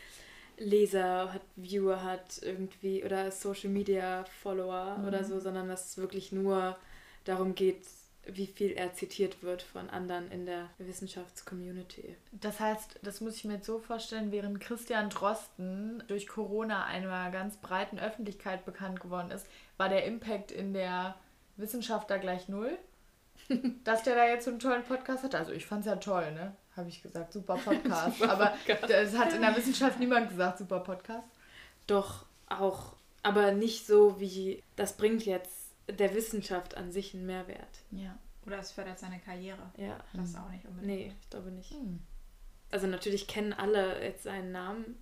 Leser 0.59 1.33
hat, 1.33 1.41
Viewer 1.55 2.03
hat, 2.03 2.39
irgendwie 2.41 3.03
oder 3.03 3.31
Social 3.31 3.69
Media 3.69 4.25
Follower 4.43 4.97
Mhm. 4.99 5.07
oder 5.07 5.23
so, 5.23 5.39
sondern 5.39 5.67
dass 5.67 5.91
es 5.91 5.97
wirklich 5.97 6.31
nur 6.31 6.77
darum 7.25 7.55
geht, 7.55 7.81
wie 8.25 8.45
viel 8.47 8.71
er 8.73 8.93
zitiert 8.93 9.41
wird 9.41 9.61
von 9.63 9.89
anderen 9.89 10.29
in 10.29 10.45
der 10.45 10.69
Wissenschaftscommunity. 10.77 12.15
Das 12.31 12.59
heißt, 12.59 12.99
das 13.01 13.21
muss 13.21 13.37
ich 13.37 13.45
mir 13.45 13.53
jetzt 13.55 13.65
so 13.65 13.79
vorstellen, 13.79 14.31
während 14.31 14.59
Christian 14.59 15.09
Drosten 15.09 16.03
durch 16.07 16.27
Corona 16.27 16.85
einer 16.85 17.31
ganz 17.31 17.57
breiten 17.57 17.97
Öffentlichkeit 17.99 18.65
bekannt 18.65 18.99
geworden 18.99 19.31
ist, 19.31 19.47
war 19.77 19.89
der 19.89 20.05
Impact 20.05 20.51
in 20.51 20.73
der 20.73 21.15
Wissenschaft 21.57 22.09
da 22.09 22.17
gleich 22.17 22.49
null. 22.49 22.77
Dass 23.83 24.03
der 24.03 24.15
da 24.15 24.25
jetzt 24.27 24.45
so 24.45 24.51
einen 24.51 24.59
tollen 24.59 24.83
Podcast 24.83 25.23
hat. 25.23 25.33
Also 25.33 25.51
ich 25.53 25.65
fand 25.65 25.81
es 25.81 25.87
ja 25.87 25.95
toll, 25.95 26.31
ne? 26.33 26.53
Habe 26.79 26.89
ich 26.89 27.01
gesagt, 27.03 27.33
super 27.33 27.55
Podcast. 27.57 28.17
Super 28.19 28.31
Aber 28.31 28.45
Podcast. 28.47 28.89
das 28.89 29.17
hat 29.17 29.33
in 29.33 29.41
der 29.41 29.55
Wissenschaft 29.55 29.99
niemand 29.99 30.29
gesagt, 30.29 30.57
super 30.59 30.79
Podcast. 30.79 31.27
Doch 31.87 32.25
auch, 32.47 32.95
aber 33.23 33.51
nicht 33.51 33.85
so 33.85 34.19
wie, 34.19 34.63
das 34.75 34.97
bringt 34.97 35.25
jetzt 35.25 35.71
der 35.89 36.13
Wissenschaft 36.15 36.77
an 36.77 36.91
sich 36.91 37.13
einen 37.13 37.25
Mehrwert. 37.25 37.79
Ja. 37.91 38.17
Oder 38.45 38.59
es 38.59 38.71
fördert 38.71 38.97
seine 38.99 39.19
Karriere. 39.19 39.71
Ja. 39.77 39.97
Das 40.13 40.31
Mhm. 40.31 40.35
auch 40.37 40.49
nicht 40.49 40.65
unbedingt. 40.65 40.87
Nee, 40.87 41.13
ich 41.21 41.29
glaube 41.29 41.51
nicht. 41.51 41.71
Hm. 41.71 41.99
Also 42.71 42.87
natürlich 42.87 43.27
kennen 43.27 43.53
alle 43.53 44.03
jetzt 44.03 44.23
seinen 44.23 44.51
Namen. 44.51 44.97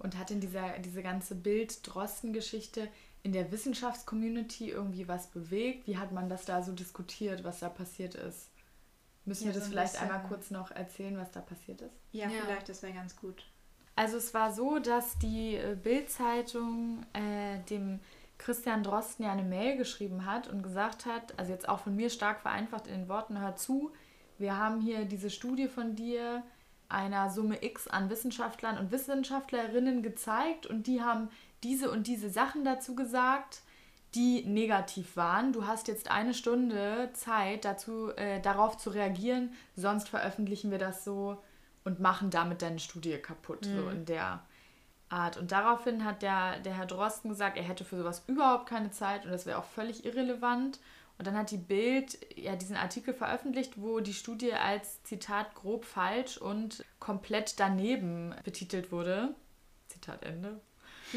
Und 0.00 0.18
hat 0.18 0.30
in 0.32 0.40
dieser 0.40 0.78
diese 0.80 1.02
ganze 1.02 1.36
Bild-Drosten-Geschichte 1.36 2.88
in 3.22 3.32
der 3.32 3.50
Wissenschaftscommunity 3.52 4.68
irgendwie 4.70 5.08
was 5.08 5.28
bewegt? 5.28 5.86
Wie 5.86 5.96
hat 5.98 6.12
man 6.12 6.28
das 6.28 6.44
da 6.44 6.62
so 6.62 6.72
diskutiert, 6.72 7.44
was 7.44 7.60
da 7.60 7.68
passiert 7.68 8.14
ist? 8.16 8.50
Müssen 9.24 9.44
Ja, 9.46 9.50
wir 9.50 9.54
das 9.54 9.64
so 9.64 9.70
vielleicht 9.70 9.92
bisschen. 9.92 10.10
einmal 10.10 10.28
kurz 10.28 10.50
noch 10.50 10.70
erzählen, 10.70 11.16
was 11.16 11.30
da 11.30 11.40
passiert 11.40 11.80
ist? 11.80 11.94
Ja, 12.12 12.28
Ja. 12.28 12.42
vielleicht, 12.44 12.68
das 12.68 12.82
wäre 12.82 12.92
ganz 12.92 13.16
gut. 13.16 13.46
Also 13.96 14.16
es 14.16 14.34
war 14.34 14.52
so, 14.52 14.78
dass 14.80 15.18
die 15.18 15.54
äh, 15.56 15.76
Bild-Zeitung 15.80 17.04
äh, 17.12 17.58
dem 17.70 18.00
Christian 18.38 18.82
Drosten 18.82 19.24
ja 19.24 19.32
eine 19.32 19.44
Mail 19.44 19.76
geschrieben 19.76 20.26
hat 20.26 20.48
und 20.48 20.62
gesagt 20.62 21.06
hat, 21.06 21.38
also 21.38 21.52
jetzt 21.52 21.68
auch 21.68 21.78
von 21.80 21.94
mir 21.94 22.10
stark 22.10 22.40
vereinfacht 22.40 22.86
in 22.88 22.94
den 22.94 23.08
Worten, 23.08 23.38
hör 23.40 23.54
zu, 23.56 23.92
wir 24.38 24.58
haben 24.58 24.80
hier 24.80 25.04
diese 25.04 25.30
Studie 25.30 25.68
von 25.68 25.94
dir 25.94 26.42
einer 26.88 27.30
Summe 27.30 27.62
X 27.64 27.86
an 27.86 28.10
Wissenschaftlern 28.10 28.78
und 28.78 28.90
Wissenschaftlerinnen 28.90 30.02
gezeigt 30.02 30.66
und 30.66 30.86
die 30.88 31.00
haben 31.00 31.28
diese 31.62 31.90
und 31.90 32.08
diese 32.08 32.28
Sachen 32.28 32.64
dazu 32.64 32.94
gesagt, 32.96 33.62
die 34.14 34.44
negativ 34.44 35.16
waren. 35.16 35.52
Du 35.52 35.66
hast 35.66 35.88
jetzt 35.88 36.10
eine 36.10 36.34
Stunde 36.34 37.10
Zeit 37.14 37.64
dazu, 37.64 38.10
äh, 38.16 38.40
darauf 38.40 38.76
zu 38.76 38.90
reagieren, 38.90 39.52
sonst 39.76 40.08
veröffentlichen 40.08 40.70
wir 40.70 40.78
das 40.78 41.04
so 41.04 41.42
und 41.84 42.00
machen 42.00 42.30
damit 42.30 42.62
deine 42.62 42.78
Studie 42.78 43.18
kaputt, 43.18 43.64
so 43.64 43.88
in 43.90 44.04
der 44.06 44.42
Art. 45.08 45.36
Und 45.36 45.52
daraufhin 45.52 46.04
hat 46.04 46.22
der, 46.22 46.58
der 46.60 46.76
Herr 46.76 46.86
Drosten 46.86 47.28
gesagt, 47.30 47.56
er 47.56 47.62
hätte 47.62 47.84
für 47.84 47.96
sowas 47.96 48.24
überhaupt 48.26 48.68
keine 48.68 48.90
Zeit 48.90 49.24
und 49.24 49.30
das 49.30 49.46
wäre 49.46 49.58
auch 49.58 49.64
völlig 49.64 50.04
irrelevant. 50.04 50.80
Und 51.18 51.26
dann 51.26 51.36
hat 51.36 51.50
die 51.50 51.58
Bild 51.58 52.18
ja 52.36 52.56
diesen 52.56 52.76
Artikel 52.76 53.14
veröffentlicht, 53.14 53.80
wo 53.80 54.00
die 54.00 54.14
Studie 54.14 54.54
als 54.54 55.02
Zitat 55.04 55.54
grob 55.54 55.84
falsch 55.84 56.38
und 56.38 56.84
komplett 56.98 57.60
daneben 57.60 58.34
betitelt 58.44 58.90
wurde. 58.90 59.34
Zitat 59.88 60.24
Ende. 60.24 60.60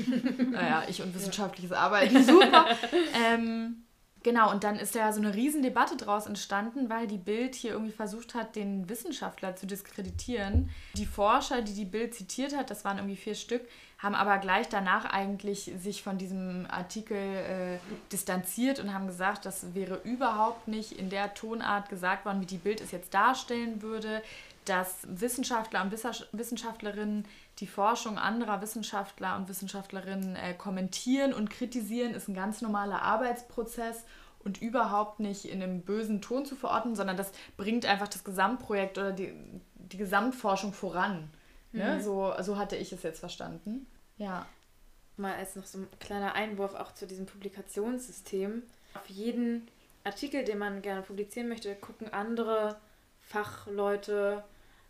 naja, 0.52 0.84
ich 0.88 1.02
und 1.02 1.14
wissenschaftliches 1.14 1.72
Arbeiten, 1.72 2.24
super. 2.26 2.66
ähm, 3.14 3.84
Genau, 4.28 4.52
und 4.52 4.66
dann 4.66 4.76
ist 4.78 4.94
ja 4.94 5.14
so 5.14 5.22
eine 5.22 5.34
Riesendebatte 5.34 5.96
daraus 5.96 6.26
entstanden, 6.26 6.90
weil 6.90 7.08
die 7.08 7.18
Bild 7.18 7.56
hier 7.56 7.72
irgendwie 7.72 7.94
versucht 7.94 8.36
hat, 8.36 8.58
den 8.58 8.90
Wissenschaftler 8.90 9.56
zu 9.56 9.66
diskreditieren. 9.68 10.70
Die 10.96 11.06
Forscher, 11.06 11.62
die 11.62 11.74
die 11.74 11.86
Bild 11.86 12.14
zitiert 12.14 12.54
hat, 12.54 12.70
das 12.70 12.84
waren 12.84 12.98
irgendwie 12.98 13.16
vier 13.16 13.36
Stück, 13.36 13.62
haben 14.00 14.16
aber 14.16 14.38
gleich 14.40 14.68
danach 14.68 15.06
eigentlich 15.06 15.72
sich 15.78 16.04
von 16.04 16.18
diesem 16.18 16.66
Artikel 16.70 17.16
äh, 17.16 17.78
distanziert 18.12 18.80
und 18.80 18.94
haben 18.94 19.08
gesagt, 19.08 19.46
das 19.46 19.74
wäre 19.74 20.02
überhaupt 20.04 20.68
nicht 20.68 20.92
in 20.92 21.10
der 21.10 21.34
Tonart 21.34 21.88
gesagt 21.88 22.26
worden, 22.26 22.42
wie 22.42 22.48
die 22.48 22.58
Bild 22.58 22.82
es 22.82 22.92
jetzt 22.92 23.14
darstellen 23.14 23.82
würde, 23.82 24.22
dass 24.70 25.00
Wissenschaftler 25.08 25.82
und 25.82 25.92
Wissenschaftlerinnen 25.92 27.26
die 27.60 27.68
Forschung 27.68 28.18
anderer 28.18 28.62
Wissenschaftler 28.62 29.36
und 29.38 29.50
Wissenschaftlerinnen 29.50 30.36
äh, 30.36 30.54
kommentieren 30.54 31.34
und 31.34 31.50
kritisieren, 31.50 32.14
ist 32.14 32.28
ein 32.28 32.34
ganz 32.34 32.62
normaler 32.62 33.02
Arbeitsprozess 33.02 34.04
und 34.40 34.62
überhaupt 34.62 35.20
nicht 35.20 35.46
in 35.46 35.62
einem 35.62 35.82
bösen 35.82 36.22
Ton 36.22 36.46
zu 36.46 36.56
verorten, 36.56 36.96
sondern 36.96 37.18
das 37.18 37.32
bringt 37.58 37.86
einfach 37.86 38.08
das 38.08 38.24
Gesamtprojekt 38.24 38.98
oder 38.98 39.12
die, 39.12 39.34
die 39.76 39.98
Gesamtforschung 39.98 40.74
voran. 40.74 41.30
Ne? 41.72 41.84
Mhm. 41.84 41.90
Ne? 41.98 42.04
So, 42.04 42.34
so 42.42 42.58
hatte 42.58 42.76
ich 42.76 42.92
es 42.92 43.04
jetzt 43.04 43.20
verstanden. 43.20 43.88
Ja. 44.18 44.46
Mal 45.18 45.34
als 45.36 45.56
noch 45.56 45.66
so 45.66 45.80
ein 45.80 45.88
kleiner 46.00 46.36
Einwurf 46.36 46.76
auch 46.76 46.94
zu 46.94 47.08
diesem 47.08 47.26
Publikationssystem. 47.26 48.64
Auf 48.94 49.08
jeden 49.08 49.68
Artikel, 50.04 50.44
den 50.44 50.60
man 50.60 50.82
gerne 50.82 51.02
publizieren 51.02 51.50
möchte, 51.50 51.74
gucken 51.76 52.14
andere 52.14 52.78
Fachleute 53.22 54.44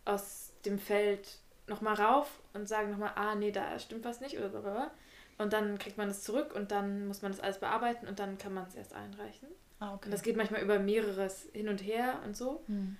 aus 0.07 0.53
dem 0.65 0.79
Feld 0.79 1.39
nochmal 1.67 1.95
rauf 1.95 2.39
und 2.53 2.67
sagen 2.67 2.91
nochmal, 2.91 3.11
ah, 3.15 3.35
nee, 3.35 3.51
da 3.51 3.77
stimmt 3.79 4.05
was 4.05 4.21
nicht 4.21 4.37
oder 4.37 4.49
blablabla. 4.49 4.91
Und 5.37 5.53
dann 5.53 5.77
kriegt 5.77 5.97
man 5.97 6.09
es 6.09 6.23
zurück 6.23 6.55
und 6.55 6.71
dann 6.71 7.07
muss 7.07 7.21
man 7.21 7.31
das 7.31 7.41
alles 7.41 7.59
bearbeiten 7.59 8.07
und 8.07 8.19
dann 8.19 8.37
kann 8.37 8.53
man 8.53 8.65
es 8.67 8.75
erst 8.75 8.93
einreichen. 8.93 9.49
Ah, 9.79 9.93
okay. 9.93 10.05
Und 10.05 10.11
das 10.11 10.23
geht 10.23 10.35
manchmal 10.35 10.61
über 10.61 10.79
mehreres 10.79 11.47
hin 11.53 11.69
und 11.69 11.83
her 11.83 12.19
und 12.25 12.35
so. 12.35 12.63
Hm. 12.67 12.97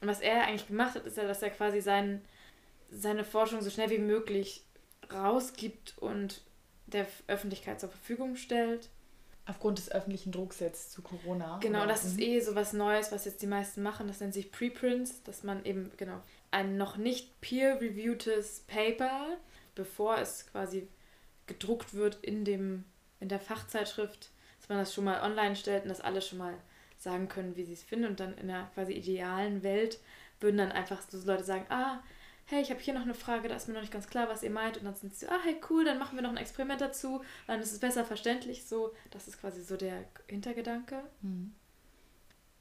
Und 0.00 0.08
was 0.08 0.20
er 0.20 0.46
eigentlich 0.46 0.68
gemacht 0.68 0.94
hat, 0.94 1.04
ist 1.04 1.18
ja, 1.18 1.24
dass 1.24 1.42
er 1.42 1.50
quasi 1.50 1.82
sein, 1.82 2.22
seine 2.90 3.24
Forschung 3.24 3.60
so 3.60 3.68
schnell 3.68 3.90
wie 3.90 3.98
möglich 3.98 4.64
rausgibt 5.12 5.98
und 5.98 6.42
der 6.86 7.06
Öffentlichkeit 7.26 7.80
zur 7.80 7.90
Verfügung 7.90 8.36
stellt. 8.36 8.88
Aufgrund 9.46 9.78
des 9.78 9.90
öffentlichen 9.90 10.32
Drucks 10.32 10.60
jetzt 10.60 10.92
zu 10.92 11.02
Corona. 11.02 11.58
Genau, 11.58 11.86
das 11.86 12.04
ist 12.04 12.16
mhm. 12.16 12.22
eh 12.22 12.40
so 12.40 12.54
was 12.54 12.72
Neues, 12.72 13.10
was 13.10 13.24
jetzt 13.24 13.42
die 13.42 13.46
meisten 13.46 13.82
machen. 13.82 14.06
Das 14.06 14.20
nennt 14.20 14.34
sich 14.34 14.52
Preprints, 14.52 15.22
dass 15.24 15.42
man 15.42 15.64
eben, 15.64 15.90
genau, 15.96 16.20
ein 16.50 16.76
noch 16.76 16.96
nicht 16.96 17.40
peer-reviewtes 17.40 18.64
Paper, 18.66 19.36
bevor 19.74 20.18
es 20.18 20.46
quasi 20.46 20.88
gedruckt 21.46 21.94
wird 21.94 22.16
in, 22.22 22.44
dem, 22.44 22.84
in 23.18 23.28
der 23.28 23.40
Fachzeitschrift, 23.40 24.30
dass 24.60 24.68
man 24.68 24.78
das 24.78 24.94
schon 24.94 25.04
mal 25.04 25.22
online 25.22 25.56
stellt 25.56 25.82
und 25.82 25.88
dass 25.88 26.00
alle 26.00 26.22
schon 26.22 26.38
mal 26.38 26.54
sagen 26.98 27.28
können, 27.28 27.56
wie 27.56 27.64
sie 27.64 27.72
es 27.72 27.82
finden. 27.82 28.06
Und 28.06 28.20
dann 28.20 28.36
in 28.38 28.48
der 28.48 28.70
quasi 28.74 28.92
idealen 28.92 29.62
Welt 29.62 29.98
würden 30.38 30.58
dann 30.58 30.72
einfach 30.72 31.00
so 31.08 31.18
Leute 31.26 31.44
sagen, 31.44 31.66
ah, 31.70 32.00
hey, 32.50 32.62
ich 32.62 32.70
habe 32.70 32.80
hier 32.80 32.94
noch 32.94 33.02
eine 33.02 33.14
Frage, 33.14 33.48
da 33.48 33.54
ist 33.54 33.68
mir 33.68 33.74
noch 33.74 33.80
nicht 33.80 33.92
ganz 33.92 34.08
klar, 34.08 34.28
was 34.28 34.42
ihr 34.42 34.50
meint. 34.50 34.76
Und 34.76 34.84
dann 34.84 34.96
sind 34.96 35.14
sie 35.14 35.26
so, 35.26 35.32
ah, 35.32 35.38
hey, 35.44 35.56
cool, 35.70 35.84
dann 35.84 35.98
machen 35.98 36.16
wir 36.16 36.22
noch 36.22 36.30
ein 36.30 36.36
Experiment 36.36 36.80
dazu. 36.80 37.22
Dann 37.46 37.60
ist 37.60 37.72
es 37.72 37.78
besser 37.78 38.04
verständlich 38.04 38.66
so. 38.66 38.92
Das 39.10 39.28
ist 39.28 39.40
quasi 39.40 39.62
so 39.62 39.76
der 39.76 40.04
Hintergedanke. 40.26 41.02
Mhm. 41.22 41.54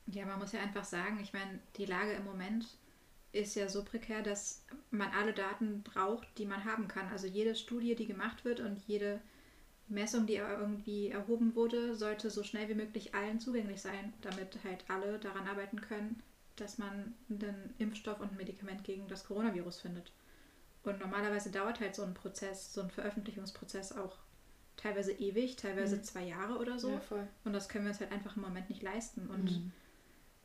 Ja, 0.05 0.25
man 0.25 0.39
muss 0.39 0.51
ja 0.51 0.61
einfach 0.61 0.85
sagen, 0.85 1.19
ich 1.21 1.33
meine, 1.33 1.59
die 1.75 1.85
Lage 1.85 2.13
im 2.13 2.23
Moment 2.23 2.65
ist 3.31 3.55
ja 3.55 3.67
so 3.67 3.83
prekär, 3.83 4.21
dass 4.21 4.63
man 4.91 5.11
alle 5.11 5.33
Daten 5.33 5.83
braucht, 5.83 6.27
die 6.37 6.45
man 6.45 6.65
haben 6.65 6.87
kann. 6.87 7.07
Also 7.09 7.27
jede 7.27 7.55
Studie, 7.55 7.95
die 7.95 8.07
gemacht 8.07 8.45
wird 8.45 8.59
und 8.59 8.79
jede 8.87 9.21
Messung, 9.87 10.27
die 10.27 10.35
irgendwie 10.35 11.09
erhoben 11.09 11.55
wurde, 11.55 11.95
sollte 11.95 12.29
so 12.29 12.43
schnell 12.43 12.69
wie 12.69 12.75
möglich 12.75 13.15
allen 13.15 13.39
zugänglich 13.39 13.81
sein, 13.81 14.13
damit 14.21 14.57
halt 14.63 14.85
alle 14.87 15.19
daran 15.19 15.47
arbeiten 15.47 15.81
können, 15.81 16.21
dass 16.61 16.77
man 16.77 17.13
einen 17.29 17.73
Impfstoff 17.77 18.19
und 18.19 18.31
ein 18.31 18.37
Medikament 18.37 18.83
gegen 18.83 19.07
das 19.07 19.25
Coronavirus 19.25 19.81
findet. 19.81 20.11
Und 20.83 20.99
normalerweise 20.99 21.51
dauert 21.51 21.79
halt 21.79 21.95
so 21.95 22.03
ein 22.03 22.13
Prozess, 22.13 22.73
so 22.73 22.81
ein 22.81 22.89
Veröffentlichungsprozess 22.89 23.91
auch 23.97 24.17
teilweise 24.77 25.11
ewig, 25.11 25.57
teilweise 25.57 25.97
mhm. 25.97 26.03
zwei 26.03 26.23
Jahre 26.23 26.57
oder 26.57 26.79
so. 26.79 26.91
Ja, 26.91 27.27
und 27.43 27.53
das 27.53 27.67
können 27.67 27.85
wir 27.85 27.89
uns 27.89 27.99
halt 27.99 28.11
einfach 28.11 28.37
im 28.37 28.43
Moment 28.43 28.69
nicht 28.69 28.81
leisten. 28.81 29.27
Und 29.27 29.51
mhm. 29.51 29.71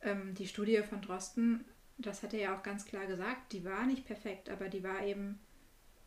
ähm, 0.01 0.33
die 0.35 0.47
Studie 0.47 0.81
von 0.83 1.01
Drosten 1.01 1.63
das 1.97 2.23
hat 2.23 2.33
er 2.33 2.39
ja 2.39 2.57
auch 2.57 2.63
ganz 2.63 2.85
klar 2.85 3.05
gesagt, 3.05 3.53
die 3.53 3.63
war 3.63 3.85
nicht 3.85 4.05
perfekt, 4.05 4.49
aber 4.49 4.69
die 4.69 4.83
war 4.83 5.03
eben 5.03 5.39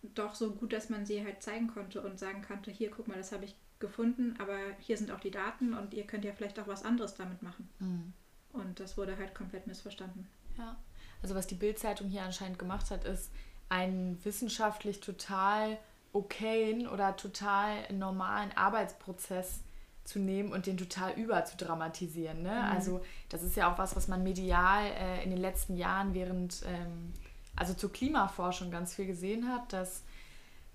doch 0.02 0.34
so 0.34 0.52
gut, 0.52 0.72
dass 0.72 0.90
man 0.90 1.06
sie 1.06 1.24
halt 1.24 1.42
zeigen 1.42 1.68
konnte 1.68 2.02
und 2.02 2.18
sagen 2.18 2.42
konnte, 2.42 2.70
hier, 2.70 2.90
guck 2.90 3.08
mal, 3.08 3.16
das 3.16 3.32
habe 3.32 3.44
ich 3.44 3.56
gefunden, 3.78 4.34
aber 4.38 4.58
hier 4.80 4.96
sind 4.96 5.10
auch 5.10 5.20
die 5.20 5.30
Daten 5.30 5.74
und 5.74 5.94
ihr 5.94 6.04
könnt 6.04 6.24
ja 6.24 6.32
vielleicht 6.32 6.58
auch 6.58 6.66
was 6.66 6.84
anderes 6.84 7.14
damit 7.14 7.42
machen. 7.42 7.68
Mhm. 7.78 8.12
Und 8.58 8.80
das 8.80 8.96
wurde 8.96 9.16
halt 9.16 9.34
komplett 9.34 9.66
missverstanden. 9.66 10.26
Ja, 10.56 10.76
also 11.22 11.34
was 11.34 11.46
die 11.46 11.54
Bildzeitung 11.54 12.08
hier 12.08 12.22
anscheinend 12.22 12.58
gemacht 12.58 12.90
hat, 12.90 13.04
ist 13.04 13.30
einen 13.68 14.22
wissenschaftlich 14.24 15.00
total 15.00 15.78
okayen 16.12 16.88
oder 16.88 17.16
total 17.16 17.92
normalen 17.92 18.50
Arbeitsprozess 18.56 19.60
zu 20.04 20.18
nehmen 20.18 20.52
und 20.52 20.66
den 20.66 20.78
total 20.78 21.12
überzudramatisieren. 21.12 22.42
Ne? 22.42 22.50
Mhm. 22.50 22.72
Also 22.72 23.00
das 23.28 23.42
ist 23.42 23.56
ja 23.56 23.72
auch 23.72 23.78
was, 23.78 23.94
was 23.94 24.08
man 24.08 24.22
medial 24.22 24.86
äh, 24.86 25.22
in 25.22 25.30
den 25.30 25.38
letzten 25.38 25.76
Jahren 25.76 26.14
während, 26.14 26.62
ähm, 26.66 27.12
also 27.56 27.74
zur 27.74 27.92
Klimaforschung 27.92 28.70
ganz 28.70 28.94
viel 28.94 29.06
gesehen 29.06 29.48
hat, 29.48 29.72
dass 29.72 30.02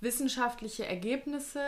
wissenschaftliche 0.01 0.86
Ergebnisse 0.86 1.61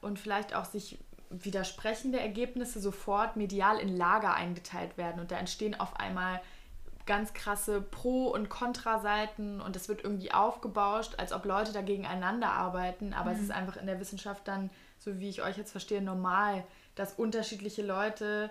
und 0.00 0.18
vielleicht 0.18 0.54
auch 0.54 0.64
sich 0.64 0.98
widersprechende 1.30 2.20
Ergebnisse 2.20 2.80
sofort 2.80 3.36
medial 3.36 3.78
in 3.78 3.96
Lager 3.96 4.34
eingeteilt 4.34 4.98
werden 4.98 5.20
und 5.20 5.30
da 5.30 5.36
entstehen 5.36 5.78
auf 5.78 5.98
einmal 5.98 6.40
ganz 7.06 7.32
krasse 7.32 7.80
Pro- 7.80 8.28
und 8.28 8.48
Kontraseiten 8.48 9.60
und 9.60 9.74
es 9.74 9.88
wird 9.88 10.04
irgendwie 10.04 10.32
aufgebauscht, 10.32 11.14
als 11.18 11.32
ob 11.32 11.44
Leute 11.44 11.72
da 11.72 11.82
gegeneinander 11.82 12.52
arbeiten, 12.52 13.14
aber 13.14 13.30
mhm. 13.30 13.36
es 13.36 13.42
ist 13.42 13.50
einfach 13.50 13.76
in 13.76 13.86
der 13.86 14.00
Wissenschaft 14.00 14.46
dann, 14.46 14.70
so 14.98 15.18
wie 15.18 15.28
ich 15.28 15.42
euch 15.42 15.56
jetzt 15.56 15.72
verstehe, 15.72 16.02
normal, 16.02 16.64
dass 16.94 17.14
unterschiedliche 17.14 17.82
Leute 17.82 18.50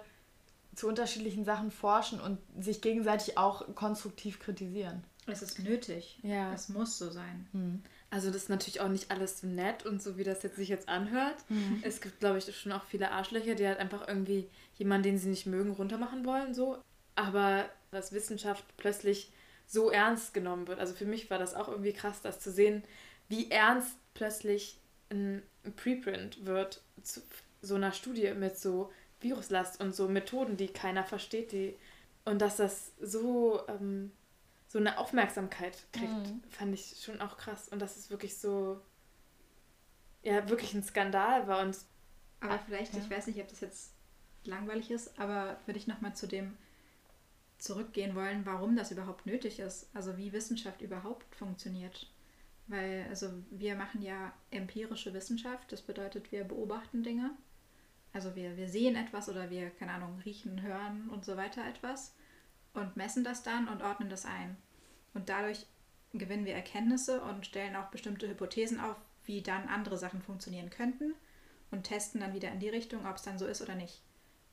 zu 0.75 0.87
unterschiedlichen 0.87 1.45
Sachen 1.45 1.71
forschen 1.71 2.19
und 2.19 2.39
sich 2.59 2.81
gegenseitig 2.81 3.37
auch 3.37 3.75
konstruktiv 3.75 4.39
kritisieren. 4.39 5.03
Es 5.27 5.41
ist 5.41 5.59
nötig. 5.59 6.19
Ja. 6.23 6.53
Es 6.53 6.69
muss 6.69 6.97
so 6.97 7.09
sein. 7.11 7.47
Mhm. 7.51 7.83
Also 8.11 8.31
das 8.31 8.43
ist 8.43 8.49
natürlich 8.49 8.81
auch 8.81 8.89
nicht 8.89 9.11
alles 9.11 9.39
so 9.39 9.47
nett 9.47 9.85
und 9.85 10.01
so, 10.01 10.17
wie 10.17 10.23
das 10.23 10.41
jetzt 10.41 10.55
sich 10.55 10.69
jetzt 10.69 10.89
anhört. 10.89 11.37
Mhm. 11.49 11.81
Es 11.83 12.01
gibt, 12.01 12.19
glaube 12.19 12.39
ich, 12.39 12.55
schon 12.55 12.71
auch 12.71 12.83
viele 12.85 13.11
Arschlöcher, 13.11 13.55
die 13.55 13.67
halt 13.67 13.77
einfach 13.77 14.07
irgendwie 14.07 14.49
jemanden, 14.77 15.03
den 15.03 15.17
sie 15.19 15.29
nicht 15.29 15.45
mögen, 15.45 15.71
runtermachen 15.71 16.25
wollen, 16.25 16.53
so. 16.53 16.77
Aber 17.15 17.69
dass 17.91 18.11
Wissenschaft 18.11 18.63
plötzlich 18.77 19.31
so 19.67 19.91
ernst 19.91 20.33
genommen 20.33 20.67
wird. 20.67 20.79
Also 20.79 20.93
für 20.93 21.05
mich 21.05 21.29
war 21.29 21.37
das 21.37 21.53
auch 21.53 21.67
irgendwie 21.67 21.93
krass, 21.93 22.21
das 22.21 22.39
zu 22.39 22.51
sehen, 22.51 22.83
wie 23.27 23.51
ernst 23.51 23.95
plötzlich 24.15 24.79
ein 25.11 25.43
Preprint 25.75 26.45
wird 26.45 26.81
zu, 27.03 27.21
so 27.61 27.75
einer 27.75 27.91
Studie 27.91 28.33
mit 28.33 28.57
so 28.57 28.91
Viruslast 29.21 29.79
und 29.81 29.93
so 29.93 30.07
Methoden, 30.07 30.57
die 30.57 30.67
keiner 30.67 31.03
versteht, 31.03 31.51
die 31.51 31.75
und 32.25 32.41
dass 32.41 32.57
das 32.57 32.91
so 33.01 33.61
ähm, 33.67 34.11
so 34.69 34.79
eine 34.79 34.97
Aufmerksamkeit 34.97 35.85
kriegt, 35.91 36.13
mhm. 36.13 36.41
fand 36.49 36.73
ich 36.73 37.01
schon 37.03 37.19
auch 37.19 37.37
krass 37.37 37.67
und 37.67 37.81
dass 37.81 37.97
es 37.97 38.09
wirklich 38.09 38.37
so 38.37 38.79
ja 40.23 40.47
wirklich 40.49 40.73
ein 40.73 40.83
Skandal 40.83 41.47
war 41.47 41.61
und 41.65 41.77
aber 42.39 42.59
vielleicht, 42.59 42.93
ja. 42.93 43.01
ich 43.01 43.09
weiß 43.09 43.27
nicht, 43.27 43.41
ob 43.41 43.49
das 43.49 43.59
jetzt 43.59 43.93
langweilig 44.45 44.91
ist, 44.91 45.19
aber 45.19 45.59
würde 45.65 45.77
ich 45.77 45.87
noch 45.87 45.99
mal 45.99 46.13
zu 46.13 46.27
dem 46.27 46.57
zurückgehen 47.57 48.15
wollen, 48.15 48.45
warum 48.45 48.77
das 48.77 48.91
überhaupt 48.91 49.25
nötig 49.25 49.59
ist, 49.59 49.89
also 49.93 50.15
wie 50.17 50.31
Wissenschaft 50.31 50.81
überhaupt 50.81 51.35
funktioniert. 51.35 52.09
Weil, 52.67 53.05
also 53.09 53.27
wir 53.49 53.75
machen 53.75 54.01
ja 54.01 54.31
empirische 54.51 55.13
Wissenschaft, 55.13 55.69
das 55.73 55.81
bedeutet, 55.81 56.31
wir 56.31 56.45
beobachten 56.45 57.03
Dinge 57.03 57.31
also 58.13 58.35
wir, 58.35 58.57
wir 58.57 58.67
sehen 58.67 58.95
etwas 58.95 59.29
oder 59.29 59.49
wir, 59.49 59.69
keine 59.69 59.93
Ahnung, 59.93 60.19
riechen, 60.25 60.61
hören 60.61 61.09
und 61.09 61.25
so 61.25 61.37
weiter 61.37 61.65
etwas 61.65 62.15
und 62.79 62.97
messen 62.97 63.23
das 63.23 63.43
dann 63.43 63.67
und 63.67 63.81
ordnen 63.81 64.09
das 64.09 64.25
ein. 64.25 64.57
Und 65.13 65.29
dadurch 65.29 65.65
gewinnen 66.13 66.45
wir 66.45 66.55
Erkenntnisse 66.55 67.21
und 67.21 67.45
stellen 67.45 67.75
auch 67.75 67.89
bestimmte 67.89 68.27
Hypothesen 68.27 68.79
auf, 68.79 68.97
wie 69.25 69.41
dann 69.41 69.67
andere 69.67 69.97
Sachen 69.97 70.21
funktionieren 70.21 70.69
könnten 70.69 71.13
und 71.71 71.83
testen 71.83 72.21
dann 72.21 72.33
wieder 72.33 72.51
in 72.51 72.59
die 72.59 72.69
Richtung, 72.69 73.05
ob 73.05 73.17
es 73.17 73.23
dann 73.23 73.37
so 73.37 73.45
ist 73.45 73.61
oder 73.61 73.75
nicht. 73.75 74.01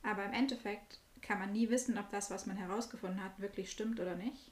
Aber 0.03 0.23
im 0.23 0.33
Endeffekt 0.33 0.99
kann 1.21 1.39
man 1.39 1.51
nie 1.51 1.69
wissen, 1.69 1.97
ob 1.97 2.09
das, 2.09 2.29
was 2.29 2.45
man 2.45 2.57
herausgefunden 2.57 3.23
hat, 3.23 3.39
wirklich 3.39 3.71
stimmt 3.71 3.99
oder 3.99 4.15
nicht. 4.15 4.51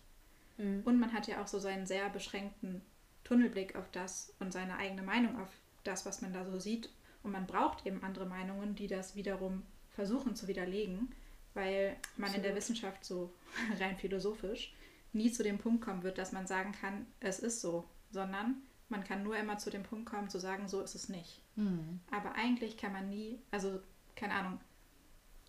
Mhm. 0.57 0.81
Und 0.83 0.99
man 0.99 1.13
hat 1.13 1.27
ja 1.27 1.41
auch 1.41 1.47
so 1.47 1.59
seinen 1.59 1.85
sehr 1.85 2.09
beschränkten 2.09 2.81
Tunnelblick 3.23 3.75
auf 3.75 3.89
das 3.91 4.33
und 4.39 4.51
seine 4.51 4.77
eigene 4.77 5.03
Meinung 5.03 5.39
auf 5.39 5.49
das, 5.83 6.05
was 6.05 6.21
man 6.21 6.33
da 6.33 6.45
so 6.45 6.59
sieht 6.59 6.89
und 7.25 7.31
man 7.31 7.47
braucht 7.47 7.87
eben 7.87 8.03
andere 8.03 8.27
Meinungen, 8.27 8.75
die 8.75 8.85
das 8.85 9.15
wiederum 9.15 9.63
versuchen 9.89 10.35
zu 10.35 10.47
widerlegen. 10.47 11.11
Weil 11.55 11.95
man 12.17 12.27
Absolut. 12.27 12.35
in 12.35 12.43
der 12.43 12.55
Wissenschaft 12.55 13.03
so 13.03 13.33
rein 13.79 13.97
philosophisch 13.97 14.73
nie 15.13 15.31
zu 15.31 15.43
dem 15.43 15.57
Punkt 15.57 15.83
kommen 15.83 16.03
wird, 16.03 16.17
dass 16.17 16.33
man 16.33 16.45
sagen 16.45 16.73
kann, 16.73 17.07
es 17.21 17.39
ist 17.39 17.61
so, 17.61 17.85
sondern 18.11 18.61
man 18.89 19.03
kann 19.03 19.23
nur 19.23 19.35
immer 19.37 19.57
zu 19.57 19.71
dem 19.71 19.83
Punkt 19.83 20.09
kommen, 20.09 20.29
zu 20.29 20.39
sagen, 20.39 20.67
so 20.67 20.81
ist 20.81 20.93
es 20.93 21.09
nicht. 21.09 21.41
Mhm. 21.55 22.01
Aber 22.11 22.33
eigentlich 22.35 22.77
kann 22.77 22.93
man 22.93 23.09
nie, 23.09 23.39
also 23.49 23.79
keine 24.15 24.33
Ahnung, 24.33 24.59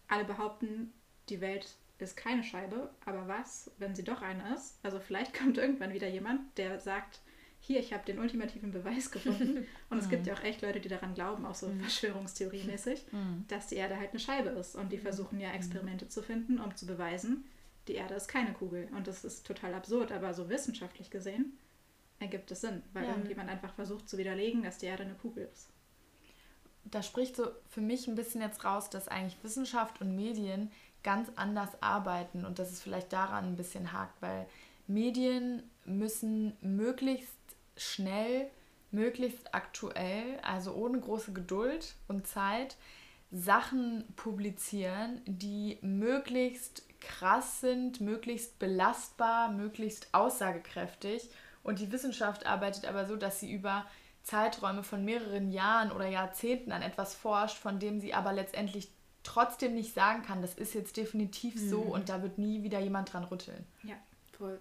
alle 0.09 0.25
behaupten, 0.25 0.93
die 1.29 1.41
Welt 1.41 1.75
ist 1.99 2.17
keine 2.17 2.45
Scheibe, 2.45 2.91
aber 3.05 3.27
was, 3.27 3.71
wenn 3.79 3.95
sie 3.95 4.05
doch 4.05 4.23
eine 4.23 4.55
ist? 4.55 4.79
Also 4.83 5.01
vielleicht 5.01 5.35
kommt 5.39 5.59
irgendwann 5.59 5.93
wieder 5.93 6.09
jemand, 6.09 6.57
der 6.57 6.79
sagt, 6.81 7.21
hier, 7.67 7.81
ich 7.81 7.93
habe 7.93 8.05
den 8.05 8.21
ultimativen 8.21 8.71
Beweis 8.71 9.11
gefunden. 9.11 9.67
Und 9.91 9.99
es 9.99 10.09
gibt 10.09 10.27
ja 10.27 10.35
auch 10.35 10.43
echt 10.45 10.63
Leute, 10.63 10.79
die 10.79 10.89
daran 10.89 11.15
glauben, 11.15 11.45
auch 11.45 11.55
so 11.57 11.67
mhm. 11.67 11.81
Verschwörungstheorie-mäßig, 11.81 13.07
mhm. 13.13 13.45
dass 13.49 13.67
die 13.67 13.75
Erde 13.75 13.99
halt 13.99 14.11
eine 14.11 14.21
Scheibe 14.21 14.51
ist. 14.51 14.77
Und 14.77 14.93
die 14.93 14.99
mhm. 14.99 15.03
versuchen 15.03 15.41
ja 15.41 15.51
Experimente 15.51 16.09
zu 16.09 16.23
finden, 16.23 16.61
um 16.61 16.77
zu 16.77 16.87
beweisen, 16.87 17.45
die 17.89 17.95
Erde 17.95 18.15
ist 18.15 18.29
keine 18.29 18.53
Kugel. 18.53 18.89
Und 18.97 19.09
das 19.09 19.25
ist 19.25 19.45
total 19.45 19.75
absurd, 19.75 20.13
aber 20.13 20.33
so 20.33 20.49
wissenschaftlich 20.49 21.11
gesehen 21.11 21.59
ergibt 22.21 22.51
es 22.51 22.63
Sinn, 22.63 22.83
weil 22.93 23.05
ja. 23.05 23.11
irgendjemand 23.11 23.51
einfach 23.51 23.75
versucht 23.75 24.09
zu 24.09 24.17
widerlegen, 24.17 24.63
dass 24.63 24.79
die 24.79 24.87
Erde 24.87 25.03
eine 25.03 25.15
Kugel 25.15 25.49
ist. 25.53 25.69
Da 26.85 27.03
spricht 27.03 27.37
so 27.37 27.49
für 27.69 27.81
mich 27.81 28.07
ein 28.07 28.15
bisschen 28.15 28.41
jetzt 28.41 28.65
raus, 28.65 28.89
dass 28.91 29.09
eigentlich 29.09 29.37
Wissenschaft 29.43 30.01
und 30.01 30.15
Medien 30.15 30.71
ganz 31.03 31.31
anders 31.35 31.71
arbeiten 31.83 32.45
und 32.45 32.59
dass 32.59 32.71
es 32.71 32.81
vielleicht 32.81 33.13
daran 33.13 33.45
ein 33.45 33.57
bisschen 33.57 33.93
hakt, 33.93 34.23
weil 34.23 34.47
Medien 34.87 35.63
müssen 35.85 36.57
möglichst 36.61 37.36
schnell, 37.77 38.51
möglichst 38.91 39.55
aktuell, 39.55 40.39
also 40.43 40.73
ohne 40.73 41.01
große 41.01 41.33
Geduld 41.33 41.95
und 42.09 42.27
Zeit, 42.27 42.77
Sachen 43.31 44.05
publizieren, 44.17 45.21
die 45.27 45.79
möglichst 45.83 46.85
krass 47.01 47.61
sind, 47.61 48.01
möglichst 48.01 48.59
belastbar, 48.59 49.51
möglichst 49.51 50.09
aussagekräftig. 50.13 51.29
Und 51.63 51.81
die 51.81 51.91
Wissenschaft 51.91 52.47
arbeitet 52.47 52.87
aber 52.87 53.07
so, 53.07 53.17
dass 53.17 53.41
sie 53.41 53.53
über 53.53 53.85
Zeiträume 54.23 54.83
von 54.83 55.05
mehreren 55.05 55.51
Jahren 55.51 55.93
oder 55.93 56.07
Jahrzehnten 56.07 56.73
an 56.73 56.83
etwas 56.83 57.15
forscht, 57.15 57.57
von 57.57 57.79
dem 57.79 58.01
sie 58.01 58.15
aber 58.15 58.33
letztendlich 58.33 58.89
trotzdem 59.23 59.75
nicht 59.75 59.93
sagen 59.93 60.23
kann, 60.23 60.41
das 60.41 60.55
ist 60.55 60.75
jetzt 60.75 60.97
definitiv 60.97 61.59
so 61.59 61.83
mhm. 61.83 61.91
und 61.91 62.09
da 62.09 62.23
wird 62.23 62.39
nie 62.39 62.63
wieder 62.63 62.79
jemand 62.79 63.13
dran 63.13 63.25
rütteln. 63.25 63.67
Ja, 63.83 63.97
voll. 64.33 64.61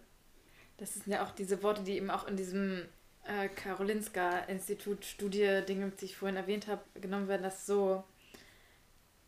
Das 0.77 0.93
sind 0.93 1.07
ja 1.07 1.23
auch 1.23 1.31
diese 1.31 1.63
Worte, 1.63 1.83
die 1.83 1.93
eben 1.93 2.09
auch 2.09 2.27
in 2.27 2.35
diesem 2.35 2.83
äh, 3.25 3.49
Karolinska-Institut 3.49 5.05
Studie, 5.05 5.61
Dinge, 5.67 5.91
die 5.99 6.05
ich 6.05 6.17
vorhin 6.17 6.37
erwähnt 6.37 6.67
habe, 6.67 6.81
genommen 6.99 7.27
werden, 7.27 7.43
dass 7.43 7.65
so 7.65 8.03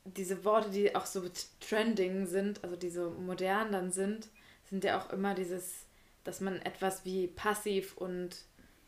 diese 0.06 0.46
Worte, 0.46 0.70
die 0.70 0.96
auch 0.96 1.06
so 1.06 1.24
trending 1.60 2.26
sind, 2.26 2.64
also 2.64 2.76
die 2.76 2.90
so 2.90 3.10
modern 3.10 3.72
dann 3.72 3.92
sind, 3.92 4.28
sind 4.70 4.84
ja 4.84 5.00
auch 5.00 5.12
immer 5.12 5.34
dieses, 5.34 5.86
dass 6.24 6.42
man 6.42 6.62
etwas 6.62 7.06
wie 7.06 7.28
passiv 7.28 7.98
und 7.98 8.38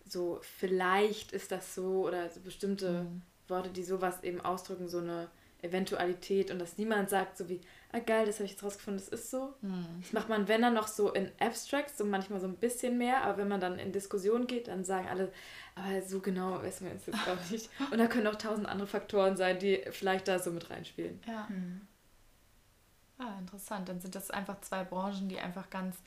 so 0.06 0.40
vielleicht 0.42 1.32
ist 1.32 1.52
das 1.52 1.76
so 1.76 2.06
oder 2.08 2.30
so 2.30 2.40
bestimmte 2.40 3.04
mhm. 3.04 3.22
Worte, 3.48 3.70
die 3.70 3.84
sowas 3.84 4.24
eben 4.24 4.42
ausdrücken, 4.42 4.88
so 4.88 5.00
eine 5.00 5.30
Eventualität 5.62 6.52
und 6.52 6.60
dass 6.60 6.78
niemand 6.78 7.10
sagt 7.10 7.38
so 7.38 7.50
wie, 7.50 7.62
ah 7.92 8.00
geil, 8.00 8.26
das 8.26 8.36
habe 8.36 8.46
ich 8.46 8.52
jetzt 8.52 8.64
rausgefunden, 8.64 9.04
das 9.04 9.10
ist 9.10 9.32
so. 9.32 9.54
Mhm. 9.62 9.86
Das 10.02 10.14
macht 10.14 10.30
man, 10.30 10.48
wenn 10.48 10.62
dann 10.62 10.74
noch 10.74 10.88
so 10.88 11.12
in 11.12 11.32
Abstracts, 11.40 11.98
so 11.98 12.06
manchmal 12.06 12.40
so 12.40 12.48
ein 12.48 12.58
bisschen 12.58 12.98
mehr, 12.98 13.24
aber 13.24 13.38
wenn 13.38 13.48
man 13.48 13.60
dann 13.60 13.80
in 13.80 13.92
Diskussion 13.92 14.48
geht, 14.48 14.68
dann 14.68 14.84
sagen 14.84 15.08
alle, 15.08 15.32
aber 15.76 16.02
so 16.02 16.20
genau 16.20 16.62
wissen 16.62 16.86
wir 16.86 16.94
es 16.94 17.06
jetzt 17.06 17.28
auch 17.28 17.52
nicht. 17.52 17.70
Und 17.92 17.98
da 17.98 18.08
können 18.08 18.28
auch 18.28 18.36
tausend 18.36 18.68
andere 18.68 18.88
Faktoren 18.88 19.38
sein, 19.38 19.58
die 19.60 19.84
vielleicht 19.92 20.28
da 20.28 20.40
so 20.40 20.52
mit 20.52 20.70
reinspielen. 20.70 21.20
Ja. 21.28 21.48
Mhm. 21.50 21.82
Ah, 23.18 23.38
interessant. 23.40 23.90
Dann 23.90 24.00
sind 24.00 24.16
das 24.16 24.32
einfach 24.32 24.62
zwei 24.62 24.84
Branchen, 24.84 25.28
die 25.28 25.40
einfach 25.40 25.70
ganz 25.70 25.98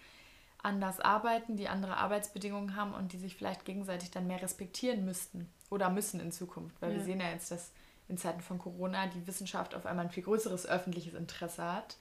anders 0.62 1.00
arbeiten, 1.00 1.56
die 1.56 1.68
andere 1.68 1.96
Arbeitsbedingungen 1.96 2.76
haben 2.76 2.94
und 2.94 3.12
die 3.12 3.18
sich 3.18 3.36
vielleicht 3.36 3.64
gegenseitig 3.64 4.10
dann 4.10 4.26
mehr 4.26 4.40
respektieren 4.40 5.04
müssten 5.04 5.52
oder 5.70 5.90
müssen 5.90 6.20
in 6.20 6.32
Zukunft. 6.32 6.80
Weil 6.80 6.92
ja. 6.92 6.96
wir 6.98 7.04
sehen 7.04 7.20
ja 7.20 7.30
jetzt, 7.30 7.50
dass 7.50 7.72
in 8.08 8.18
Zeiten 8.18 8.40
von 8.40 8.58
Corona 8.58 9.06
die 9.06 9.26
Wissenschaft 9.26 9.74
auf 9.74 9.86
einmal 9.86 10.06
ein 10.06 10.10
viel 10.10 10.22
größeres 10.22 10.66
öffentliches 10.66 11.14
Interesse 11.14 11.64
hat. 11.64 11.96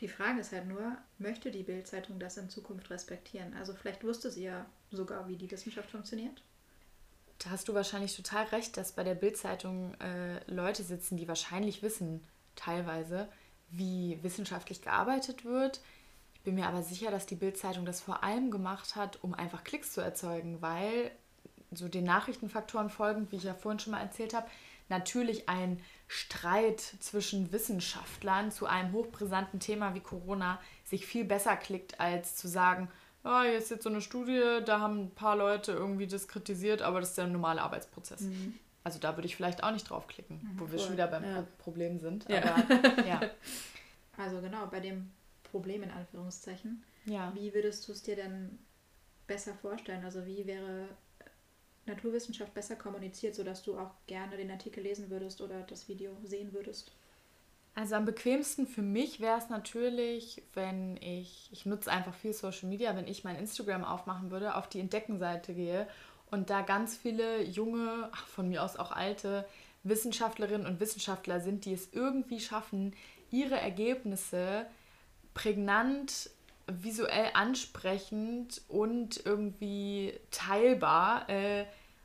Die 0.00 0.08
Frage 0.08 0.40
ist 0.40 0.52
halt 0.52 0.66
nur, 0.66 0.96
möchte 1.18 1.50
die 1.50 1.62
Bild-Zeitung 1.62 2.18
das 2.18 2.36
in 2.36 2.50
Zukunft 2.50 2.90
respektieren? 2.90 3.54
Also 3.54 3.74
vielleicht 3.74 4.04
wusste 4.04 4.30
sie 4.30 4.44
ja 4.44 4.66
sogar, 4.90 5.26
wie 5.28 5.36
die 5.36 5.50
Wissenschaft 5.50 5.90
funktioniert. 5.90 6.42
Da 7.38 7.50
hast 7.50 7.68
du 7.68 7.74
wahrscheinlich 7.74 8.16
total 8.16 8.44
recht, 8.46 8.76
dass 8.76 8.92
bei 8.92 9.04
der 9.04 9.14
Bild-Zeitung 9.14 9.94
äh, 10.00 10.40
Leute 10.50 10.82
sitzen, 10.82 11.16
die 11.16 11.28
wahrscheinlich 11.28 11.82
wissen, 11.82 12.22
teilweise, 12.56 13.28
wie 13.70 14.18
wissenschaftlich 14.22 14.82
gearbeitet 14.82 15.44
wird. 15.44 15.80
Ich 16.34 16.40
bin 16.42 16.54
mir 16.54 16.66
aber 16.66 16.82
sicher, 16.82 17.10
dass 17.10 17.26
die 17.26 17.34
Bild-Zeitung 17.34 17.84
das 17.84 18.00
vor 18.00 18.22
allem 18.22 18.50
gemacht 18.50 18.96
hat, 18.96 19.22
um 19.22 19.34
einfach 19.34 19.64
Klicks 19.64 19.92
zu 19.92 20.00
erzeugen, 20.00 20.62
weil 20.62 21.10
so 21.72 21.88
den 21.88 22.04
Nachrichtenfaktoren 22.04 22.90
folgend, 22.90 23.32
wie 23.32 23.36
ich 23.36 23.42
ja 23.44 23.54
vorhin 23.54 23.80
schon 23.80 23.90
mal 23.90 24.00
erzählt 24.00 24.34
habe, 24.34 24.46
natürlich 24.88 25.48
ein 25.48 25.80
Streit 26.08 26.80
zwischen 26.80 27.52
Wissenschaftlern 27.52 28.50
zu 28.52 28.66
einem 28.66 28.92
hochbrisanten 28.92 29.60
Thema 29.60 29.94
wie 29.94 30.00
Corona 30.00 30.60
sich 30.84 31.06
viel 31.06 31.24
besser 31.24 31.56
klickt, 31.56 31.98
als 32.00 32.36
zu 32.36 32.48
sagen, 32.48 32.88
oh, 33.24 33.42
hier 33.42 33.58
ist 33.58 33.70
jetzt 33.70 33.82
so 33.82 33.90
eine 33.90 34.00
Studie, 34.00 34.60
da 34.64 34.80
haben 34.80 35.06
ein 35.06 35.10
paar 35.10 35.36
Leute 35.36 35.72
irgendwie 35.72 36.06
das 36.06 36.28
kritisiert, 36.28 36.82
aber 36.82 37.00
das 37.00 37.10
ist 37.10 37.18
der 37.18 37.26
normale 37.26 37.62
Arbeitsprozess. 37.62 38.20
Mhm. 38.20 38.54
Also 38.84 39.00
da 39.00 39.16
würde 39.16 39.26
ich 39.26 39.34
vielleicht 39.34 39.64
auch 39.64 39.72
nicht 39.72 39.90
draufklicken, 39.90 40.36
mhm, 40.36 40.60
wo 40.60 40.70
wir 40.70 40.78
schon 40.78 40.92
wieder 40.92 41.08
beim 41.08 41.24
ja. 41.24 41.44
Problem 41.58 41.98
sind. 41.98 42.28
Ja. 42.28 42.54
Aber, 42.54 43.02
ja. 43.06 43.20
Also 44.16 44.40
genau, 44.40 44.66
bei 44.66 44.78
dem 44.78 45.10
Problem 45.42 45.82
in 45.82 45.90
Anführungszeichen. 45.90 46.84
Ja. 47.04 47.32
Wie 47.34 47.52
würdest 47.52 47.88
du 47.88 47.92
es 47.92 48.02
dir 48.02 48.14
denn 48.14 48.58
besser 49.26 49.54
vorstellen? 49.54 50.04
Also 50.04 50.24
wie 50.24 50.46
wäre 50.46 50.88
Naturwissenschaft 51.86 52.52
besser 52.54 52.76
kommuniziert, 52.76 53.34
sodass 53.34 53.62
du 53.62 53.78
auch 53.78 53.90
gerne 54.06 54.36
den 54.36 54.50
Artikel 54.50 54.82
lesen 54.82 55.10
würdest 55.10 55.40
oder 55.40 55.62
das 55.62 55.88
Video 55.88 56.16
sehen 56.24 56.52
würdest? 56.52 56.92
Also 57.74 57.94
am 57.94 58.06
bequemsten 58.06 58.66
für 58.66 58.82
mich 58.82 59.20
wäre 59.20 59.38
es 59.38 59.50
natürlich, 59.50 60.42
wenn 60.54 60.96
ich, 60.96 61.50
ich 61.52 61.66
nutze 61.66 61.92
einfach 61.92 62.14
viel 62.14 62.32
Social 62.32 62.68
Media, 62.70 62.96
wenn 62.96 63.06
ich 63.06 63.22
mein 63.22 63.36
Instagram 63.36 63.84
aufmachen 63.84 64.30
würde, 64.30 64.54
auf 64.54 64.68
die 64.68 64.80
Entdeckenseite 64.80 65.52
gehe 65.52 65.86
und 66.30 66.48
da 66.48 66.62
ganz 66.62 66.96
viele 66.96 67.42
junge, 67.42 68.10
von 68.28 68.48
mir 68.48 68.62
aus 68.62 68.76
auch 68.76 68.92
alte 68.92 69.46
Wissenschaftlerinnen 69.84 70.66
und 70.66 70.80
Wissenschaftler 70.80 71.40
sind, 71.40 71.66
die 71.66 71.74
es 71.74 71.92
irgendwie 71.92 72.40
schaffen, 72.40 72.94
ihre 73.30 73.60
Ergebnisse 73.60 74.66
prägnant 75.34 76.30
visuell 76.66 77.30
ansprechend 77.34 78.62
und 78.68 79.24
irgendwie 79.24 80.18
teilbar 80.30 81.28
äh, 81.28 81.64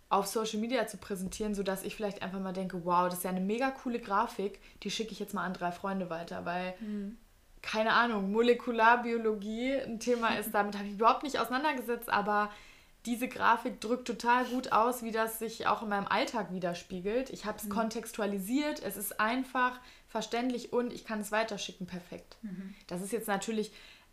auf 0.09 0.27
Social 0.27 0.59
Media 0.59 0.85
zu 0.87 0.97
präsentieren, 0.97 1.55
sodass 1.55 1.83
ich 1.83 1.95
vielleicht 1.95 2.21
einfach 2.21 2.39
mal 2.39 2.53
denke, 2.53 2.85
wow, 2.85 3.05
das 3.05 3.19
ist 3.19 3.23
ja 3.23 3.29
eine 3.29 3.39
mega 3.39 3.71
coole 3.71 3.99
Grafik, 3.99 4.59
die 4.83 4.91
schicke 4.91 5.13
ich 5.13 5.19
jetzt 5.19 5.33
mal 5.33 5.45
an 5.45 5.53
drei 5.53 5.71
Freunde 5.71 6.09
weiter, 6.09 6.45
weil, 6.45 6.75
mhm. 6.79 7.17
keine 7.61 7.93
Ahnung, 7.93 8.31
Molekularbiologie 8.31 9.73
ein 9.73 9.99
Thema 9.99 10.37
ist, 10.37 10.51
damit 10.53 10.77
habe 10.77 10.87
ich 10.87 10.93
überhaupt 10.93 11.23
nicht 11.23 11.39
auseinandergesetzt, 11.39 12.09
aber 12.09 12.51
diese 13.05 13.27
Grafik 13.27 13.81
drückt 13.81 14.05
total 14.05 14.45
gut 14.45 14.73
aus, 14.73 15.01
wie 15.01 15.11
das 15.11 15.39
sich 15.39 15.65
auch 15.65 15.81
in 15.81 15.89
meinem 15.89 16.05
Alltag 16.05 16.53
widerspiegelt. 16.53 17.31
Ich 17.31 17.45
habe 17.45 17.57
es 17.57 17.63
mhm. 17.63 17.69
kontextualisiert, 17.69 18.83
es 18.83 18.95
ist 18.95 19.19
einfach, 19.19 19.79
verständlich 20.07 20.73
und 20.73 20.91
ich 20.93 21.05
kann 21.05 21.21
es 21.21 21.31
weiterschicken, 21.31 21.87
perfekt. 21.87 22.37
Mhm. 22.41 22.75
Das 22.87 23.01
ist 23.01 23.13
jetzt 23.13 23.29
natürlich 23.29 23.71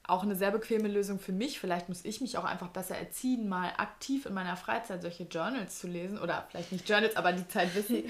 auch 0.08 0.22
eine 0.22 0.34
sehr 0.34 0.50
bequeme 0.50 0.88
Lösung 0.88 1.20
für 1.20 1.32
mich. 1.32 1.60
Vielleicht 1.60 1.90
muss 1.90 2.04
ich 2.04 2.22
mich 2.22 2.38
auch 2.38 2.44
einfach 2.44 2.68
besser 2.68 2.96
erziehen, 2.96 3.46
mal 3.46 3.68
aktiv 3.76 4.24
in 4.24 4.32
meiner 4.32 4.56
Freizeit 4.56 5.02
solche 5.02 5.24
Journals 5.24 5.78
zu 5.78 5.86
lesen. 5.86 6.18
Oder 6.18 6.46
vielleicht 6.50 6.72
nicht 6.72 6.88
Journals, 6.88 7.14
aber 7.14 7.32
die 7.32 7.46
Zeit 7.46 7.74
wissen. 7.74 8.04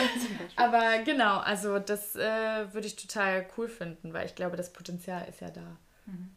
aber 0.56 0.98
genau, 1.04 1.38
also 1.38 1.78
das 1.78 2.16
äh, 2.16 2.74
würde 2.74 2.88
ich 2.88 2.96
total 2.96 3.46
cool 3.56 3.68
finden, 3.68 4.12
weil 4.12 4.26
ich 4.26 4.34
glaube, 4.34 4.56
das 4.56 4.72
Potenzial 4.72 5.24
ist 5.28 5.40
ja 5.40 5.48
da. 5.50 5.76
Mhm. 6.06 6.32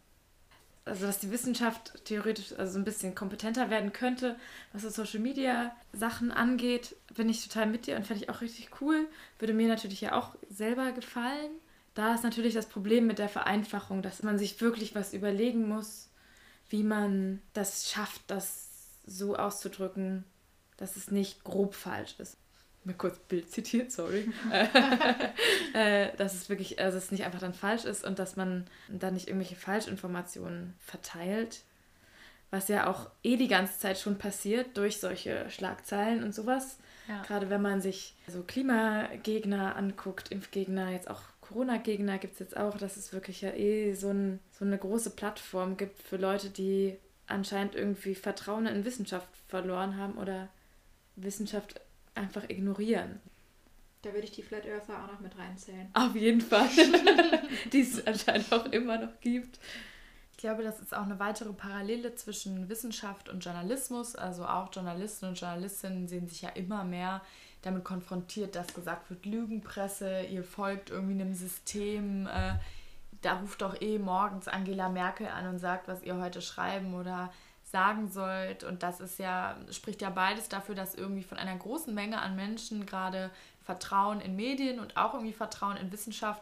Also, 0.86 1.07
dass 1.07 1.20
die 1.20 1.32
Wissenschaft 1.32 2.05
theoretisch 2.05 2.53
also 2.57 2.74
so 2.74 2.80
ein 2.80 2.86
bisschen 2.86 3.16
kompetenter 3.16 3.72
werden 3.72 3.91
könnte, 3.93 4.36
was 4.74 4.84
so 4.84 4.89
Social 4.89 5.20
Media 5.20 5.76
Sachen 5.91 6.32
angeht, 6.32 6.95
bin 7.16 7.30
ich 7.30 7.47
total 7.47 7.66
mit 7.66 7.88
dir 7.88 7.95
und 7.95 8.05
fände 8.05 8.24
ich 8.24 8.30
auch 8.30 8.41
richtig 8.41 8.70
cool. 8.80 9.07
Würde 9.39 9.53
mir 9.53 9.68
natürlich 9.68 10.01
ja 10.01 10.14
auch 10.14 10.36
selber 10.49 10.91
gefallen 10.91 11.51
da 12.00 12.14
ist 12.14 12.24
natürlich 12.24 12.54
das 12.54 12.68
Problem 12.68 13.08
mit 13.08 13.20
der 13.20 13.28
Vereinfachung, 13.28 14.02
dass 14.02 14.24
man 14.24 14.38
sich 14.38 14.62
wirklich 14.62 14.95
was 14.95 15.14
überlegen 15.14 15.68
muss, 15.68 16.10
wie 16.70 16.84
man 16.84 17.41
das 17.52 17.91
schafft, 17.91 18.22
das 18.28 18.70
so 19.06 19.36
auszudrücken, 19.36 20.24
dass 20.78 20.95
es 20.95 21.12
nicht 21.12 21.43
grob 21.43 21.76
falsch 21.76 22.16
ist. 22.20 22.38
Mal 22.86 22.93
kurz 22.93 23.20
Bild 23.20 23.52
zitiert, 23.52 23.91
sorry. 23.91 24.32
äh, 25.74 26.16
dass 26.16 26.36
es 26.36 26.47
wirklich, 26.47 26.80
also 26.80 26.97
es 26.97 27.12
nicht 27.12 27.26
einfach 27.26 27.41
dann 27.41 27.54
falsch 27.54 27.84
ist 27.84 28.06
und 28.06 28.18
dass 28.18 28.38
man 28.38 28.66
dann 28.88 29.16
nicht 29.16 29.28
irgendwelche 29.28 29.58
Falschinformationen 29.58 30.76
verteilt. 30.80 31.64
Was 32.50 32.70
ja 32.70 32.88
auch 32.88 33.12
eh 33.24 33.36
die 33.36 33.50
ganze 33.50 33.78
Zeit 33.78 34.00
schon 34.00 34.18
passiert 34.18 34.78
durch 34.78 35.02
solche 35.02 35.50
Schlagzeilen 35.50 36.24
und 36.24 36.34
sowas. 36.34 36.78
Ja. 37.10 37.22
Gerade 37.24 37.50
wenn 37.50 37.62
man 37.62 37.82
sich 37.82 38.16
so 38.28 38.41
Klimagegner 38.43 39.76
anguckt, 39.76 40.32
Impfgegner, 40.32 40.91
jetzt 40.91 41.10
auch 41.10 41.24
Corona-Gegner 41.50 42.20
gibt 42.20 42.34
es 42.34 42.39
jetzt 42.39 42.58
auch, 42.58 42.78
dass 42.78 42.95
es 42.95 43.12
wirklich 43.12 43.41
ja 43.41 43.52
eh 43.52 43.93
so, 43.93 44.10
ein, 44.10 44.39
so 44.52 44.66
eine 44.66 44.78
große 44.78 45.10
Plattform 45.12 45.78
gibt 45.78 46.00
für 46.02 46.18
Leute, 46.18 46.52
die 46.52 46.95
anscheinend 47.26 47.74
irgendwie 47.74 48.14
Vertrauen 48.14 48.68
in 48.68 48.86
Wissenschaft 48.86 49.28
verloren 49.47 49.97
haben 49.97 50.18
oder 50.18 50.50
Wissenschaft 51.16 51.82
einfach 52.14 52.47
ignorieren. 52.50 53.20
Da 54.04 54.14
würde 54.14 54.26
ich 54.26 54.32
die 54.32 54.43
Flat 54.43 54.66
Earther 54.66 55.04
auch 55.04 55.12
noch 55.12 55.20
mit 55.22 55.38
reinzählen. 55.38 55.89
Auf 55.93 56.16
jeden 56.16 56.39
Fall. 56.39 56.70
die 57.74 57.82
es 57.82 58.06
anscheinend 58.06 58.54
auch 58.54 58.66
immer 58.68 59.00
noch 59.00 59.20
gibt. 59.20 59.60
Ich 60.32 60.38
glaube, 60.38 60.64
das 60.64 60.80
ist 60.80 60.95
auch 60.95 61.04
eine 61.04 61.20
weitere 61.20 61.52
Parallele 61.52 62.14
zwischen 62.16 62.70
Wissenschaft 62.70 63.28
und 63.28 63.43
Journalismus. 63.43 64.16
Also 64.16 64.45
auch 64.45 64.72
Journalisten 64.72 65.26
und 65.26 65.39
Journalistinnen 65.39 66.08
sehen 66.08 66.30
sich 66.30 66.43
ja 66.43 66.50
immer 66.50 66.84
mehr 66.84 67.22
damit 67.62 67.84
konfrontiert, 67.84 68.55
dass 68.55 68.74
gesagt 68.74 69.10
wird, 69.10 69.26
Lügenpresse, 69.26 70.22
ihr 70.24 70.43
folgt 70.43 70.89
irgendwie 70.89 71.20
einem 71.20 71.34
System. 71.34 72.28
Äh, 72.28 72.55
da 73.22 73.34
ruft 73.39 73.62
doch 73.62 73.82
eh 73.82 73.99
morgens 73.99 74.47
Angela 74.47 74.89
Merkel 74.89 75.28
an 75.28 75.47
und 75.47 75.60
sagt, 75.60 75.88
was 75.88 76.03
ihr 76.03 76.18
heute 76.18 76.41
schreiben 76.41 76.93
oder 76.93 77.32
sagen 77.64 78.10
sollt. 78.10 78.64
Und 78.64 78.82
das 78.84 78.99
ist 78.99 79.20
ja, 79.20 79.57
spricht 79.72 80.01
ja 80.01 80.10
beides 80.10 80.49
dafür, 80.49 80.76
dass 80.76 80.95
irgendwie 80.95 81.24
von 81.24 81.38
einer 81.38 81.55
großen 81.55 81.93
Menge 81.93 82.22
an 82.22 82.36
Menschen 82.36 82.86
gerade 82.86 83.30
Vertrauen 83.64 84.22
in 84.22 84.36
Medien 84.36 84.80
und 84.80 84.97
auch 84.97 85.14
irgendwie 85.14 85.34
Vertrauen 85.34 85.78
in 85.78 85.91
Wissenschaft 85.91 86.41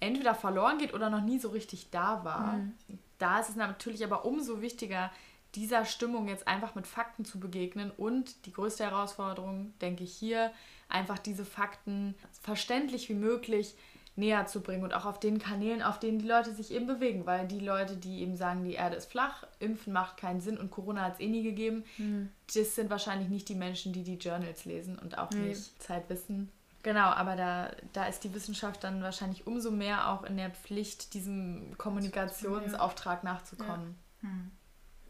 entweder 0.00 0.34
verloren 0.34 0.78
geht 0.78 0.92
oder 0.92 1.08
noch 1.08 1.22
nie 1.22 1.38
so 1.38 1.50
richtig 1.50 1.90
da 1.90 2.24
war. 2.24 2.54
Mhm. 2.54 2.74
Da 3.18 3.38
ist 3.38 3.50
es 3.50 3.56
natürlich 3.56 4.04
aber 4.04 4.24
umso 4.24 4.60
wichtiger, 4.60 5.10
dieser 5.54 5.84
Stimmung 5.84 6.28
jetzt 6.28 6.48
einfach 6.48 6.74
mit 6.74 6.86
Fakten 6.86 7.24
zu 7.24 7.38
begegnen 7.38 7.90
und 7.90 8.46
die 8.46 8.52
größte 8.52 8.84
Herausforderung, 8.84 9.74
denke 9.80 10.04
ich 10.04 10.14
hier, 10.14 10.50
einfach 10.88 11.18
diese 11.18 11.44
Fakten 11.44 12.14
verständlich 12.40 13.08
wie 13.08 13.14
möglich 13.14 13.74
näher 14.14 14.46
zu 14.46 14.60
bringen 14.60 14.84
und 14.84 14.92
auch 14.92 15.06
auf 15.06 15.20
den 15.20 15.38
Kanälen, 15.38 15.82
auf 15.82 15.98
denen 15.98 16.18
die 16.18 16.28
Leute 16.28 16.52
sich 16.52 16.70
eben 16.70 16.86
bewegen, 16.86 17.24
weil 17.24 17.46
die 17.48 17.60
Leute, 17.60 17.96
die 17.96 18.20
eben 18.20 18.36
sagen, 18.36 18.64
die 18.64 18.74
Erde 18.74 18.96
ist 18.96 19.10
flach, 19.10 19.46
Impfen 19.58 19.92
macht 19.92 20.18
keinen 20.18 20.40
Sinn 20.40 20.58
und 20.58 20.70
Corona 20.70 21.02
hat 21.02 21.14
es 21.14 21.20
eh 21.20 21.28
nie 21.28 21.42
gegeben, 21.42 21.84
mhm. 21.96 22.28
das 22.54 22.74
sind 22.74 22.90
wahrscheinlich 22.90 23.28
nicht 23.28 23.48
die 23.48 23.54
Menschen, 23.54 23.92
die 23.92 24.02
die 24.02 24.16
Journals 24.16 24.66
lesen 24.66 24.98
und 24.98 25.16
auch 25.16 25.30
mhm. 25.30 25.48
nicht 25.48 25.82
Zeitwissen. 25.82 26.50
Genau, 26.82 27.06
aber 27.06 27.36
da, 27.36 27.70
da 27.92 28.06
ist 28.06 28.24
die 28.24 28.34
Wissenschaft 28.34 28.84
dann 28.84 29.02
wahrscheinlich 29.02 29.46
umso 29.46 29.70
mehr 29.70 30.10
auch 30.10 30.24
in 30.24 30.36
der 30.36 30.50
Pflicht, 30.50 31.14
diesem 31.14 31.78
Kommunikationsauftrag 31.78 33.24
nachzukommen. 33.24 33.94
Ja. 34.22 34.28
Mhm. 34.28 34.50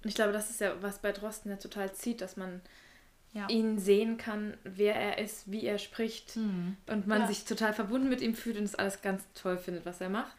Und 0.02 0.08
ich 0.08 0.14
glaube, 0.14 0.32
das 0.32 0.50
ist 0.50 0.60
ja, 0.60 0.74
was 0.82 0.98
bei 0.98 1.12
Drosten 1.12 1.50
ja 1.50 1.56
total 1.56 1.92
zieht, 1.92 2.20
dass 2.20 2.36
man 2.36 2.60
ja. 3.32 3.48
ihn 3.48 3.78
sehen 3.78 4.18
kann, 4.18 4.56
wer 4.64 4.94
er 4.94 5.18
ist, 5.18 5.50
wie 5.50 5.64
er 5.64 5.78
spricht 5.78 6.36
mhm. 6.36 6.76
und 6.86 7.06
man 7.06 7.22
ja. 7.22 7.26
sich 7.28 7.44
total 7.44 7.72
verbunden 7.72 8.08
mit 8.08 8.20
ihm 8.20 8.34
fühlt 8.34 8.58
und 8.58 8.64
es 8.64 8.74
alles 8.74 9.00
ganz 9.00 9.24
toll 9.34 9.58
findet, 9.58 9.86
was 9.86 10.00
er 10.00 10.08
macht. 10.10 10.34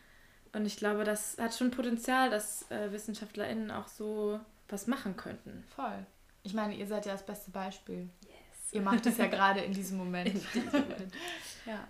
Und 0.53 0.66
ich 0.66 0.78
glaube, 0.78 1.03
das 1.03 1.38
hat 1.39 1.55
schon 1.55 1.72
Potenzial, 1.72 2.30
dass 2.30 2.70
äh, 2.70 2.91
WissenschaftlerInnen 2.91 3.72
auch 3.72 3.88
so 3.88 4.39
was 4.70 4.88
machen 4.88 5.16
könnten. 5.18 5.64
Voll. 5.76 6.05
Ich 6.43 6.53
meine, 6.53 6.76
ihr 6.76 6.86
seid 6.86 7.05
ja 7.05 7.14
das 7.14 7.26
beste 7.26 7.51
Beispiel. 7.51 8.09
Yes. 8.22 8.74
Ihr 8.74 8.82
macht 8.82 9.05
es 9.05 9.18
ja 9.18 9.28
gerade 9.28 9.61
in 9.61 9.72
diesem 9.72 9.97
Moment. 9.97 10.28
In 10.28 10.41
diesem 10.53 10.82
Moment. 10.82 11.14
ja. 11.66 11.88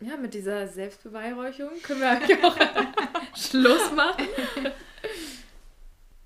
Ja, 0.00 0.16
mit 0.18 0.34
dieser 0.34 0.68
Selbstbeweihräuchung 0.68 1.70
können 1.82 2.00
wir 2.00 2.10
eigentlich 2.10 2.44
auch 2.44 2.56
Schluss 3.34 3.90
machen. 3.92 4.26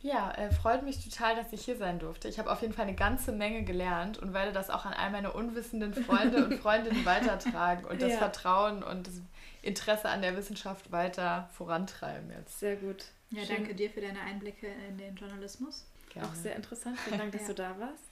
Ja, 0.03 0.33
äh, 0.33 0.51
freut 0.51 0.83
mich 0.83 1.03
total, 1.05 1.37
dass 1.37 1.53
ich 1.53 1.63
hier 1.63 1.77
sein 1.77 1.99
durfte. 1.99 2.29
Ich 2.29 2.39
habe 2.39 2.51
auf 2.51 2.63
jeden 2.63 2.73
Fall 2.73 2.87
eine 2.87 2.97
ganze 2.97 3.33
Menge 3.33 3.65
gelernt 3.65 4.19
und 4.19 4.33
werde 4.33 4.53
das 4.53 4.71
auch 4.71 4.87
an 4.87 4.95
all 4.95 5.11
meine 5.11 5.33
unwissenden 5.33 5.93
Freunde 5.93 6.45
und 6.45 6.55
Freundinnen 6.61 7.05
weitertragen 7.05 7.85
und 7.85 8.01
das 8.01 8.13
ja. 8.13 8.19
Vertrauen 8.19 8.83
und 8.83 9.07
das 9.07 9.21
Interesse 9.63 10.09
an 10.09 10.23
der 10.23 10.37
Wissenschaft 10.37 10.91
weiter 10.91 11.51
vorantreiben 11.53 12.31
jetzt. 12.31 12.61
Sehr 12.61 12.77
gut. 12.77 13.05
Ja, 13.31 13.45
Schön. 13.45 13.57
danke 13.57 13.75
dir 13.75 13.91
für 13.91 14.01
deine 14.01 14.21
Einblicke 14.21 14.69
in 14.89 14.97
den 14.97 15.17
Journalismus. 15.17 15.85
Gerne. 16.13 16.29
Auch 16.29 16.35
sehr 16.35 16.57
interessant. 16.57 16.99
Vielen 16.99 17.19
Dank, 17.19 17.33
dass 17.33 17.43
ja. 17.43 17.49
du 17.49 17.55
da 17.55 17.79
warst. 17.79 18.05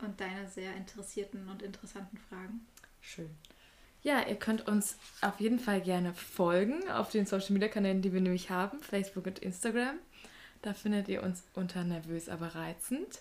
Und 0.00 0.20
deine 0.20 0.48
sehr 0.48 0.74
interessierten 0.76 1.48
und 1.48 1.62
interessanten 1.62 2.16
Fragen. 2.28 2.66
Schön. 3.00 3.30
Ja, 4.02 4.26
ihr 4.26 4.36
könnt 4.36 4.68
uns 4.68 4.98
auf 5.20 5.40
jeden 5.40 5.58
Fall 5.58 5.80
gerne 5.80 6.14
folgen 6.14 6.88
auf 6.90 7.10
den 7.10 7.26
Social 7.26 7.52
Media 7.52 7.68
Kanälen, 7.68 8.02
die 8.02 8.12
wir 8.12 8.20
nämlich 8.20 8.50
haben, 8.50 8.82
Facebook 8.82 9.26
und 9.26 9.38
Instagram. 9.38 9.98
Da 10.64 10.72
findet 10.72 11.08
ihr 11.08 11.22
uns 11.22 11.44
unter 11.52 11.84
nervös, 11.84 12.30
aber 12.30 12.54
reizend. 12.54 13.20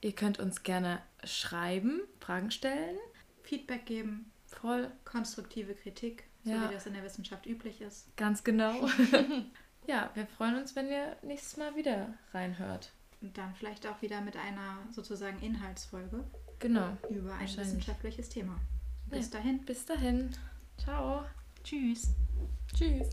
Ihr 0.00 0.10
könnt 0.10 0.40
uns 0.40 0.64
gerne 0.64 1.00
schreiben, 1.22 2.00
Fragen 2.18 2.50
stellen, 2.50 2.96
Feedback 3.44 3.86
geben, 3.86 4.32
voll 4.46 4.90
konstruktive 5.04 5.76
Kritik, 5.76 6.24
so 6.42 6.50
ja. 6.50 6.68
wie 6.68 6.74
das 6.74 6.86
in 6.86 6.94
der 6.94 7.04
Wissenschaft 7.04 7.46
üblich 7.46 7.80
ist. 7.80 8.08
Ganz 8.16 8.42
genau. 8.42 8.88
ja, 9.86 10.10
wir 10.14 10.26
freuen 10.26 10.56
uns, 10.56 10.74
wenn 10.74 10.88
ihr 10.88 11.16
nächstes 11.22 11.56
Mal 11.58 11.76
wieder 11.76 12.12
reinhört. 12.32 12.90
Und 13.20 13.38
dann 13.38 13.54
vielleicht 13.54 13.86
auch 13.86 14.02
wieder 14.02 14.20
mit 14.20 14.36
einer 14.36 14.78
sozusagen 14.90 15.40
Inhaltsfolge. 15.42 16.24
Genau. 16.58 16.98
Über 17.08 17.34
ein 17.34 17.56
wissenschaftliches 17.56 18.30
Thema. 18.30 18.58
Bis 19.06 19.32
ja. 19.32 19.38
dahin. 19.38 19.64
Bis 19.64 19.86
dahin. 19.86 20.30
Ciao. 20.76 21.24
Tschüss. 21.62 22.08
Tschüss. 22.74 23.10